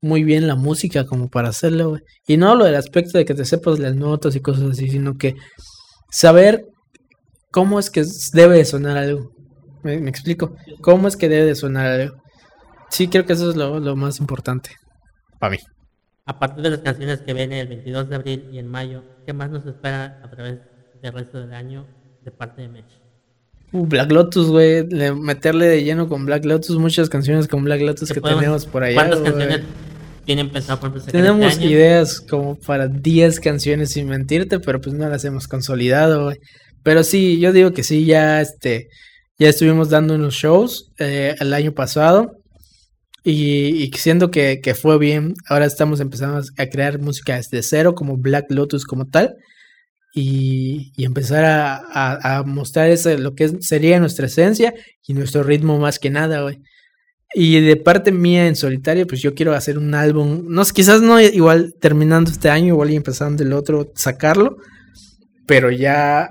[0.00, 2.02] muy bien la música como para hacerlo, güey.
[2.26, 5.14] Y no hablo del aspecto de que te sepas las notas y cosas así, sino
[5.18, 5.34] que
[6.10, 6.64] saber
[7.50, 9.30] cómo es que debe de sonar algo.
[9.82, 10.54] ¿Me, me explico?
[10.80, 12.14] ¿Cómo es que debe de sonar algo?
[12.90, 14.70] Sí, creo que eso es lo, lo más importante.
[15.40, 15.58] Para mí.
[16.24, 19.50] Aparte de las canciones que vienen el 22 de abril y en mayo, ¿qué más
[19.50, 20.58] nos espera a través
[21.02, 21.86] del resto del año
[22.24, 22.84] de parte de Mesh?
[23.72, 24.86] Uh, Black Lotus, güey.
[24.88, 28.66] le- meterle de lleno con Black Lotus, muchas canciones con Black Lotus ¿Qué que tenemos
[28.66, 28.94] por allá.
[28.94, 29.60] ¿Cuántas canciones
[30.24, 31.70] tienen pensado por Tenemos este año?
[31.72, 36.36] ideas como para 10 canciones sin mentirte, pero pues no las hemos consolidado, güey.
[36.84, 38.88] Pero sí, yo digo que sí, ya este,
[39.38, 42.36] ya estuvimos dando unos shows eh, el año pasado
[43.24, 47.94] y, y siendo que, que fue bien, ahora estamos empezando a crear música desde cero,
[47.94, 49.36] como Black Lotus como tal,
[50.14, 54.74] y, y empezar a, a- a mostrar ese, lo que es- sería nuestra esencia
[55.06, 56.60] y nuestro ritmo más que nada, güey.
[57.34, 61.18] Y de parte mía en solitario, pues yo quiero hacer un álbum, no quizás no
[61.20, 64.58] igual terminando este año, igual y empezando el otro, sacarlo,
[65.46, 66.30] pero ya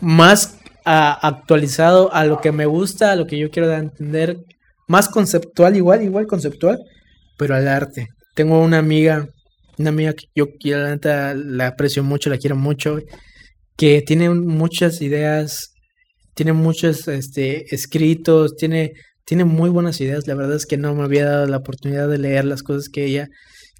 [0.00, 3.84] más ah, actualizado a lo que me gusta, a lo que yo quiero dar a
[3.84, 4.38] entender,
[4.86, 6.78] más conceptual, igual, igual conceptual,
[7.36, 8.08] pero al arte.
[8.34, 9.28] Tengo una amiga,
[9.78, 12.98] una amiga que yo la la aprecio mucho, la quiero mucho,
[13.76, 15.72] que tiene muchas ideas,
[16.34, 18.92] tiene muchos este, escritos, tiene,
[19.24, 20.26] tiene muy buenas ideas.
[20.26, 23.04] La verdad es que no me había dado la oportunidad de leer las cosas que
[23.06, 23.28] ella,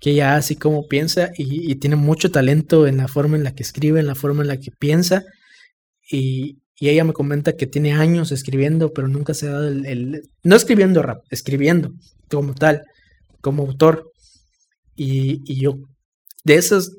[0.00, 3.44] que ella hace y cómo piensa, y, y tiene mucho talento en la forma en
[3.44, 5.22] la que escribe, en la forma en la que piensa.
[6.10, 10.28] Y, y ella me comenta que tiene años escribiendo, pero nunca se ha dado el,
[10.43, 11.93] no escribiendo rap, escribiendo
[12.28, 12.82] como tal,
[13.40, 14.12] como autor.
[14.94, 15.78] Y, yo,
[16.44, 16.90] de esas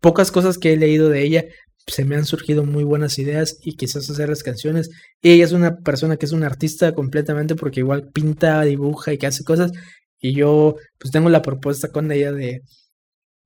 [0.00, 1.44] pocas cosas que he leído de ella,
[1.86, 4.90] se me han surgido muy buenas ideas y quizás hacer las canciones.
[5.20, 9.18] Y ella es una persona que es una artista completamente porque igual pinta, dibuja y
[9.26, 9.72] hace cosas.
[10.20, 12.62] Y yo pues tengo la propuesta con ella de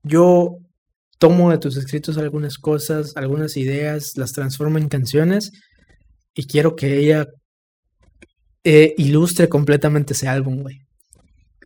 [0.02, 0.59] yo
[1.19, 5.51] tomo de tus escritos algunas cosas, algunas ideas, las transformo en canciones
[6.39, 7.27] y quiero que ella
[8.62, 10.78] eh, ilustre completamente ese álbum, güey.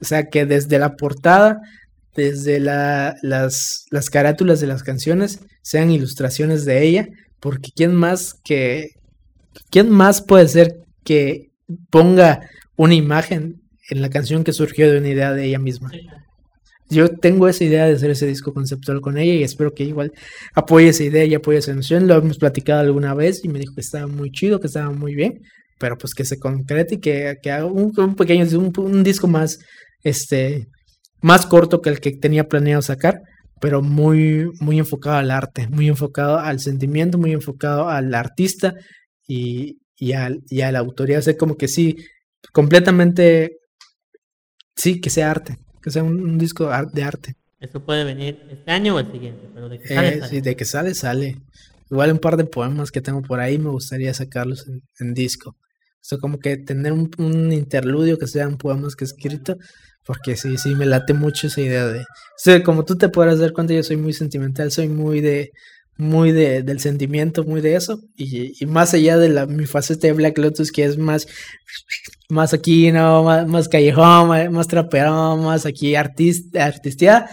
[0.00, 1.60] O sea, que desde la portada,
[2.16, 7.08] desde la, las, las carátulas de las canciones, sean ilustraciones de ella,
[7.38, 8.92] porque ¿quién más que...
[9.70, 11.50] ¿Quién más puede ser que
[11.90, 15.90] ponga una imagen en la canción que surgió de una idea de ella misma?
[16.92, 20.12] Yo tengo esa idea de hacer ese disco conceptual con ella y espero que igual
[20.54, 22.06] apoye esa idea y apoye esa noción.
[22.06, 25.14] Lo hemos platicado alguna vez y me dijo que estaba muy chido, que estaba muy
[25.14, 25.40] bien,
[25.78, 29.58] pero pues que se concrete y que, que haga un, pequeño, un, un disco más,
[30.02, 30.68] este,
[31.22, 33.22] más corto que el que tenía planeado sacar,
[33.60, 38.74] pero muy, muy enfocado al arte, muy enfocado al sentimiento, muy enfocado al artista
[39.26, 41.18] y, y, al, y a la autoría.
[41.18, 41.96] O sea, como que sí,
[42.52, 43.58] completamente,
[44.76, 47.34] sí, que sea arte, que sea un, un disco de arte.
[47.60, 50.30] Eso puede venir este año o el siguiente, pero de que sale, Eh, sale.
[50.30, 51.36] sí, de que sale, sale.
[51.90, 55.50] igual un par de poemas que tengo por ahí me gustaría sacarlos en, en disco.
[55.50, 59.56] O sea, como que tener un, un, interludio que sean poemas que he escrito,
[60.04, 62.00] porque sí, sí, me late mucho esa idea de...
[62.00, 62.04] O
[62.36, 65.52] sea, como tú te podrás dar cuenta, yo soy muy sentimental, soy muy de
[65.98, 68.00] muy de, del sentimiento, muy de eso.
[68.16, 71.26] Y, y, más allá de la, mi faceta de Black Lotus, que es más,
[72.32, 73.22] más aquí, ¿no?
[73.22, 77.28] Más, más callejón, más, más traperón, más aquí artista, artistía.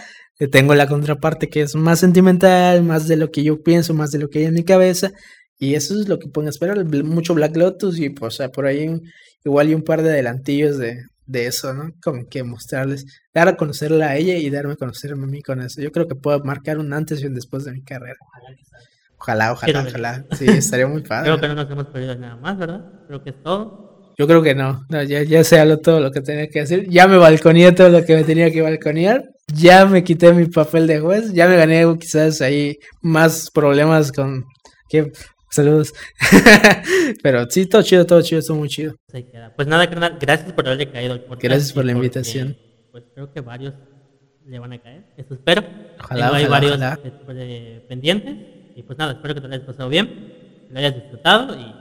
[0.52, 4.18] Tengo la contraparte que es más sentimental, más de lo que yo pienso, más de
[4.18, 5.10] lo que hay en mi cabeza.
[5.58, 8.88] Y eso es lo que a esperar, mucho Black Lotus y pues por ahí
[9.44, 11.90] igual y un par de adelantillos de, de eso, ¿no?
[12.02, 13.04] Como que mostrarles,
[13.34, 15.80] dar a conocerla a ella y darme a conocer a mí con eso.
[15.80, 18.16] Yo creo que puedo marcar un antes y un después de mi carrera.
[19.18, 20.24] Ojalá, ojalá, ojalá.
[20.32, 21.24] Sí, estaría muy padre.
[21.24, 22.84] Creo que no nos hemos perdido nada más, ¿verdad?
[23.06, 23.89] Creo que es todo.
[24.20, 24.84] Yo creo que no.
[24.90, 26.86] no ya, ya sé todo lo que tenía que decir.
[26.90, 29.24] Ya me balconeé todo lo que me tenía que balconear.
[29.46, 31.32] Ya me quité mi papel de juez.
[31.32, 34.44] Ya me gané quizás ahí más problemas con...
[34.90, 35.10] Que
[35.48, 35.94] Saludos.
[37.22, 38.94] Pero sí, todo chido, todo chido, todo muy chido.
[39.56, 41.42] Pues nada, gracias por haberle caído al podcast.
[41.42, 42.58] Gracias por la invitación.
[42.92, 43.72] pues creo que varios
[44.44, 45.64] le van a caer, eso espero.
[45.98, 47.00] Ojalá, Tengo hay varios ojalá.
[47.36, 48.36] Eh, pendientes.
[48.76, 50.08] Y pues nada, espero que te lo hayas pasado bien,
[50.68, 51.79] que lo hayas disfrutado y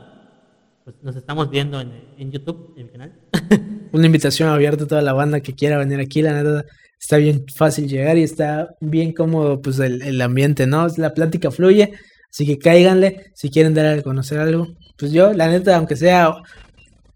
[0.91, 3.13] pues nos estamos viendo en, en YouTube, en mi canal.
[3.91, 6.65] Una invitación abierta a toda la banda que quiera venir aquí, la neta
[6.99, 10.87] está bien fácil llegar y está bien cómodo pues el, el ambiente, ¿no?
[10.97, 11.93] La plática fluye
[12.31, 14.67] Así que cáiganle si quieren dar a conocer algo.
[14.97, 16.35] Pues yo, la neta, aunque sea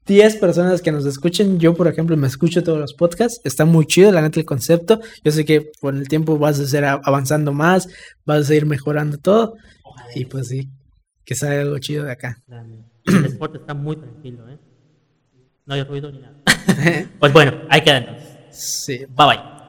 [0.07, 3.85] 10 personas que nos escuchen, yo por ejemplo me escucho todos los podcasts, está muy
[3.85, 4.99] chido la neta el concepto.
[5.23, 7.87] Yo sé que con el tiempo vas a ser avanzando más,
[8.25, 9.55] vas a seguir mejorando todo.
[10.15, 10.69] Y pues sí,
[11.25, 12.37] que salga algo chido de acá.
[13.05, 14.57] El deporte está muy tranquilo, ¿eh?
[15.65, 16.35] No hay ruido ni nada.
[17.19, 18.37] pues bueno, ahí queda entonces.
[18.51, 19.05] Sí.
[19.15, 19.53] Bye bye.